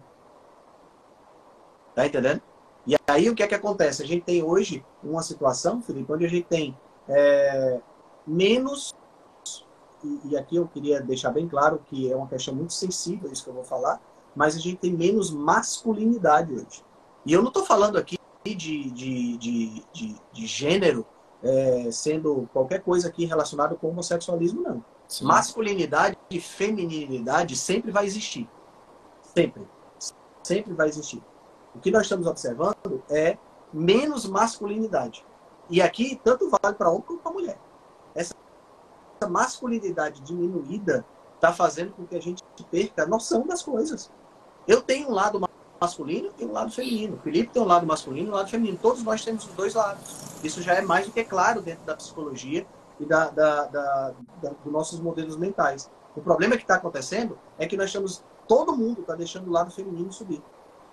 Tá 1.94 2.06
entendendo? 2.06 2.42
E 2.86 2.96
aí 3.08 3.30
o 3.30 3.36
que 3.36 3.44
é 3.44 3.48
que 3.48 3.56
acontece? 3.56 4.02
A 4.02 4.06
gente 4.06 4.24
tem 4.24 4.42
hoje 4.42 4.86
uma 5.04 5.22
situação, 5.22 5.82
Felipe, 5.82 6.12
onde 6.12 6.26
a 6.26 6.30
gente 6.30 6.46
tem 6.46 6.78
é, 7.10 7.82
menos, 8.26 8.94
e, 10.04 10.30
e, 10.30 10.38
aqui 10.38 10.58
eu 10.58 10.68
queria 10.68 11.02
deixar 11.02 11.32
bem 11.32 11.48
claro 11.48 11.82
que 11.86 12.12
é 12.12 12.16
uma 12.16 12.28
questão 12.28 12.54
muito 12.54 12.74
sensível 12.74 13.32
isso 13.32 13.44
que 13.44 13.50
eu 13.50 13.54
vou 13.54 13.64
falar, 13.64 14.02
mas 14.36 14.56
a 14.56 14.60
gente 14.60 14.78
tem 14.78 14.94
menos 14.94 15.32
masculinidade 15.32 16.54
hoje. 16.54 16.86
E 17.28 17.34
eu 17.34 17.42
não 17.42 17.50
estou 17.50 17.66
falando 17.66 17.98
aqui 17.98 18.18
de, 18.46 18.56
de, 18.56 19.38
de, 19.38 19.84
de, 19.92 20.16
de 20.32 20.48
gênero 20.48 21.06
é, 21.44 21.92
sendo 21.92 22.50
qualquer 22.54 22.82
coisa 22.82 23.10
aqui 23.10 23.26
relacionada 23.26 23.76
com 23.76 23.90
homossexualismo, 23.90 24.62
não. 24.62 24.84
Sim. 25.10 25.26
Masculinidade 25.26 26.18
e 26.30 26.40
feminilidade 26.40 27.58
sempre 27.58 27.92
vai 27.92 28.06
existir. 28.06 28.50
Sempre. 29.22 29.68
Sempre 30.42 30.74
vai 30.74 30.88
existir. 30.88 31.22
O 31.76 31.80
que 31.80 31.92
nós 31.92 32.04
estamos 32.04 32.28
observando 32.28 33.04
é 33.10 33.38
menos 33.74 34.26
masculinidade. 34.26 35.26
E 35.70 35.82
aqui, 35.82 36.18
tanto 36.24 36.50
vale 36.50 36.76
para 36.76 36.90
homem 36.90 37.02
como 37.02 37.20
para 37.20 37.34
mulher. 37.34 37.60
Essa 38.16 38.34
masculinidade 39.30 40.22
diminuída 40.22 41.06
está 41.36 41.52
fazendo 41.52 41.92
com 41.92 42.08
que 42.08 42.16
a 42.16 42.22
gente 42.22 42.42
perca 42.72 43.04
a 43.04 43.06
noção 43.06 43.46
das 43.46 43.62
coisas. 43.62 44.10
Eu 44.66 44.82
tenho 44.82 45.10
um 45.10 45.14
lado 45.14 45.42
masculino 45.80 46.32
e 46.38 46.46
um 46.46 46.52
lado 46.52 46.72
feminino. 46.72 47.16
O 47.16 47.20
Felipe 47.20 47.52
tem 47.52 47.62
um 47.62 47.66
lado 47.66 47.86
masculino 47.86 48.28
e 48.28 48.32
um 48.32 48.36
lado 48.36 48.50
feminino. 48.50 48.78
Todos 48.82 49.04
nós 49.04 49.24
temos 49.24 49.46
os 49.46 49.54
dois 49.54 49.74
lados. 49.74 50.04
Isso 50.44 50.62
já 50.62 50.74
é 50.74 50.82
mais 50.82 51.06
do 51.06 51.12
que 51.12 51.24
claro 51.24 51.62
dentro 51.62 51.86
da 51.86 51.96
psicologia 51.96 52.66
e 53.00 53.06
da, 53.06 53.30
da, 53.30 53.66
da, 53.66 54.14
da 54.42 54.50
dos 54.50 54.72
nossos 54.72 55.00
modelos 55.00 55.38
mentais. 55.38 55.90
O 56.16 56.22
problema 56.22 56.58
que 56.58 56.64
está 56.64 56.76
acontecendo 56.76 57.38
é 57.58 57.68
que 57.68 57.78
nós 57.78 57.88
estamos, 57.88 58.24
todo 58.48 58.76
mundo 58.76 59.02
está 59.02 59.16
deixando 59.16 59.48
o 59.48 59.52
lado 59.52 59.72
feminino 59.72 60.12
subir. 60.12 60.42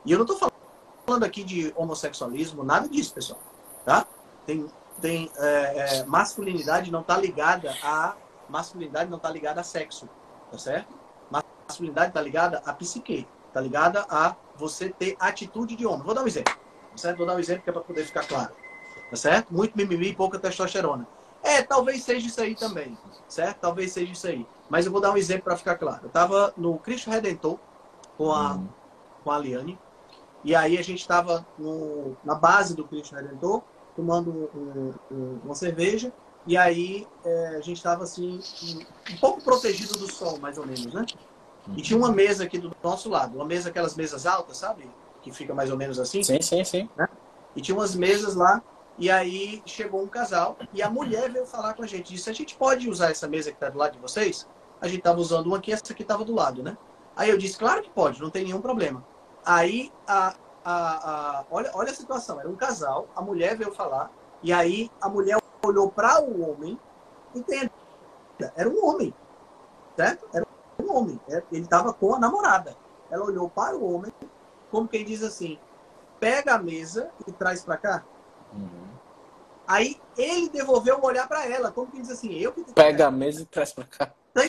E 0.04 0.12
eu 0.12 0.18
não 0.18 0.26
estou 0.26 0.50
falando 1.06 1.24
aqui 1.24 1.42
de 1.42 1.72
homossexualismo, 1.76 2.62
nada 2.62 2.88
disso, 2.88 3.14
pessoal. 3.14 3.40
Tá? 3.84 4.06
Tem, 4.46 4.66
tem 5.00 5.30
é, 5.36 6.00
é, 6.00 6.04
masculinidade 6.04 6.90
não 6.90 7.00
está 7.00 7.16
ligada 7.16 7.74
a 7.82 8.16
masculinidade 8.48 9.10
não 9.10 9.16
está 9.16 9.30
ligada 9.30 9.60
a 9.60 9.64
sexo, 9.64 10.08
tá 10.50 10.58
certo? 10.58 10.94
Masculinidade 11.30 12.08
está 12.08 12.20
ligada 12.20 12.62
a 12.64 12.72
psique, 12.74 13.26
está 13.48 13.60
ligada 13.60 14.04
a 14.08 14.36
você 14.56 14.88
ter 14.90 15.16
atitude 15.18 15.76
de 15.76 15.86
homem. 15.86 16.02
Vou 16.04 16.14
dar 16.14 16.22
um 16.22 16.26
exemplo, 16.26 16.52
tá 16.54 16.96
certo? 16.96 17.18
Vou 17.18 17.26
dar 17.26 17.34
um 17.34 17.38
exemplo 17.38 17.62
que 17.62 17.70
é 17.70 17.72
para 17.72 17.82
poder 17.82 18.04
ficar 18.04 18.26
claro, 18.26 18.52
tá 19.10 19.16
certo? 19.16 19.52
Muito 19.52 19.76
mimimi 19.76 20.08
e 20.08 20.14
pouca 20.14 20.38
testosterona. 20.38 21.06
É, 21.42 21.62
talvez 21.62 22.02
seja 22.02 22.26
isso 22.26 22.40
aí 22.40 22.54
também, 22.54 22.96
certo? 23.28 23.58
Talvez 23.58 23.92
seja 23.92 24.12
isso 24.12 24.26
aí. 24.26 24.46
Mas 24.70 24.86
eu 24.86 24.92
vou 24.92 25.00
dar 25.00 25.12
um 25.12 25.16
exemplo 25.16 25.44
para 25.44 25.56
ficar 25.56 25.76
claro. 25.76 26.00
Eu 26.04 26.08
estava 26.08 26.54
no 26.56 26.78
Cristo 26.78 27.10
Redentor 27.10 27.58
com 28.16 28.32
a, 28.32 28.54
Hum. 28.54 28.68
com 29.22 29.30
a 29.30 29.38
Liane. 29.38 29.78
E 30.42 30.54
aí 30.54 30.78
a 30.78 30.82
gente 30.82 31.00
estava 31.00 31.46
na 32.24 32.34
base 32.34 32.74
do 32.74 32.84
Cristo 32.86 33.14
Redentor, 33.14 33.62
tomando 33.96 34.30
um- 34.54 34.94
um- 35.10 35.40
uma 35.44 35.54
cerveja. 35.54 36.12
E 36.46 36.56
aí 36.56 37.06
é, 37.24 37.48
a 37.56 37.60
gente 37.60 37.76
estava 37.76 38.04
assim, 38.04 38.40
um, 38.62 39.12
um 39.14 39.16
pouco 39.18 39.42
protegido 39.42 39.98
do 39.98 40.10
sol, 40.10 40.38
mais 40.38 40.56
ou 40.58 40.64
menos, 40.66 40.92
né? 40.92 41.04
E 41.76 41.82
tinha 41.82 41.98
uma 41.98 42.12
mesa 42.12 42.44
aqui 42.44 42.58
do 42.58 42.74
nosso 42.82 43.08
lado. 43.08 43.36
Uma 43.36 43.44
mesa, 43.44 43.70
aquelas 43.70 43.96
mesas 43.96 44.26
altas, 44.26 44.58
sabe? 44.58 44.90
Que 45.22 45.32
fica 45.32 45.54
mais 45.54 45.70
ou 45.70 45.76
menos 45.76 45.98
assim. 45.98 46.22
Sim, 46.22 46.40
sim, 46.42 46.64
sim. 46.64 46.88
E 47.56 47.60
tinha 47.60 47.76
umas 47.76 47.94
mesas 47.94 48.34
lá. 48.34 48.62
E 48.96 49.10
aí 49.10 49.62
chegou 49.66 50.02
um 50.02 50.06
casal 50.06 50.56
e 50.72 50.80
a 50.80 50.88
mulher 50.88 51.30
veio 51.30 51.46
falar 51.46 51.74
com 51.74 51.82
a 51.82 51.86
gente. 51.86 52.12
Disse: 52.12 52.30
A 52.30 52.32
gente 52.32 52.54
pode 52.54 52.88
usar 52.88 53.10
essa 53.10 53.26
mesa 53.26 53.50
que 53.50 53.56
está 53.56 53.68
do 53.68 53.78
lado 53.78 53.92
de 53.92 53.98
vocês? 53.98 54.46
A 54.80 54.86
gente 54.86 54.98
estava 54.98 55.18
usando 55.18 55.46
uma 55.46 55.56
aqui, 55.56 55.72
essa 55.72 55.92
aqui 55.92 56.02
estava 56.02 56.24
do 56.24 56.34
lado, 56.34 56.62
né? 56.62 56.76
Aí 57.16 57.30
eu 57.30 57.38
disse: 57.38 57.58
Claro 57.58 57.82
que 57.82 57.90
pode, 57.90 58.20
não 58.20 58.30
tem 58.30 58.44
nenhum 58.44 58.60
problema. 58.60 59.04
Aí 59.44 59.92
a, 60.06 60.34
a, 60.64 61.10
a, 61.38 61.44
olha, 61.50 61.70
olha 61.74 61.90
a 61.90 61.94
situação, 61.94 62.40
era 62.40 62.48
um 62.48 62.56
casal, 62.56 63.08
a 63.14 63.20
mulher 63.20 63.56
veio 63.56 63.72
falar, 63.72 64.10
e 64.42 64.52
aí 64.52 64.90
a 65.00 65.08
mulher 65.08 65.38
olhou 65.62 65.90
para 65.90 66.22
o 66.22 66.50
homem, 66.50 66.78
entenda, 67.34 67.70
era 68.56 68.68
um 68.68 68.84
homem, 68.86 69.12
certo? 69.96 70.26
Era 70.32 70.43
um 70.82 70.96
homem, 70.96 71.20
é, 71.28 71.42
ele 71.52 71.62
estava 71.62 71.92
com 71.92 72.14
a 72.14 72.18
namorada. 72.18 72.76
Ela 73.10 73.24
olhou 73.24 73.48
para 73.48 73.76
o 73.76 73.94
homem, 73.94 74.12
como 74.70 74.88
quem 74.88 75.04
diz 75.04 75.22
assim, 75.22 75.58
pega 76.18 76.54
a 76.54 76.58
mesa 76.58 77.10
e 77.26 77.32
traz 77.32 77.62
para 77.62 77.76
cá. 77.76 78.04
Uhum. 78.52 78.94
Aí 79.66 80.00
ele 80.16 80.48
devolveu 80.48 80.98
o 80.98 81.06
olhar 81.06 81.26
para 81.26 81.46
ela, 81.46 81.72
como 81.72 81.90
quem 81.90 82.02
diz 82.02 82.10
assim, 82.10 82.32
eu 82.34 82.52
que 82.52 82.64
pega 82.72 83.06
a 83.06 83.10
mesa 83.10 83.42
e 83.42 83.46
traz 83.46 83.72
para 83.72 83.84
cá. 83.84 84.14
Tá 84.32 84.42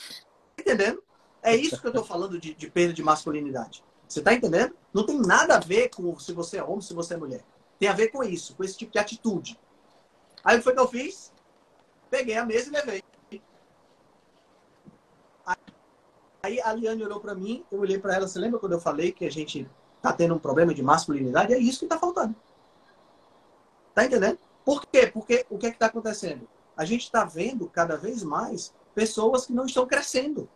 entendendo? 0.59 1.03
É 1.41 1.55
isso 1.55 1.79
que 1.79 1.85
eu 1.85 1.91
estou 1.91 2.03
falando 2.03 2.39
de, 2.39 2.53
de 2.53 2.69
perda 2.69 2.93
de 2.93 3.03
masculinidade. 3.03 3.83
Você 4.07 4.19
está 4.19 4.33
entendendo? 4.33 4.75
Não 4.93 5.05
tem 5.05 5.19
nada 5.19 5.55
a 5.55 5.59
ver 5.59 5.89
com 5.89 6.17
se 6.17 6.33
você 6.33 6.57
é 6.57 6.63
homem, 6.63 6.81
se 6.81 6.93
você 6.93 7.13
é 7.13 7.17
mulher. 7.17 7.43
Tem 7.79 7.87
a 7.87 7.93
ver 7.93 8.07
com 8.07 8.23
isso, 8.23 8.55
com 8.55 8.63
esse 8.63 8.77
tipo 8.77 8.91
de 8.91 8.99
atitude. 8.99 9.59
Aí 10.43 10.55
o 10.55 10.59
que 10.59 10.63
foi 10.63 10.73
que 10.73 10.79
eu 10.79 10.87
fiz? 10.87 11.31
Peguei 12.09 12.37
a 12.37 12.45
mesa 12.45 12.69
e 12.69 12.71
levei. 12.71 13.03
Aí 16.45 16.61
a 16.61 16.71
Liane 16.73 17.03
olhou 17.03 17.19
para 17.19 17.33
mim, 17.33 17.65
eu 17.71 17.79
olhei 17.79 17.97
para 17.97 18.13
ela. 18.13 18.27
Você 18.27 18.37
lembra 18.37 18.59
quando 18.59 18.73
eu 18.73 18.79
falei 18.79 19.11
que 19.11 19.25
a 19.25 19.31
gente 19.31 19.67
tá 19.99 20.13
tendo 20.13 20.35
um 20.35 20.37
problema 20.37 20.75
de 20.75 20.83
masculinidade? 20.83 21.51
É 21.51 21.57
isso 21.57 21.79
que 21.79 21.85
está 21.85 21.97
faltando. 21.97 22.35
Tá 23.95 24.05
entendendo? 24.05 24.37
Por 24.63 24.85
quê? 24.85 25.07
Porque 25.07 25.43
o 25.49 25.57
que 25.57 25.65
é 25.65 25.69
que 25.71 25.75
está 25.75 25.87
acontecendo? 25.87 26.47
A 26.77 26.85
gente 26.85 27.01
está 27.01 27.25
vendo 27.25 27.67
cada 27.67 27.97
vez 27.97 28.21
mais 28.21 28.71
pessoas 28.93 29.47
que 29.47 29.53
não 29.53 29.65
estão 29.65 29.87
crescendo. 29.87 30.47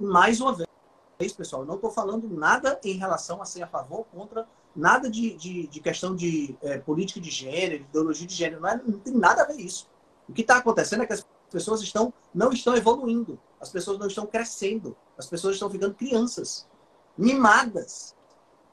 Mais 0.00 0.40
uma 0.40 0.54
vez, 0.54 1.32
pessoal, 1.34 1.60
eu 1.60 1.66
não 1.66 1.74
estou 1.74 1.90
falando 1.90 2.26
nada 2.26 2.80
em 2.82 2.96
relação 2.96 3.42
a 3.42 3.44
ser 3.44 3.62
a 3.62 3.66
favor 3.66 3.98
ou 3.98 4.04
contra 4.04 4.48
nada 4.74 5.10
de, 5.10 5.34
de, 5.34 5.66
de 5.66 5.80
questão 5.80 6.16
de 6.16 6.56
é, 6.62 6.78
política 6.78 7.20
de 7.20 7.30
gênero, 7.30 7.82
ideologia 7.82 8.26
de 8.26 8.34
gênero. 8.34 8.62
Não, 8.62 8.68
é, 8.70 8.80
não 8.82 8.98
tem 8.98 9.12
nada 9.12 9.42
a 9.42 9.46
ver 9.46 9.60
isso. 9.60 9.90
O 10.26 10.32
que 10.32 10.40
está 10.40 10.56
acontecendo 10.56 11.02
é 11.02 11.06
que 11.06 11.12
as 11.12 11.26
pessoas 11.50 11.82
estão, 11.82 12.14
não 12.34 12.50
estão 12.50 12.74
evoluindo. 12.74 13.38
As 13.64 13.70
pessoas 13.70 13.98
não 13.98 14.06
estão 14.06 14.26
crescendo. 14.26 14.94
As 15.16 15.26
pessoas 15.26 15.56
estão 15.56 15.70
ficando 15.70 15.94
crianças. 15.94 16.68
Mimadas. 17.16 18.14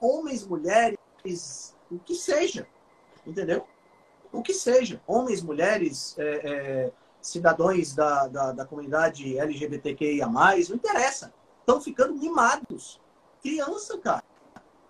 Homens, 0.02 0.46
mulheres, 0.46 0.98
o 1.90 1.98
que 1.98 2.14
seja. 2.14 2.68
Entendeu? 3.26 3.66
O 4.34 4.42
que 4.42 4.54
seja. 4.54 5.02
Homens, 5.08 5.42
mulheres, 5.42 6.14
é, 6.20 6.26
é, 6.26 6.92
cidadãos 7.22 7.96
da, 7.96 8.28
da, 8.28 8.52
da 8.52 8.66
comunidade 8.66 9.38
LGBTQIA, 9.38 10.28
não 10.28 10.76
interessa. 10.76 11.34
Estão 11.62 11.80
ficando 11.80 12.14
mimados. 12.16 13.00
Criança, 13.42 13.98
cara. 13.98 14.24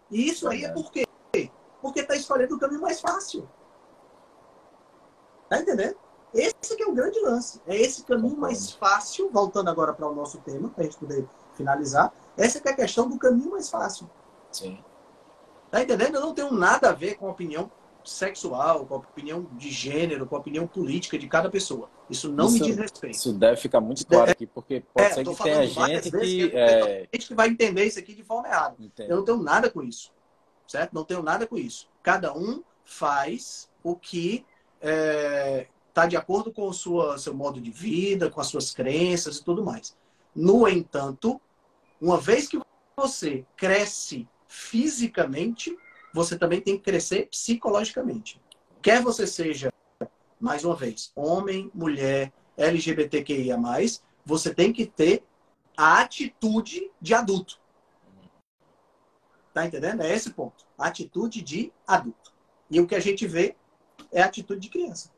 E 0.09 0.27
isso 0.27 0.49
aí 0.49 0.65
é 0.65 0.69
por 0.69 0.91
quê? 0.91 1.05
Porque 1.79 1.99
está 1.99 2.15
escolhendo 2.15 2.55
o 2.55 2.59
caminho 2.59 2.81
mais 2.81 2.99
fácil. 2.99 3.47
Tá 5.47 5.59
entendendo? 5.59 5.95
Esse 6.33 6.75
que 6.75 6.83
é 6.83 6.87
o 6.87 6.93
grande 6.93 7.19
lance. 7.19 7.61
É 7.67 7.75
esse 7.75 8.03
caminho 8.03 8.37
mais 8.37 8.71
fácil, 8.71 9.29
voltando 9.31 9.69
agora 9.69 9.93
para 9.93 10.07
o 10.07 10.15
nosso 10.15 10.37
tema, 10.39 10.69
para 10.69 10.83
a 10.83 10.85
gente 10.85 10.97
poder 10.97 11.27
finalizar. 11.55 12.13
Essa 12.37 12.59
que 12.59 12.69
é 12.69 12.71
a 12.71 12.75
questão 12.75 13.09
do 13.09 13.17
caminho 13.17 13.51
mais 13.51 13.69
fácil. 13.69 14.09
Sim. 14.51 14.79
Tá 15.69 15.81
entendendo? 15.81 16.15
Eu 16.15 16.21
não 16.21 16.33
tenho 16.33 16.51
nada 16.51 16.89
a 16.89 16.93
ver 16.93 17.15
com 17.15 17.27
a 17.27 17.31
opinião 17.31 17.69
sexual, 18.03 18.85
com 18.85 18.95
a 18.95 18.97
opinião 18.97 19.47
de 19.53 19.69
gênero, 19.69 20.25
com 20.25 20.35
a 20.35 20.39
opinião 20.39 20.65
política 20.65 21.17
de 21.17 21.27
cada 21.27 21.49
pessoa. 21.49 21.89
Isso 22.09 22.31
não 22.31 22.47
isso, 22.47 22.55
me 22.55 22.61
diz 22.61 22.77
respeito. 22.77 23.15
Isso 23.15 23.33
deve 23.33 23.57
ficar 23.57 23.79
muito 23.79 24.05
claro 24.05 24.29
é, 24.29 24.31
aqui, 24.31 24.47
porque 24.47 24.83
pode 24.93 25.07
é, 25.07 25.13
ser 25.13 25.25
que 25.25 25.43
tenha 25.43 25.67
gente 25.67 26.11
que... 26.11 26.19
que 26.19 26.57
é... 26.57 27.07
gente 27.13 27.27
que 27.27 27.35
vai 27.35 27.47
entender 27.49 27.85
isso 27.85 27.99
aqui 27.99 28.13
de 28.13 28.23
forma 28.23 28.47
errada. 28.47 28.75
Entendo. 28.79 29.09
Eu 29.09 29.17
não 29.17 29.25
tenho 29.25 29.37
nada 29.41 29.69
com 29.69 29.83
isso. 29.83 30.11
Certo? 30.67 30.93
Não 30.93 31.03
tenho 31.03 31.21
nada 31.21 31.45
com 31.45 31.57
isso. 31.57 31.89
Cada 32.01 32.33
um 32.33 32.63
faz 32.83 33.69
o 33.83 33.95
que 33.95 34.45
está 35.91 36.05
de 36.05 36.15
acordo 36.15 36.51
com 36.51 36.67
o 36.67 36.73
sua, 36.73 37.17
seu 37.17 37.33
modo 37.33 37.61
de 37.61 37.69
vida, 37.69 38.29
com 38.29 38.41
as 38.41 38.47
suas 38.47 38.73
crenças 38.73 39.37
e 39.37 39.43
tudo 39.43 39.63
mais. 39.63 39.95
No 40.33 40.67
entanto, 40.67 41.39
uma 41.99 42.17
vez 42.17 42.47
que 42.47 42.59
você 42.95 43.45
cresce 43.55 44.27
fisicamente, 44.47 45.77
você 46.13 46.37
também 46.37 46.61
tem 46.61 46.77
que 46.77 46.83
crescer 46.83 47.27
psicologicamente. 47.27 48.41
Quer 48.81 49.01
você 49.01 49.27
seja, 49.27 49.71
mais 50.39 50.63
uma 50.63 50.75
vez, 50.75 51.11
homem, 51.15 51.69
mulher, 51.73 52.33
LGBTQIA, 52.57 53.57
você 54.25 54.53
tem 54.53 54.71
que 54.71 54.85
ter 54.85 55.23
a 55.75 56.01
atitude 56.01 56.89
de 57.01 57.13
adulto. 57.13 57.59
Tá 59.53 59.65
entendendo? 59.65 60.01
É 60.01 60.13
esse 60.13 60.29
ponto. 60.31 60.65
Atitude 60.77 61.41
de 61.41 61.71
adulto. 61.85 62.33
E 62.69 62.79
o 62.79 62.87
que 62.87 62.95
a 62.95 62.99
gente 62.99 63.27
vê 63.27 63.55
é 64.11 64.21
a 64.21 64.25
atitude 64.25 64.61
de 64.61 64.69
criança. 64.69 65.11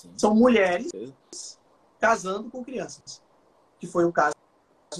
Sim. 0.00 0.12
São 0.16 0.34
mulheres 0.34 0.90
casando 1.98 2.48
com 2.48 2.64
crianças. 2.64 3.22
Que 3.78 3.86
foi 3.86 4.04
o 4.06 4.12
caso 4.12 4.34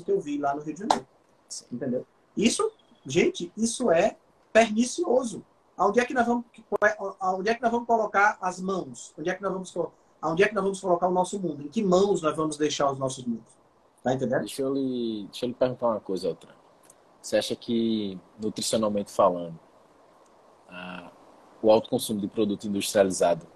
que 0.05 0.13
eu 0.13 0.21
vi 0.21 0.37
lá 0.37 0.55
no 0.55 0.61
Rio 0.61 0.75
de 0.75 0.81
Janeiro. 0.81 1.07
Sim. 1.49 1.65
Entendeu? 1.73 2.07
Isso, 2.37 2.71
gente, 3.07 3.51
isso 3.57 3.91
é 3.91 4.19
pernicioso. 4.53 5.43
Onde 5.79 6.01
é 6.01 6.05
que 6.05 6.13
nós 6.13 6.27
vamos, 6.27 6.45
onde 7.23 7.49
é 7.49 7.55
que 7.55 7.63
nós 7.63 7.71
vamos 7.71 7.87
colocar 7.87 8.37
as 8.43 8.61
mãos? 8.61 9.15
Onde 9.19 9.31
é 9.31 9.35
que 9.35 9.43
nós 9.43 9.53
vamos, 9.53 9.75
onde 10.23 10.43
é 10.43 10.49
que 10.49 10.55
nós 10.55 10.63
vamos 10.63 10.81
colocar 10.81 11.09
o 11.09 11.13
nosso 11.13 11.41
mundo? 11.41 11.63
Em 11.63 11.69
que 11.69 11.83
mãos 11.83 12.21
nós 12.21 12.37
vamos 12.37 12.59
deixar 12.59 12.93
os 12.93 12.99
nossos 12.99 13.25
mundos? 13.25 13.59
Tá 14.03 14.13
entendendo? 14.13 14.41
Deixa 14.41 14.61
eu 14.61 14.75
lhe, 14.75 15.25
deixa 15.31 15.47
eu 15.47 15.49
lhe 15.49 15.55
perguntar 15.55 15.87
uma 15.87 16.01
coisa, 16.01 16.29
outra. 16.29 16.55
Você 17.23 17.39
acha 17.39 17.57
que, 17.57 18.19
nutricionalmente 18.39 19.11
falando, 19.11 19.59
a, 20.69 21.11
o 21.63 21.71
alto 21.71 21.89
consumo 21.89 22.21
de 22.21 22.29
produto 22.29 22.67
industrializado 22.67 23.47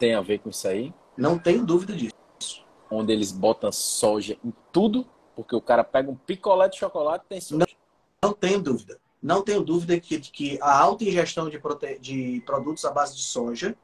tem 0.00 0.14
a 0.14 0.22
ver 0.22 0.38
com 0.38 0.48
isso 0.48 0.66
aí? 0.66 0.92
Não 1.16 1.38
tenho 1.38 1.64
dúvida 1.64 1.92
disso. 1.92 2.14
Onde 2.90 3.12
eles 3.12 3.30
botam 3.30 3.70
soja 3.70 4.36
em 4.42 4.52
tudo, 4.72 5.06
porque 5.36 5.54
o 5.54 5.60
cara 5.60 5.84
pega 5.84 6.10
um 6.10 6.16
picolé 6.16 6.68
de 6.68 6.78
chocolate 6.78 7.24
e 7.26 7.28
tem 7.28 7.40
soja. 7.40 7.66
Não, 8.22 8.30
não 8.30 8.32
tenho 8.32 8.60
dúvida. 8.60 8.98
Não 9.22 9.42
tenho 9.42 9.62
dúvida 9.62 10.00
que, 10.00 10.18
que 10.18 10.58
a 10.62 10.76
alta 10.76 11.04
ingestão 11.04 11.50
de, 11.50 11.58
prote... 11.58 11.98
de 11.98 12.42
produtos 12.46 12.84
à 12.86 12.90
base 12.90 13.14
de 13.14 13.22
soja, 13.22 13.76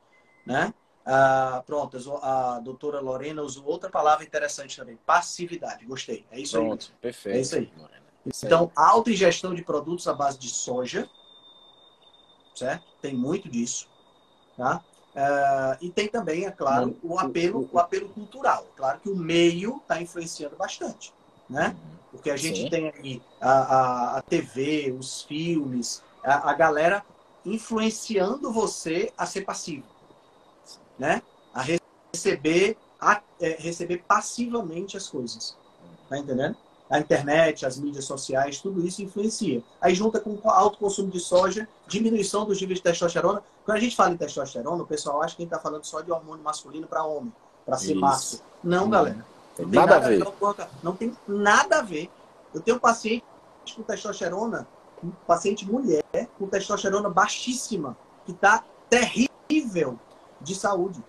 né? 0.46 0.72
Ah, 1.04 1.62
pronto, 1.64 1.96
a 2.22 2.58
doutora 2.58 2.98
Lorena 3.00 3.42
usou 3.42 3.64
outra 3.66 3.90
palavra 3.90 4.24
interessante 4.24 4.76
também, 4.76 4.98
passividade. 5.06 5.84
Gostei. 5.84 6.26
É 6.32 6.40
isso 6.40 6.56
pronto, 6.56 6.90
aí. 6.90 7.00
Perfeito. 7.00 7.36
É 7.36 7.40
isso 7.40 7.56
aí. 7.56 7.72
Então, 8.42 8.72
alta 8.74 9.10
ingestão 9.10 9.54
de 9.54 9.62
produtos 9.62 10.08
à 10.08 10.14
base 10.14 10.38
de 10.38 10.48
soja, 10.48 11.08
certo? 12.54 12.84
Tem 13.00 13.14
muito 13.14 13.48
disso, 13.48 13.88
tá? 14.56 14.82
Uh, 15.16 15.78
e 15.80 15.88
tem 15.88 16.08
também, 16.08 16.44
é 16.44 16.50
claro, 16.50 16.94
o 17.02 17.18
apelo, 17.18 17.66
o 17.72 17.78
apelo 17.78 18.06
cultural. 18.10 18.66
Claro 18.76 19.00
que 19.00 19.08
o 19.08 19.16
meio 19.16 19.78
está 19.78 20.00
influenciando 20.00 20.56
bastante, 20.56 21.10
né? 21.48 21.74
Porque 22.10 22.30
a 22.30 22.36
gente 22.36 22.60
Sim. 22.60 22.68
tem 22.68 22.88
aí 22.90 23.22
a, 23.40 23.50
a, 23.50 24.18
a, 24.18 24.22
TV, 24.22 24.94
os 24.98 25.22
filmes, 25.22 26.02
a, 26.22 26.50
a, 26.50 26.52
galera 26.52 27.02
influenciando 27.46 28.52
você 28.52 29.10
a 29.16 29.24
ser 29.24 29.46
passivo, 29.46 29.86
né? 30.98 31.22
A 31.54 31.62
receber, 31.62 32.76
a, 33.00 33.22
é, 33.40 33.56
receber 33.58 34.04
passivamente 34.06 34.98
as 34.98 35.08
coisas. 35.08 35.56
Tá 36.10 36.18
entendendo? 36.18 36.56
A 36.90 36.98
internet, 36.98 37.64
as 37.64 37.78
mídias 37.78 38.04
sociais, 38.04 38.60
tudo 38.60 38.86
isso 38.86 39.02
influencia. 39.02 39.62
Aí 39.80 39.94
junta 39.94 40.20
com 40.20 40.38
alto 40.44 40.78
consumo 40.78 41.10
de 41.10 41.20
soja, 41.20 41.66
diminuição 41.88 42.44
dos 42.44 42.60
níveis 42.60 42.80
de 42.80 42.82
testosterona. 42.82 43.42
Quando 43.66 43.78
a 43.78 43.80
gente 43.80 43.96
fala 43.96 44.12
em 44.12 44.16
testosterona, 44.16 44.80
o 44.84 44.86
pessoal 44.86 45.20
acha 45.20 45.34
que 45.34 45.42
a 45.42 45.44
gente 45.44 45.52
está 45.52 45.60
falando 45.60 45.84
só 45.84 46.00
de 46.00 46.12
hormônio 46.12 46.42
masculino 46.42 46.86
para 46.86 47.02
homem, 47.02 47.32
para 47.64 47.76
ser 47.76 47.96
macho. 47.96 48.40
Não, 48.62 48.88
galera. 48.88 49.26
Não 49.58 49.68
tem 49.68 49.80
nada, 49.80 49.94
nada 49.94 50.06
a 50.06 50.08
ver. 50.08 50.18
Não, 50.20 50.54
não 50.84 50.96
tem 50.96 51.16
nada 51.26 51.78
a 51.80 51.82
ver. 51.82 52.08
Eu 52.54 52.60
tenho 52.60 52.76
um 52.76 52.80
paciente 52.80 53.24
com 53.74 53.82
testosterona, 53.82 54.68
um 55.02 55.10
paciente 55.26 55.66
mulher 55.66 56.04
com 56.38 56.46
testosterona 56.46 57.10
baixíssima, 57.10 57.96
que 58.24 58.30
está 58.30 58.62
terrível 58.88 59.98
de 60.40 60.54
saúde. 60.54 61.02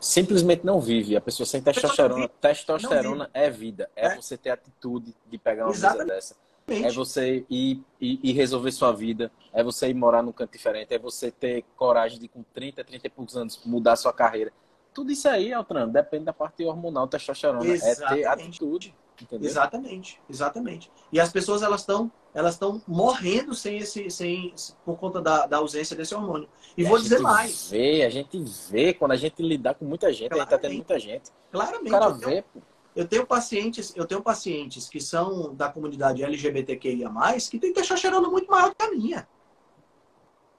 Simplesmente 0.00 0.66
não 0.66 0.80
vive. 0.80 1.16
A 1.16 1.20
pessoa 1.20 1.46
sem 1.46 1.62
testosterona. 1.62 2.28
Testosterona 2.40 3.30
é 3.32 3.48
vida. 3.48 3.88
É, 3.94 4.06
é, 4.08 4.16
você 4.16 4.36
ter 4.36 4.50
atitude 4.50 5.14
de 5.28 5.38
pegar 5.38 5.66
uma 5.66 5.70
Exatamente. 5.70 6.08
coisa 6.08 6.14
dessa. 6.14 6.34
É 6.74 6.90
você 6.92 7.44
ir, 7.50 7.82
ir, 8.00 8.20
ir, 8.22 8.32
resolver 8.32 8.72
sua 8.72 8.92
vida. 8.92 9.30
É 9.52 9.62
você 9.62 9.88
ir 9.88 9.94
morar 9.94 10.22
num 10.22 10.32
canto 10.32 10.52
diferente. 10.52 10.94
É 10.94 10.98
você 10.98 11.30
ter 11.30 11.64
coragem 11.76 12.18
de, 12.18 12.28
com 12.28 12.42
30, 12.54 12.84
30 12.84 13.06
e 13.06 13.10
poucos 13.10 13.36
anos, 13.36 13.60
mudar 13.64 13.96
sua 13.96 14.12
carreira. 14.12 14.52
Tudo 14.92 15.12
isso 15.12 15.28
aí, 15.28 15.52
Altran, 15.52 15.88
depende 15.88 16.24
da 16.24 16.32
parte 16.32 16.64
hormonal, 16.64 17.06
testosterona. 17.06 17.64
Exatamente. 17.64 18.02
É 18.02 18.16
ter 18.16 18.24
atitude. 18.26 18.94
Entendeu? 19.22 19.48
Exatamente, 19.48 20.20
exatamente. 20.28 20.90
E 21.12 21.20
as 21.20 21.30
pessoas 21.30 21.62
elas 21.62 21.82
estão 21.82 22.10
elas 22.32 22.54
estão 22.54 22.80
morrendo 22.86 23.54
sem 23.54 23.78
esse 23.78 24.08
sem 24.10 24.54
por 24.84 24.96
conta 24.96 25.20
da, 25.20 25.46
da 25.46 25.58
ausência 25.58 25.94
desse 25.94 26.14
hormônio. 26.14 26.48
E, 26.76 26.82
e 26.82 26.84
vou 26.84 26.98
dizer 26.98 27.18
mais. 27.18 27.70
Vê, 27.70 28.04
a 28.04 28.10
gente 28.10 28.42
vê 28.70 28.94
quando 28.94 29.12
a 29.12 29.16
gente 29.16 29.42
lidar 29.42 29.74
com 29.74 29.84
muita 29.84 30.12
gente, 30.12 30.30
Claramente. 30.30 30.48
a 30.48 30.56
gente 30.56 30.62
tá 30.62 30.68
tendo 30.68 30.76
muita 30.76 30.98
gente. 30.98 31.30
Claramente. 31.50 31.88
O 31.88 31.90
cara 31.90 32.06
eu 32.06 32.14
vê, 32.14 32.42
tenho, 32.42 32.64
eu 32.94 33.06
tenho 33.06 33.26
pacientes, 33.26 33.92
eu 33.94 34.06
tenho 34.06 34.22
pacientes 34.22 34.88
que 34.88 35.00
são 35.00 35.54
da 35.54 35.70
comunidade 35.70 36.22
LGBTQIA+, 36.22 37.10
que 37.50 37.58
tem 37.58 37.72
testosterona 37.72 38.28
muito 38.28 38.50
maior 38.50 38.74
que 38.74 38.84
a 38.84 38.90
minha. 38.90 39.28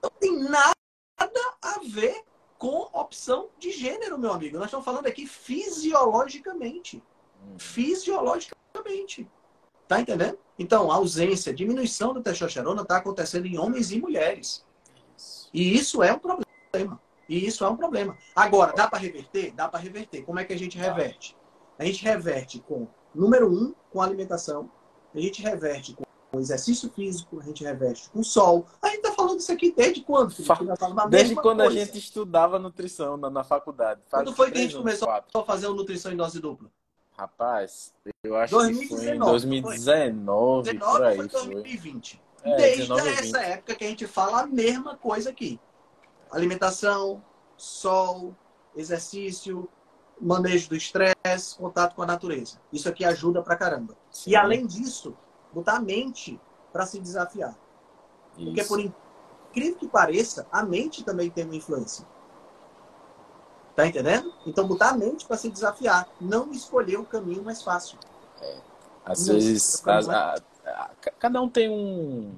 Não 0.01 0.09
tem 0.19 0.39
nada 0.39 0.73
a 1.61 1.79
ver 1.84 2.23
com 2.57 2.88
opção 2.93 3.49
de 3.59 3.71
gênero, 3.71 4.17
meu 4.17 4.32
amigo. 4.32 4.57
Nós 4.57 4.67
estamos 4.67 4.86
falando 4.86 5.07
aqui 5.07 5.27
fisiologicamente. 5.27 7.03
Hum. 7.43 7.57
Fisiologicamente. 7.57 9.29
Tá 9.88 9.99
entendendo? 9.99 10.39
Então, 10.57 10.91
a 10.91 10.95
ausência, 10.95 11.53
diminuição 11.53 12.13
da 12.13 12.21
testosterona 12.21 12.84
está 12.84 12.97
acontecendo 12.97 13.45
em 13.45 13.57
homens 13.57 13.91
e 13.91 13.99
mulheres. 13.99 14.65
E 15.53 15.75
isso 15.75 16.01
é 16.01 16.13
um 16.13 16.19
problema. 16.19 17.01
E 17.27 17.45
isso 17.45 17.65
é 17.65 17.69
um 17.69 17.75
problema. 17.75 18.17
Agora, 18.36 18.73
dá 18.73 18.88
para 18.88 18.99
reverter? 18.99 19.51
Dá 19.53 19.67
para 19.67 19.79
reverter. 19.79 20.23
Como 20.23 20.39
é 20.39 20.45
que 20.45 20.53
a 20.53 20.57
gente 20.57 20.77
reverte? 20.77 21.36
A 21.78 21.86
gente 21.86 22.03
reverte 22.03 22.59
com, 22.59 22.88
número 23.13 23.51
um, 23.51 23.74
com 23.91 24.01
alimentação. 24.01 24.69
A 25.13 25.19
gente 25.19 25.41
reverte 25.41 25.95
com 26.32 26.39
exercício 26.39 26.89
físico, 26.89 27.39
a 27.39 27.43
gente 27.43 27.63
reverte 27.63 28.09
com 28.09 28.24
sol. 28.24 28.65
A 28.82 28.88
gente 28.88 28.97
está 28.97 29.11
falando 29.11 29.39
isso 29.39 29.51
aqui 29.51 29.74
desde 29.76 30.01
quando? 30.01 30.34
Desde 31.09 31.36
quando 31.36 31.59
coisa. 31.59 31.82
a 31.82 31.86
gente 31.86 31.97
estudava 31.97 32.57
nutrição 32.57 33.17
na, 33.17 33.30
na 33.30 33.43
faculdade. 33.43 34.01
Faz 34.09 34.24
quando 34.24 34.36
foi 34.36 34.51
que 34.51 34.57
a 34.57 34.61
gente 34.61 34.78
começou 34.78 35.07
quatro. 35.07 35.39
a 35.39 35.43
fazer 35.43 35.67
nutrição 35.69 36.11
em 36.11 36.15
dose 36.15 36.39
dupla? 36.39 36.69
Rapaz, 37.17 37.93
eu 38.24 38.36
acho 38.36 38.53
2019, 38.55 38.88
que 38.88 38.95
foi 38.95 39.15
em 39.15 39.19
2019, 39.19 40.80
foi. 40.80 41.07
aí. 41.07 41.17
Foi 41.17 41.28
2020. 41.28 42.22
É, 42.43 42.55
Desde 42.55 42.82
19, 42.82 43.09
essa 43.09 43.41
época 43.41 43.76
que 43.76 43.84
a 43.84 43.88
gente 43.88 44.07
fala 44.07 44.41
a 44.41 44.47
mesma 44.47 44.95
coisa 44.95 45.30
aqui. 45.30 45.59
Alimentação, 46.32 47.24
sol, 47.57 48.34
exercício, 48.76 49.69
manejo 50.22 50.69
do 50.69 50.76
estresse, 50.76 51.57
contato 51.57 51.95
com 51.95 52.03
a 52.03 52.05
natureza. 52.05 52.57
Isso 52.72 52.88
aqui 52.88 53.03
ajuda 53.03 53.41
pra 53.41 53.55
caramba. 53.55 53.97
Sim. 54.09 54.32
E 54.32 54.36
além 54.36 54.65
disso, 54.65 55.17
botar 55.51 55.78
a 55.78 55.80
mente 55.80 56.39
para 56.72 56.86
se 56.86 56.99
desafiar. 56.99 57.57
Isso. 58.38 58.45
Porque 58.45 58.63
por 58.63 58.80
incrível 58.80 59.78
que 59.78 59.88
pareça, 59.88 60.47
a 60.51 60.63
mente 60.63 61.03
também 61.03 61.30
tem 61.30 61.43
uma 61.43 61.55
influência. 61.55 62.05
Tá 63.76 63.88
entendendo? 63.88 64.34
Então 64.45 64.67
botar 64.67 64.89
a 64.89 64.93
mente 64.93 65.26
para 65.26 65.38
se 65.38 65.49
desafiar, 65.49 66.07
não 66.19 66.51
escolher 66.51 66.97
o 66.97 67.05
caminho 67.05 67.43
mais 67.43 67.63
fácil. 67.63 67.97
É. 68.41 68.61
Às 69.05 69.28
não 69.28 69.36
vezes, 69.36 69.88
a, 69.88 69.99
a, 69.99 70.36
a, 70.65 70.89
cada 71.19 71.41
um 71.41 71.49
tem 71.49 71.69
um, 71.69 72.36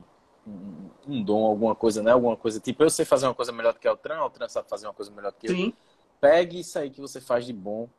um, 0.48 0.90
um, 1.08 1.24
dom, 1.24 1.44
alguma 1.46 1.76
coisa, 1.76 2.02
né? 2.02 2.12
Alguma 2.12 2.38
coisa 2.38 2.60
tipo, 2.60 2.84
eu 2.84 2.90
sei 2.90 3.04
fazer 3.04 3.28
uma 3.28 3.34
coisa 3.34 3.52
melhor 3.52 3.74
do 3.74 3.80
que 3.80 3.90
o 3.90 3.98
Tran, 3.98 4.24
o 4.24 4.30
Tran 4.30 4.48
sabe 4.48 4.70
fazer 4.70 4.88
uma 4.88 4.94
coisa 4.94 5.12
melhor 5.12 5.32
do 5.32 5.38
que 5.38 5.48
eu. 5.48 5.74
Pegue 6.24 6.62
isso 6.62 6.80
aí 6.80 6.90
que 6.90 7.02
você 7.02 7.20
faz 7.20 7.46
de 7.46 7.52
bom 7.52 7.90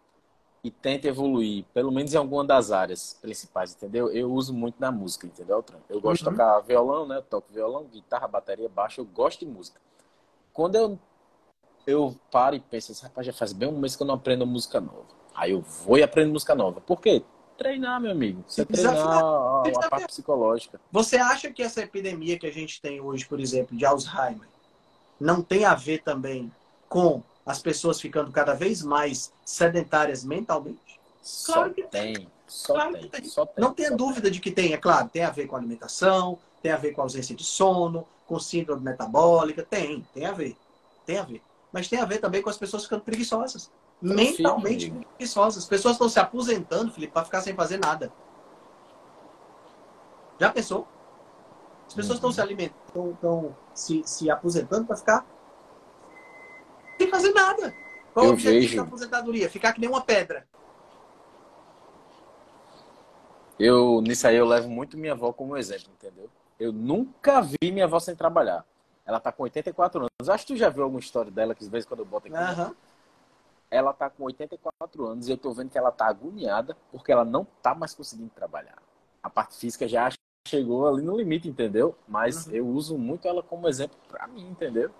e 0.62 0.70
tente 0.70 1.07
evoluir, 1.07 1.66
pelo 1.75 1.93
menos 1.93 2.14
em 2.14 2.16
alguma 2.16 2.43
das 2.43 2.72
áreas 2.72 3.18
principais, 3.20 3.75
entendeu? 3.75 4.11
Eu 4.11 4.33
uso 4.33 4.55
muito 4.55 4.77
na 4.81 4.91
música, 4.91 5.27
entendeu, 5.27 5.62
Tran? 5.62 5.77
Eu 5.91 6.01
gosto 6.01 6.25
uhum. 6.25 6.33
de 6.33 6.39
tocar 6.39 6.59
violão, 6.61 7.07
né? 7.07 7.18
Eu 7.18 7.22
toco 7.22 7.53
violão, 7.53 7.85
guitarra, 7.85 8.27
bateria, 8.27 8.66
baixo, 8.66 9.03
eu 9.03 9.05
gosto 9.05 9.41
de 9.41 9.47
música. 9.47 9.79
Quando 10.55 10.75
eu 10.75 10.99
eu 11.87 12.18
paro 12.31 12.57
e 12.57 12.61
penso 12.61 12.93
assim, 12.93 13.03
rapaz, 13.03 13.27
já 13.27 13.33
faz 13.35 13.53
bem 13.53 13.68
um 13.68 13.79
mês 13.79 13.95
que 13.95 14.03
eu 14.03 14.07
não 14.07 14.14
aprendo 14.14 14.47
música 14.47 14.81
nova. 14.81 15.05
Aí 15.35 15.51
eu 15.51 15.61
vou 15.61 15.99
e 15.99 16.03
aprendo 16.03 16.33
música 16.33 16.55
nova. 16.55 16.81
Por 16.81 17.03
quê? 17.03 17.22
Treinar, 17.59 18.01
meu 18.01 18.12
amigo. 18.12 18.43
Você 18.47 18.64
treinar 18.64 18.97
a, 18.97 19.62
a 19.68 19.91
parte 19.91 20.07
psicológica. 20.07 20.81
Você 20.91 21.18
acha 21.18 21.53
que 21.53 21.62
essa 21.62 21.83
epidemia 21.83 22.39
que 22.39 22.47
a 22.47 22.53
gente 22.53 22.81
tem 22.81 23.03
hoje, 23.03 23.27
por 23.27 23.39
exemplo, 23.39 23.77
de 23.77 23.85
Alzheimer, 23.85 24.49
não 25.20 25.43
tem 25.43 25.66
a 25.66 25.75
ver 25.75 26.03
também 26.03 26.51
com 26.89 27.22
as 27.45 27.61
pessoas 27.61 28.01
ficando 28.01 28.30
cada 28.30 28.55
vez 28.55 28.82
mais 28.82 29.32
sedentárias 29.45 30.24
mentalmente? 30.24 31.01
Claro 31.47 31.68
só 31.68 31.68
que 31.70 31.82
tem. 31.84 32.28
Só 32.47 32.74
claro 32.74 32.92
tem, 32.92 33.03
que 33.03 33.09
tem. 33.09 33.24
Só 33.24 33.47
tem. 33.47 33.64
Não 33.64 33.72
tenha 33.72 33.90
dúvida 33.90 34.22
tem. 34.22 34.32
de 34.32 34.40
que 34.40 34.51
tem, 34.51 34.72
é 34.72 34.76
claro. 34.76 35.09
Tem 35.09 35.24
a 35.24 35.30
ver 35.30 35.47
com 35.47 35.57
alimentação, 35.57 36.38
tem 36.62 36.72
a 36.72 36.76
ver 36.76 36.92
com 36.92 37.03
ausência 37.03 37.34
de 37.34 37.45
sono, 37.45 38.07
com 38.26 38.38
síndrome 38.38 38.82
metabólica. 38.82 39.62
Tem, 39.62 40.07
tem 40.12 40.26
a 40.26 40.32
ver. 40.32 40.57
Tem 41.07 41.18
a 41.18 41.22
ver 41.22 41.42
mas 41.74 41.88
tem 41.88 41.99
a 41.99 42.05
ver 42.05 42.18
também 42.18 42.40
com 42.40 42.49
as 42.49 42.57
pessoas 42.57 42.84
ficando 42.84 43.03
preguiçosas. 43.03 43.68
mentalmente 44.01 44.92
preguiçosas. 44.92 45.64
As 45.64 45.68
pessoas 45.68 45.95
estão 45.95 46.09
se 46.09 46.20
aposentando, 46.20 46.92
Felipe, 46.92 47.12
para 47.12 47.24
ficar 47.24 47.40
sem 47.40 47.53
fazer 47.53 47.78
nada. 47.78 48.12
Já 50.38 50.53
pensou? 50.53 50.86
As 51.88 51.92
pessoas 51.92 52.18
estão 52.18 52.30
uhum. 52.30 52.34
se 52.34 52.40
alimentando, 52.40 53.11
estão 53.11 53.57
se, 53.74 54.03
se 54.07 54.30
aposentando 54.30 54.86
para 54.86 54.97
ficar 54.97 55.26
sem 57.05 57.11
fazer 57.11 57.33
nada. 57.33 57.75
Qual 58.13 58.27
eu 58.27 58.31
o 58.31 58.35
objetivo 58.35 58.61
vejo... 58.61 58.77
da 58.77 58.83
aposentadoria? 58.83 59.51
Ficar 59.51 59.73
que 59.73 59.81
nem 59.81 59.89
uma 59.89 60.01
pedra. 60.01 60.47
Eu, 63.59 64.01
nisso 64.01 64.27
aí, 64.27 64.37
eu 64.37 64.47
levo 64.47 64.69
muito 64.69 64.99
minha 64.99 65.13
avó 65.13 65.33
como 65.33 65.57
exemplo, 65.57 65.93
entendeu? 65.93 66.29
Eu 66.59 66.73
nunca 66.73 67.41
vi 67.41 67.71
minha 67.71 67.85
avó 67.85 68.01
sem 68.01 68.15
trabalhar. 68.15 68.65
Ela 69.07 69.21
tá 69.21 69.31
com 69.31 69.43
84 69.45 70.01
anos. 70.01 70.29
Acho 70.29 70.47
que 70.47 70.55
tu 70.55 70.57
já 70.59 70.69
viu 70.69 70.83
alguma 70.83 71.01
história 71.01 71.31
dela, 71.31 71.55
que 71.55 71.63
às 71.63 71.69
vezes 71.69 71.87
quando 71.87 72.01
eu 72.01 72.07
boto 72.07 72.29
aqui. 72.29 72.61
Uhum. 72.61 72.75
Ela 73.71 73.93
tá 73.93 74.09
com 74.09 74.25
84 74.25 75.07
anos 75.07 75.29
e 75.29 75.33
eu 75.33 75.37
tô 75.37 75.53
vendo 75.53 75.71
que 75.71 75.77
ela 75.77 75.91
tá 75.91 76.07
agoniada 76.07 76.77
porque 76.93 77.11
ela 77.11 77.25
não 77.25 77.45
tá 77.61 77.75
mais 77.75 77.93
conseguindo 77.93 78.31
trabalhar. 78.31 78.79
A 79.23 79.29
parte 79.29 79.57
física 79.57 79.87
já 79.89 80.11
chegou 80.47 80.87
ali 80.87 81.03
no 81.03 81.17
limite, 81.17 81.49
entendeu? 81.49 81.97
Mas 82.07 82.47
uhum. 82.47 82.53
eu 82.53 82.67
uso 82.67 82.97
muito 82.97 83.27
ela 83.27 83.43
como 83.43 83.69
exemplo 83.69 83.97
para 84.09 84.27
mim, 84.27 84.49
entendeu? 84.49 84.91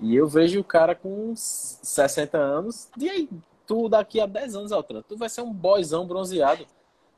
E 0.00 0.14
eu 0.14 0.26
vejo 0.26 0.60
o 0.60 0.64
cara 0.64 0.94
com 0.94 1.34
60 1.34 2.36
anos, 2.36 2.88
e 2.98 3.08
aí, 3.08 3.28
tu 3.66 3.88
daqui 3.88 4.20
a 4.20 4.26
10 4.26 4.54
anos, 4.54 4.72
Altran, 4.72 5.02
tu 5.02 5.16
vai 5.16 5.28
ser 5.28 5.40
um 5.40 5.52
boyzão 5.52 6.06
bronzeado. 6.06 6.66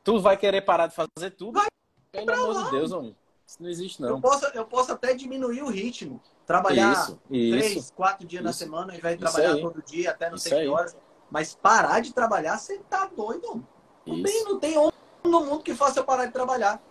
Tu 0.04 0.20
vai 0.20 0.36
querer 0.36 0.62
parar 0.62 0.86
de 0.86 0.94
fazer 0.94 1.30
tudo? 1.30 1.52
Vai 1.52 1.66
Pelo 2.12 2.32
amor 2.32 2.64
de 2.64 2.70
Deus, 2.70 2.92
homem. 2.92 3.16
Isso 3.46 3.62
não 3.62 3.68
existe, 3.68 4.00
não. 4.00 4.10
Eu 4.10 4.20
posso, 4.20 4.46
eu 4.46 4.64
posso 4.64 4.92
até 4.92 5.14
diminuir 5.14 5.62
o 5.62 5.68
ritmo. 5.68 6.20
Trabalhar 6.46 6.92
isso, 6.92 7.20
três, 7.26 7.76
isso, 7.76 7.92
quatro 7.92 8.26
dias 8.26 8.40
isso, 8.40 8.46
na 8.46 8.52
semana, 8.52 8.92
ao 8.92 8.98
invés 8.98 9.16
de 9.16 9.20
trabalhar 9.20 9.56
todo 9.60 9.82
dia, 9.82 10.10
até 10.10 10.30
não 10.30 10.38
sei 10.38 10.62
que 10.62 10.68
horas. 10.68 10.96
Mas 11.30 11.54
parar 11.54 12.00
de 12.00 12.12
trabalhar, 12.12 12.56
você 12.58 12.78
tá 12.88 13.06
doido. 13.06 13.66
Não 14.06 14.22
tem, 14.22 14.44
não 14.44 14.58
tem 14.58 14.78
homem 14.78 14.92
no 15.24 15.44
mundo 15.44 15.62
que 15.62 15.74
faça 15.74 16.00
eu 16.00 16.04
parar 16.04 16.26
de 16.26 16.32
trabalhar. 16.32 16.82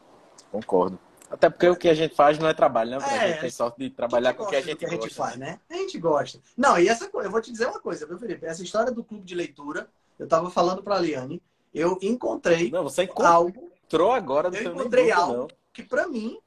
Concordo. 0.52 1.00
Até 1.30 1.50
porque 1.50 1.68
o 1.68 1.76
que 1.76 1.90
a 1.90 1.94
gente 1.94 2.16
faz 2.16 2.40
não 2.40 2.48
é 2.48 2.54
trabalho, 2.54 2.92
né? 2.92 2.98
É, 3.02 3.20
a 3.20 3.28
gente 3.28 3.42
tem 3.42 3.50
sorte 3.50 3.80
de 3.80 3.90
trabalhar 3.90 4.34
com 4.34 4.44
o 4.44 4.48
que 4.48 4.56
a 4.56 4.62
gente, 4.62 4.78
que 4.78 4.86
a 4.86 4.90
gente 4.90 5.02
gosta. 5.02 5.24
faz, 5.24 5.36
né? 5.36 5.60
A 5.70 5.76
gente 5.76 6.00
gosta. 6.00 6.40
Não, 6.56 6.80
e 6.80 6.88
essa 6.88 7.10
eu 7.14 7.32
vou 7.32 7.42
te 7.42 7.52
dizer 7.52 7.68
uma 7.68 7.80
coisa, 7.80 8.06
viu, 8.06 8.18
Felipe? 8.18 8.46
Essa 8.46 8.64
história 8.64 8.92
do 8.92 9.04
clube 9.04 9.26
de 9.26 9.36
leitura, 9.36 9.90
eu 10.18 10.24
estava 10.24 10.50
falando 10.50 10.82
para 10.82 10.96
a 10.96 11.00
Liane, 11.00 11.42
eu 11.74 11.98
encontrei 12.02 12.72
não, 12.72 12.84
você 12.84 13.04
encontrou 13.04 13.28
algo. 13.28 13.72
Entrou 13.86 14.12
agora, 14.12 14.50
não 14.50 14.58
Eu 14.58 14.74
encontrei 14.74 15.12
algo 15.12 15.38
não. 15.38 15.48
que 15.74 15.84
para 15.84 16.08
mim 16.08 16.40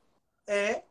é 0.46 0.82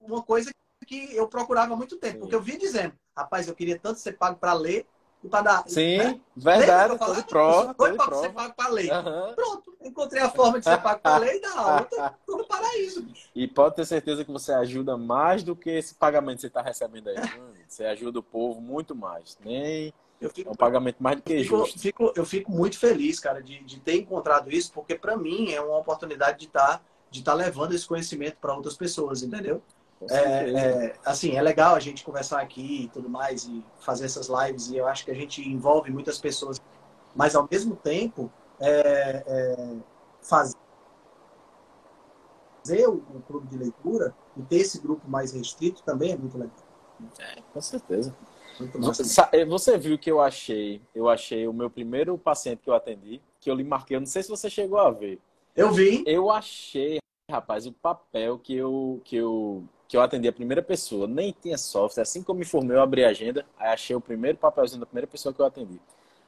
uma 0.00 0.22
coisa 0.22 0.50
que 0.86 1.14
eu 1.14 1.28
procurava 1.28 1.74
há 1.74 1.76
muito 1.76 1.96
tempo. 1.96 2.14
Sim. 2.14 2.20
Porque 2.20 2.34
eu 2.34 2.40
vi 2.40 2.56
dizendo, 2.56 2.94
rapaz, 3.16 3.46
eu 3.46 3.54
queria 3.54 3.78
tanto 3.78 4.00
ser 4.00 4.12
pago 4.12 4.38
para 4.38 4.52
ler 4.52 4.86
para 5.28 5.42
dar. 5.42 5.64
Sim, 5.68 5.98
né? 5.98 6.20
verdade, 6.34 6.98
todo 6.98 7.24
prova. 7.24 7.74
Foi 7.74 7.94
para 7.94 8.16
ser 8.16 8.32
pago 8.32 8.54
para 8.54 8.68
ler. 8.70 8.90
Uhum. 8.92 9.34
Pronto, 9.34 9.76
encontrei 9.82 10.22
a 10.22 10.30
forma 10.30 10.58
de 10.58 10.64
ser 10.64 10.78
pago 10.80 11.00
para 11.00 11.18
ler 11.18 11.36
e 11.36 11.40
dar 11.40 11.58
aula. 11.58 11.88
Tô 12.26 12.36
no 12.38 12.46
paraíso. 12.46 13.06
E 13.34 13.46
pode 13.46 13.76
ter 13.76 13.84
certeza 13.84 14.24
que 14.24 14.32
você 14.32 14.52
ajuda 14.52 14.96
mais 14.96 15.42
do 15.42 15.54
que 15.54 15.70
esse 15.70 15.94
pagamento 15.94 16.36
que 16.36 16.40
você 16.42 16.46
está 16.46 16.62
recebendo 16.62 17.08
aí. 17.08 17.16
Você 17.68 17.84
ajuda 17.84 18.18
o 18.18 18.22
povo 18.22 18.60
muito 18.60 18.94
mais. 18.94 19.36
Nem. 19.44 19.92
Fico, 20.34 20.50
é 20.50 20.52
um 20.52 20.54
pagamento 20.54 21.02
mais 21.02 21.16
do 21.16 21.22
que 21.22 21.42
fico, 21.42 21.56
justo. 21.56 21.78
Fico, 21.78 22.12
eu 22.14 22.26
fico 22.26 22.52
muito 22.52 22.78
feliz, 22.78 23.18
cara, 23.18 23.42
de, 23.42 23.64
de 23.64 23.80
ter 23.80 23.96
encontrado 23.96 24.52
isso, 24.52 24.70
porque 24.70 24.94
para 24.94 25.16
mim 25.16 25.50
é 25.50 25.60
uma 25.62 25.78
oportunidade 25.78 26.40
de 26.40 26.44
estar 26.46 26.78
tá 26.78 26.82
de 27.10 27.22
tá 27.24 27.34
levando 27.34 27.74
esse 27.74 27.86
conhecimento 27.86 28.36
para 28.40 28.54
outras 28.54 28.76
pessoas, 28.76 29.22
entendeu? 29.22 29.62
É, 30.08 30.50
é, 30.50 30.96
assim, 31.04 31.36
é 31.36 31.42
legal 31.42 31.74
a 31.74 31.80
gente 31.80 32.02
conversar 32.02 32.40
aqui 32.40 32.84
e 32.84 32.88
tudo 32.88 33.08
mais 33.08 33.44
e 33.44 33.62
fazer 33.80 34.06
essas 34.06 34.28
lives 34.28 34.70
e 34.70 34.76
eu 34.76 34.86
acho 34.86 35.04
que 35.04 35.10
a 35.10 35.14
gente 35.14 35.46
envolve 35.46 35.90
muitas 35.90 36.18
pessoas, 36.18 36.58
mas 37.14 37.34
ao 37.34 37.46
mesmo 37.50 37.76
tempo 37.76 38.32
é, 38.58 39.22
é 39.26 39.76
fazer 40.22 40.56
o, 42.88 42.94
o, 42.94 43.22
clube 43.26 43.46
de 43.48 43.58
leitura 43.58 44.14
e 44.36 44.42
ter 44.42 44.56
esse 44.56 44.80
grupo 44.80 45.08
mais 45.08 45.32
restrito 45.32 45.82
também 45.82 46.12
é 46.12 46.16
muito 46.16 46.38
legal. 46.38 46.56
É, 47.18 47.42
com 47.52 47.60
certeza. 47.60 48.16
Eh, 49.32 49.44
você 49.44 49.78
viu 49.78 49.98
que 49.98 50.10
eu 50.10 50.20
achei, 50.20 50.82
eu 50.94 51.08
achei 51.08 51.46
o 51.46 51.52
meu 51.52 51.70
primeiro 51.70 52.16
paciente 52.18 52.62
que 52.62 52.68
eu 52.68 52.74
atendi, 52.74 53.20
que 53.40 53.50
eu 53.50 53.54
lhe 53.54 53.64
marquei, 53.64 53.96
eu 53.96 54.00
não 54.00 54.06
sei 54.06 54.22
se 54.22 54.28
você 54.28 54.50
chegou 54.50 54.78
a 54.78 54.90
ver. 54.90 55.18
Eu 55.56 55.72
vi. 55.72 56.04
Eu 56.06 56.30
achei, 56.30 56.98
rapaz, 57.30 57.66
o 57.66 57.72
papel 57.72 58.38
que 58.38 58.54
eu, 58.54 59.00
que 59.04 59.16
eu, 59.16 59.64
que 59.90 59.96
eu 59.96 60.02
atendi 60.02 60.28
a 60.28 60.32
primeira 60.32 60.62
pessoa. 60.62 61.08
Nem 61.08 61.34
tinha 61.42 61.58
software. 61.58 62.02
Assim 62.02 62.22
como 62.22 62.38
me 62.38 62.44
formei, 62.44 62.76
eu 62.76 62.80
abri 62.80 63.04
a 63.04 63.08
agenda. 63.08 63.44
Aí 63.58 63.70
achei 63.70 63.96
o 63.96 64.00
primeiro 64.00 64.38
papelzinho 64.38 64.78
da 64.78 64.86
primeira 64.86 65.08
pessoa 65.08 65.34
que 65.34 65.40
eu 65.40 65.44
atendi. 65.44 65.80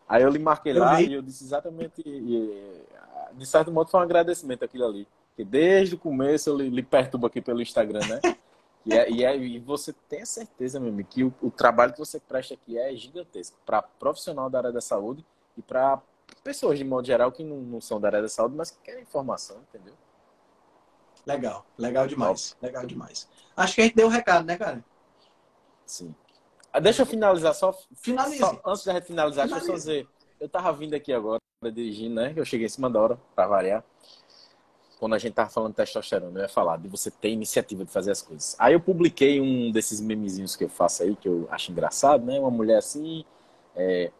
Aí 0.09 0.21
eu 0.21 0.29
lhe 0.31 0.39
marquei 0.41 0.73
eu 0.73 0.81
lá 0.81 0.97
vi. 0.97 1.11
e 1.11 1.15
eu 1.15 1.23
disse 1.23 1.45
exatamente. 1.45 2.03
E, 2.05 2.83
de 3.35 3.47
certo 3.47 3.71
modo, 3.71 3.89
foi 3.89 4.01
um 4.01 4.03
agradecimento 4.03 4.65
aquilo 4.65 4.85
ali. 4.85 5.07
Que 5.37 5.45
desde 5.45 5.95
o 5.95 5.99
começo 5.99 6.51
eu 6.51 6.57
lhe, 6.57 6.69
lhe 6.69 6.83
perturbo 6.83 7.29
aqui 7.29 7.41
pelo 7.41 7.63
Instagram, 7.63 8.01
né? 8.01 8.35
E, 8.85 8.95
é, 8.95 9.09
e, 9.09 9.25
é, 9.25 9.37
e, 9.37 9.61
você 9.61 9.93
tem 10.09 10.23
a 10.23 10.27
certeza, 10.27 10.81
meu 10.81 10.89
amigo, 10.89 11.09
que 11.09 11.23
o, 11.23 11.33
o, 11.41 11.49
trabalho 11.49 11.93
que 11.93 12.01
você 12.01 12.19
presta 12.19 12.55
aqui 12.55 12.77
é 12.77 12.93
gigantesco 12.97 13.57
para 13.65 13.81
profissional 13.81 14.51
da 14.51 14.59
área 14.59 14.73
da 14.73 14.81
saúde 14.81 15.25
e 15.57 15.63
para 15.63 16.03
pessoas, 16.43 16.81
de 16.81 16.85
modo 16.85 17.07
geral, 17.07 17.31
que 17.31 17.45
não, 17.45 17.59
não, 17.59 17.81
são 17.81 18.01
da 18.01 18.09
área 18.09 18.23
da 18.23 18.29
saúde, 18.29 18.57
mas 18.57 18.73
que 18.73 18.79
querem 18.83 19.03
informação, 19.03 19.59
entendeu? 19.69 19.95
Legal, 21.25 21.65
legal 21.79 22.09
demais, 22.09 22.57
legal 22.61 22.85
demais. 22.85 23.29
Acho 23.57 23.75
que 23.75 23.81
a 23.81 23.85
gente 23.85 23.95
deu 23.97 24.07
o 24.07 24.09
um 24.09 24.13
recado, 24.13 24.45
né, 24.45 24.57
cara? 24.57 24.85
Sim. 25.87 26.15
Ah, 26.73 26.81
deixa 26.81 27.03
eu 27.03 27.07
finalizar 27.07 27.55
só. 27.55 27.73
Finalize. 27.97 28.39
só 28.39 28.61
antes 28.65 28.85
da 28.85 28.95
gente 28.95 29.07
finalizar, 29.07 29.47
deixa 29.47 29.57
eu 29.57 29.61
só 29.61 29.67
Finalize. 29.67 29.89
dizer. 29.89 30.09
Eu 30.41 30.49
tava 30.49 30.73
vindo 30.73 30.95
aqui 30.95 31.13
agora, 31.13 31.39
dirigindo, 31.73 32.15
né? 32.17 32.33
Eu 32.35 32.45
cheguei 32.45 32.67
em 32.67 32.71
cima 32.71 32.89
da 32.89 33.01
hora, 33.01 33.19
pra 33.35 33.47
variar. 33.47 33.85
Quando 34.99 35.15
a 35.15 35.19
gente 35.19 35.35
tava 35.35 35.51
falando 35.51 35.73
de 35.73 35.77
testosterona, 35.77 36.39
eu 36.39 36.43
ia 36.45 36.49
falar 36.49 36.79
de 36.79 36.89
você 36.89 37.11
ter 37.11 37.29
iniciativa 37.31 37.85
de 37.85 37.91
fazer 37.91 38.13
as 38.13 38.23
coisas. 38.23 38.57
Aí 38.59 38.73
eu 38.73 38.81
publiquei 38.81 39.41
um 39.41 39.71
desses 39.71 40.01
memezinhos 40.01 40.57
que 40.57 40.65
eu 40.65 40.69
faço 40.69 41.03
aí, 41.03 41.17
que 41.17 41.29
eu 41.29 41.49
acho 41.51 41.73
engraçado, 41.73 42.25
né? 42.25 42.39
Uma 42.39 42.51
mulher 42.51 42.79
assim, 42.79 43.25
é, 43.75 44.11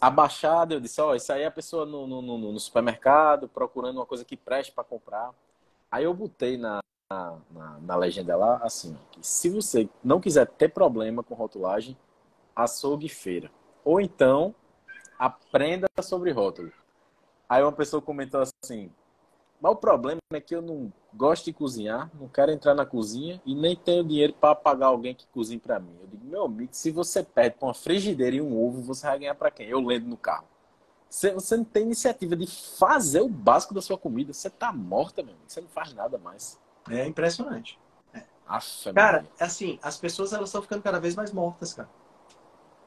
abaixada, 0.00 0.74
eu 0.74 0.80
disse, 0.80 1.00
ó, 1.00 1.14
isso 1.14 1.32
aí 1.32 1.42
é 1.42 1.46
a 1.46 1.50
pessoa 1.50 1.86
no, 1.86 2.06
no, 2.06 2.20
no- 2.22 2.52
no 2.52 2.60
supermercado 2.60 3.48
procurando 3.48 3.96
uma 3.96 4.06
coisa 4.06 4.24
que 4.24 4.36
preste 4.36 4.72
para 4.72 4.84
comprar. 4.84 5.30
Aí 5.90 6.04
eu 6.04 6.12
botei 6.14 6.56
na, 6.56 6.80
na, 7.10 7.38
na- 7.80 7.96
legenda 7.96 8.36
lá, 8.36 8.58
assim, 8.62 8.94
que 9.10 9.26
se 9.26 9.48
você 9.48 9.88
não 10.04 10.20
quiser 10.20 10.46
ter 10.46 10.68
problema 10.68 11.22
com 11.22 11.34
rotulagem, 11.34 11.96
açougue 12.54 13.08
feira. 13.08 13.50
Ou 13.84 14.00
então, 14.00 14.54
aprenda 15.18 15.88
sobre 16.02 16.32
rótulo. 16.32 16.72
Aí 17.48 17.62
uma 17.62 17.72
pessoa 17.72 18.02
comentou 18.02 18.42
assim, 18.64 18.90
mas 19.60 19.72
o 19.72 19.76
problema 19.76 20.20
é 20.32 20.40
que 20.40 20.54
eu 20.54 20.62
não 20.62 20.92
gosto 21.14 21.46
de 21.46 21.54
cozinhar, 21.54 22.10
não 22.20 22.28
quero 22.28 22.52
entrar 22.52 22.74
na 22.74 22.86
cozinha 22.86 23.42
e 23.46 23.54
nem 23.54 23.76
tenho 23.76 24.04
dinheiro 24.04 24.34
para 24.34 24.54
pagar 24.54 24.88
alguém 24.88 25.14
que 25.14 25.26
cozinhe 25.28 25.60
para 25.60 25.80
mim. 25.80 25.96
Eu 26.00 26.08
digo, 26.08 26.26
meu 26.26 26.44
amigo, 26.44 26.70
se 26.72 26.90
você 26.90 27.22
pede 27.24 27.56
para 27.56 27.68
uma 27.68 27.74
frigideira 27.74 28.36
e 28.36 28.42
um 28.42 28.58
ovo, 28.62 28.82
você 28.82 29.06
vai 29.06 29.18
ganhar 29.20 29.34
para 29.36 29.50
quem? 29.50 29.68
Eu 29.68 29.80
lendo 29.80 30.06
no 30.08 30.16
carro. 30.16 30.46
Você, 31.10 31.32
você 31.32 31.56
não 31.56 31.64
tem 31.64 31.84
iniciativa 31.84 32.36
de 32.36 32.46
fazer 32.78 33.20
o 33.22 33.28
básico 33.28 33.74
da 33.74 33.82
sua 33.82 33.98
comida, 33.98 34.32
você 34.32 34.50
tá 34.50 34.72
morta, 34.72 35.22
meu 35.22 35.34
amigo. 35.34 35.48
Você 35.50 35.60
não 35.60 35.68
faz 35.68 35.94
nada 35.94 36.18
mais. 36.18 36.58
É 36.90 37.06
impressionante. 37.06 37.78
Afa, 38.46 38.94
Cara, 38.94 39.22
meu 39.22 39.30
é 39.38 39.44
assim, 39.44 39.78
as 39.82 39.98
pessoas 39.98 40.32
elas 40.32 40.48
estão 40.48 40.62
ficando 40.62 40.82
cada 40.82 40.98
vez 40.98 41.14
mais 41.14 41.32
mortas, 41.32 41.74
cara. 41.74 41.88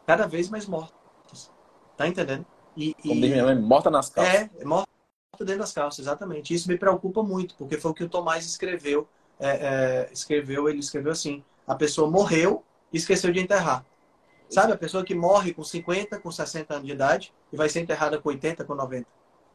Cada 0.07 0.27
vez 0.27 0.49
mais 0.49 0.65
mortas. 0.65 1.51
Tá 1.95 2.07
entendendo? 2.07 2.45
E, 2.75 2.95
Como 2.95 3.13
e- 3.13 3.29
minha 3.29 3.43
mãe, 3.43 3.59
morta 3.59 3.91
nas 3.91 4.09
calças. 4.09 4.33
É, 4.33 4.49
é 4.59 4.65
morta 4.65 4.87
dentro 5.39 5.59
das 5.59 5.71
calças, 5.71 5.99
exatamente. 5.99 6.53
Isso 6.53 6.67
me 6.67 6.77
preocupa 6.77 7.21
muito, 7.21 7.55
porque 7.55 7.77
foi 7.77 7.91
o 7.91 7.93
que 7.93 8.03
o 8.03 8.09
Tomás 8.09 8.45
escreveu. 8.45 9.07
É, 9.39 9.49
é, 9.49 10.09
escreveu, 10.11 10.67
ele 10.67 10.79
escreveu 10.79 11.11
assim: 11.11 11.43
a 11.67 11.75
pessoa 11.75 12.09
morreu 12.09 12.63
e 12.91 12.97
esqueceu 12.97 13.31
de 13.31 13.39
enterrar. 13.39 13.85
Sabe, 14.49 14.73
a 14.73 14.77
pessoa 14.77 15.05
que 15.05 15.15
morre 15.15 15.53
com 15.53 15.63
50, 15.63 16.19
com 16.19 16.29
60 16.29 16.73
anos 16.73 16.85
de 16.85 16.91
idade 16.91 17.33
e 17.53 17.55
vai 17.55 17.69
ser 17.69 17.79
enterrada 17.79 18.19
com 18.19 18.27
80, 18.29 18.65
com 18.65 18.75
90. 18.75 19.07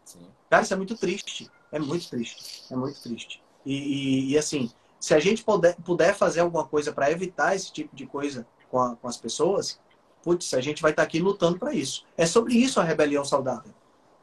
Sim. 0.04 0.26
Cara, 0.48 0.62
isso 0.62 0.72
é 0.72 0.76
muito 0.76 0.96
triste. 0.96 1.50
É 1.70 1.78
muito 1.78 2.08
triste. 2.08 2.72
É 2.72 2.76
muito 2.76 3.02
triste. 3.02 3.42
E, 3.66 3.74
e- 3.74 4.32
e, 4.32 4.38
assim, 4.38 4.70
se 4.98 5.12
a 5.12 5.18
gente 5.18 5.44
puder, 5.44 5.74
puder 5.84 6.14
fazer 6.14 6.40
alguma 6.40 6.64
coisa 6.64 6.92
para 6.92 7.10
evitar 7.10 7.54
esse 7.54 7.70
tipo 7.72 7.94
de 7.94 8.06
coisa 8.06 8.46
com, 8.70 8.80
a- 8.80 8.96
com 8.96 9.08
as 9.08 9.16
pessoas, 9.16 9.78
putz, 10.22 10.54
a 10.54 10.60
gente 10.60 10.80
vai 10.80 10.92
estar 10.92 11.02
aqui 11.02 11.18
lutando 11.18 11.58
para 11.58 11.74
isso. 11.74 12.04
É 12.16 12.24
sobre 12.24 12.54
isso 12.54 12.80
a 12.80 12.84
rebelião 12.84 13.24
saudável. 13.24 13.72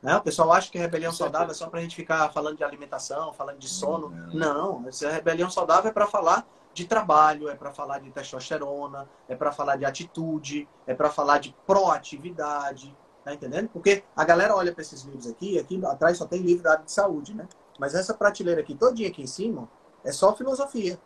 Né? 0.01 0.15
O 0.17 0.21
pessoal 0.21 0.51
acha 0.51 0.69
que 0.71 0.77
a 0.77 0.81
rebelião 0.81 1.11
saudável 1.13 1.51
é 1.51 1.53
só 1.53 1.67
para 1.69 1.79
a 1.79 1.81
gente 1.83 1.95
ficar 1.95 2.29
falando 2.31 2.57
de 2.57 2.63
alimentação, 2.63 3.33
falando 3.33 3.57
de 3.59 3.69
sono. 3.69 4.09
Não. 4.09 4.79
Não, 4.81 4.87
essa 4.89 5.09
rebelião 5.09 5.49
saudável 5.49 5.89
é 5.91 5.93
para 5.93 6.07
falar 6.07 6.45
de 6.73 6.85
trabalho, 6.85 7.47
é 7.49 7.55
para 7.55 7.71
falar 7.71 7.99
de 7.99 8.09
testosterona, 8.11 9.07
é 9.29 9.35
para 9.35 9.51
falar 9.51 9.75
de 9.75 9.85
atitude, 9.85 10.67
é 10.87 10.93
para 10.95 11.09
falar 11.09 11.37
de 11.37 11.55
proatividade, 11.65 12.93
tá 13.23 13.33
entendendo? 13.33 13.69
Porque 13.69 14.03
a 14.15 14.25
galera 14.25 14.55
olha 14.55 14.73
para 14.73 14.81
esses 14.81 15.03
livros 15.03 15.27
aqui, 15.27 15.57
aqui 15.59 15.79
atrás 15.85 16.17
só 16.17 16.25
tem 16.25 16.41
livro 16.41 16.63
da 16.63 16.71
área 16.73 16.83
de 16.83 16.91
saúde, 16.91 17.33
né? 17.33 17.47
Mas 17.79 17.95
essa 17.95 18.13
prateleira 18.13 18.61
aqui, 18.61 18.75
todinha 18.75 19.09
aqui 19.09 19.21
em 19.21 19.27
cima, 19.27 19.69
é 20.03 20.11
só 20.11 20.35
filosofia, 20.35 20.99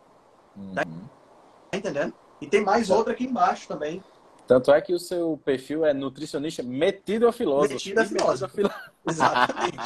Uhum. 0.55 0.74
tá 0.76 0.84
entendendo? 1.78 2.13
E 2.41 2.47
tem 2.47 2.61
mais 2.63 2.89
outra 2.89 3.13
aqui 3.13 3.24
embaixo 3.26 3.68
também. 3.68 4.03
Tanto 4.47 4.72
é 4.72 4.80
que 4.82 4.93
o 4.93 4.99
seu 4.99 5.39
perfil 5.43 5.86
é 5.86 5.93
nutricionista 5.93 6.63
metido 6.63 7.28
a 7.28 7.32
filósofo. 7.34 7.74
Metido 7.74 7.99
a 7.99 8.05
filósofo. 8.05 8.55
filó- 8.55 8.70
Exatamente. 9.07 9.78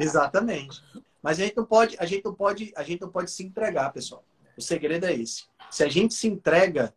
Exatamente. 0.00 0.82
Mas 1.22 1.38
a 1.40 1.44
gente 1.44 1.56
não 1.56 1.64
pode, 1.64 1.96
a 1.98 2.04
gente 2.06 2.24
não 2.24 2.34
pode, 2.34 2.72
a 2.76 2.82
gente 2.82 3.00
não 3.00 3.08
pode 3.10 3.30
se 3.30 3.42
entregar, 3.44 3.92
pessoal. 3.92 4.22
O 4.56 4.62
segredo 4.62 5.04
é 5.06 5.12
esse. 5.14 5.44
Se 5.70 5.82
a 5.82 5.88
gente 5.88 6.14
se 6.14 6.28
entrega, 6.28 6.94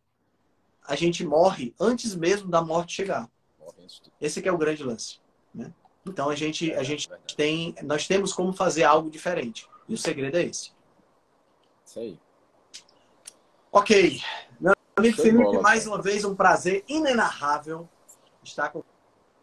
a 0.86 0.96
gente 0.96 1.26
morre 1.26 1.74
antes 1.80 2.16
mesmo 2.16 2.50
da 2.50 2.62
morte 2.62 2.94
chegar. 2.94 3.30
Esse 4.22 4.42
que 4.42 4.50
é 4.50 4.52
o 4.52 4.58
grande 4.58 4.84
lance, 4.84 5.20
né? 5.54 5.74
Então 6.10 6.30
a 6.30 6.36
gente, 6.36 6.74
a 6.74 6.84
gente 6.84 7.10
tem, 7.36 7.76
nós 7.84 8.08
temos 8.08 8.34
como 8.34 8.54
fazer 8.54 8.84
algo 8.84 9.10
diferente. 9.10 9.68
E 9.88 9.94
o 9.94 9.98
segredo 9.98 10.38
é 10.38 10.44
esse. 10.44 10.72
Isso 11.86 12.00
aí. 12.00 12.20
Ok. 13.72 14.22
Meu 14.60 14.74
amigo 14.96 15.18
Felipe, 15.18 15.44
bola, 15.44 15.62
mais 15.62 15.84
cara. 15.84 15.96
uma 15.96 16.02
vez 16.02 16.26
um 16.26 16.36
prazer 16.36 16.84
inenarrável 16.88 17.88
estar 18.44 18.70
com 18.70 18.84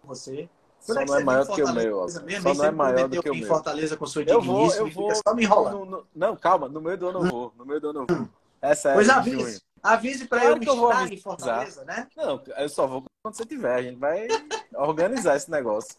você. 0.03 0.49
Só 0.81 0.93
Quando 0.95 1.09
não 1.09 1.17
é 1.19 1.25
maior 1.25 1.47
do 1.47 1.55
que 1.55 1.62
o 1.62 1.73
meu. 1.73 2.07
mesmo? 2.25 2.43
Só 2.43 2.55
não 2.55 2.65
é 2.67 2.71
maior 2.71 3.09
do 3.09 3.23
que 3.23 3.31
o 3.31 3.35
meu. 3.35 3.47
Fortaleza 3.49 3.97
com 3.97 4.07
sua 4.07 4.23
Eu 4.25 4.41
vou, 4.43 4.71
eu 4.75 4.91
vou. 4.91 5.15
só 5.15 5.35
me 5.35 5.45
enrolando. 5.45 5.79
no- 5.79 5.87
no- 5.87 6.07
não, 6.15 6.37
calma. 6.37 6.69
No 6.69 6.81
meio 6.81 6.99
do 6.99 7.09
ano 7.09 7.25
eu 7.25 7.31
vou. 7.31 7.53
No 7.57 7.65
meio 7.65 7.81
do 7.81 7.89
ano 7.91 8.07
eu 8.09 8.17
vou. 8.17 8.29
É 8.61 8.75
sério. 8.75 8.97
Pois 8.99 9.09
avise. 9.09 9.37
junho. 9.43 9.61
Avise 9.83 10.27
pra 10.27 10.41
Claro 10.41 10.57
eu 10.57 10.61
que 10.61 10.69
eu 10.69 10.77
vou 10.77 10.91
estar 10.91 11.12
em. 11.12 11.17
Fortaleza, 11.19 11.85
né? 11.85 12.09
Não, 12.17 12.43
eu 12.57 12.69
só 12.69 12.87
vou 12.87 13.05
quando 13.23 13.35
você 13.35 13.45
tiver. 13.47 13.75
A 13.75 13.83
gente 13.83 13.99
vai 13.99 14.27
organizar 14.75 15.37
esse 15.37 15.51
negócio. 15.51 15.95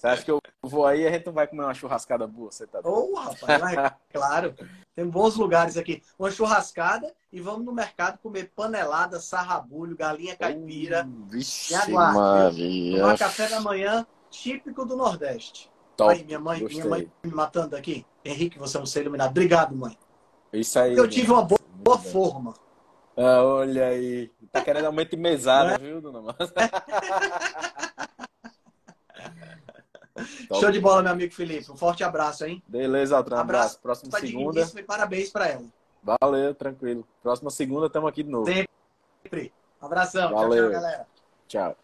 Você 0.00 0.06
acha 0.06 0.24
que 0.24 0.30
eu 0.30 0.40
vou 0.62 0.86
aí 0.86 1.02
e 1.02 1.06
a 1.06 1.12
gente 1.12 1.26
não 1.26 1.32
vai 1.34 1.46
comer 1.46 1.62
uma 1.62 1.74
churrascada 1.74 2.26
boa? 2.26 2.50
Você 2.50 2.66
tá? 2.66 2.80
Ô, 2.82 3.14
rapaz, 3.16 3.60
mas, 3.60 3.92
claro. 4.10 4.54
Tem 4.96 5.06
bons 5.06 5.36
lugares 5.36 5.76
aqui. 5.76 6.02
Uma 6.18 6.30
churrascada 6.30 7.14
e 7.30 7.38
vamos 7.38 7.66
no 7.66 7.72
mercado 7.74 8.16
comer 8.16 8.50
panelada, 8.56 9.20
sarrabulho, 9.20 9.94
galinha 9.94 10.34
caipira. 10.34 11.06
Uh, 11.06 11.26
Vixe, 11.26 11.74
aguarde, 11.74 12.62
Maria. 12.62 12.98
Tomar 12.98 13.18
café 13.18 13.48
da 13.48 13.60
manhã 13.60 14.06
típico 14.30 14.86
do 14.86 14.96
Nordeste. 14.96 15.70
Top. 15.98 16.10
Aí, 16.10 16.24
minha 16.24 16.40
mãe, 16.40 16.60
Gostei. 16.60 16.78
minha 16.78 16.88
mãe 16.88 17.12
me 17.22 17.30
matando 17.30 17.76
aqui. 17.76 18.06
Henrique, 18.24 18.58
você 18.58 18.78
é 18.78 18.80
um 18.80 18.86
ser 18.86 19.02
iluminado. 19.02 19.32
Obrigado, 19.32 19.76
mãe. 19.76 19.98
Isso 20.50 20.78
aí. 20.78 20.94
Porque 20.94 21.00
eu 21.02 21.10
tive 21.10 21.30
uma 21.30 21.42
boa, 21.42 21.60
boa 21.74 21.98
forma. 21.98 22.54
Ah, 23.14 23.42
olha 23.42 23.88
aí. 23.88 24.30
Tá 24.50 24.62
querendo 24.62 24.86
aumento 24.86 25.10
de 25.10 25.18
mesada, 25.18 25.76
viu, 25.76 26.00
dona 26.00 26.22
Márcia? 26.22 26.54
Top. 30.48 30.60
Show 30.60 30.70
de 30.70 30.80
bola, 30.80 31.02
meu 31.02 31.12
amigo 31.12 31.32
Felipe. 31.34 31.70
Um 31.70 31.76
forte 31.76 32.02
abraço, 32.04 32.44
hein? 32.44 32.62
Beleza, 32.68 33.16
Altran. 33.16 33.36
Um 33.36 33.40
Abraço. 33.40 33.62
abraço. 33.64 33.80
Próxima 33.80 34.10
Tá 34.10 34.20
segunda. 34.20 34.70
e 34.78 34.82
parabéns 34.82 35.30
pra 35.30 35.48
ela. 35.48 35.64
Valeu, 36.02 36.54
tranquilo. 36.54 37.06
Próxima 37.22 37.50
segunda, 37.50 37.86
estamos 37.86 38.08
aqui 38.08 38.22
de 38.22 38.30
novo. 38.30 38.46
Sempre. 38.46 39.52
Abração. 39.80 40.28
Tchau, 40.28 40.36
Valeu. 40.40 40.64
tchau, 40.70 40.72
galera. 40.80 41.06
Tchau. 41.48 41.76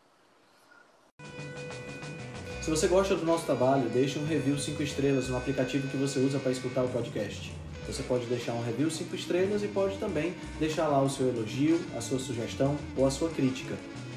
Se 2.63 2.71
você 2.71 2.89
gosta 2.89 3.15
do 3.15 3.25
nosso 3.25 3.45
trabalho, 3.47 3.89
deixe 3.91 4.19
um 4.19 4.27
review 4.27 4.59
5 4.59 4.83
estrelas 4.83 5.29
no 5.29 5.37
aplicativo 5.37 5.87
que 5.89 5.97
você 5.97 6.19
usa 6.19 6.39
para 6.39 6.51
escutar 6.51 6.83
o 6.85 6.89
podcast. 6.89 7.55
Você 7.87 8.03
pode 8.03 8.27
deixar 8.27 8.53
um 8.55 8.65
review 8.65 8.91
5 8.91 9.15
estrelas 9.15 9.63
e 9.63 9.69
pode 9.69 9.97
também 9.99 10.35
deixar 10.59 10.89
lá 10.89 11.01
o 11.01 11.09
seu 11.09 11.29
elogio, 11.29 11.81
a 11.97 12.01
sua 12.01 12.19
sugestão 12.19 12.77
ou 12.97 13.07
a 13.07 13.11
sua 13.11 13.31
crítica. 13.31 13.77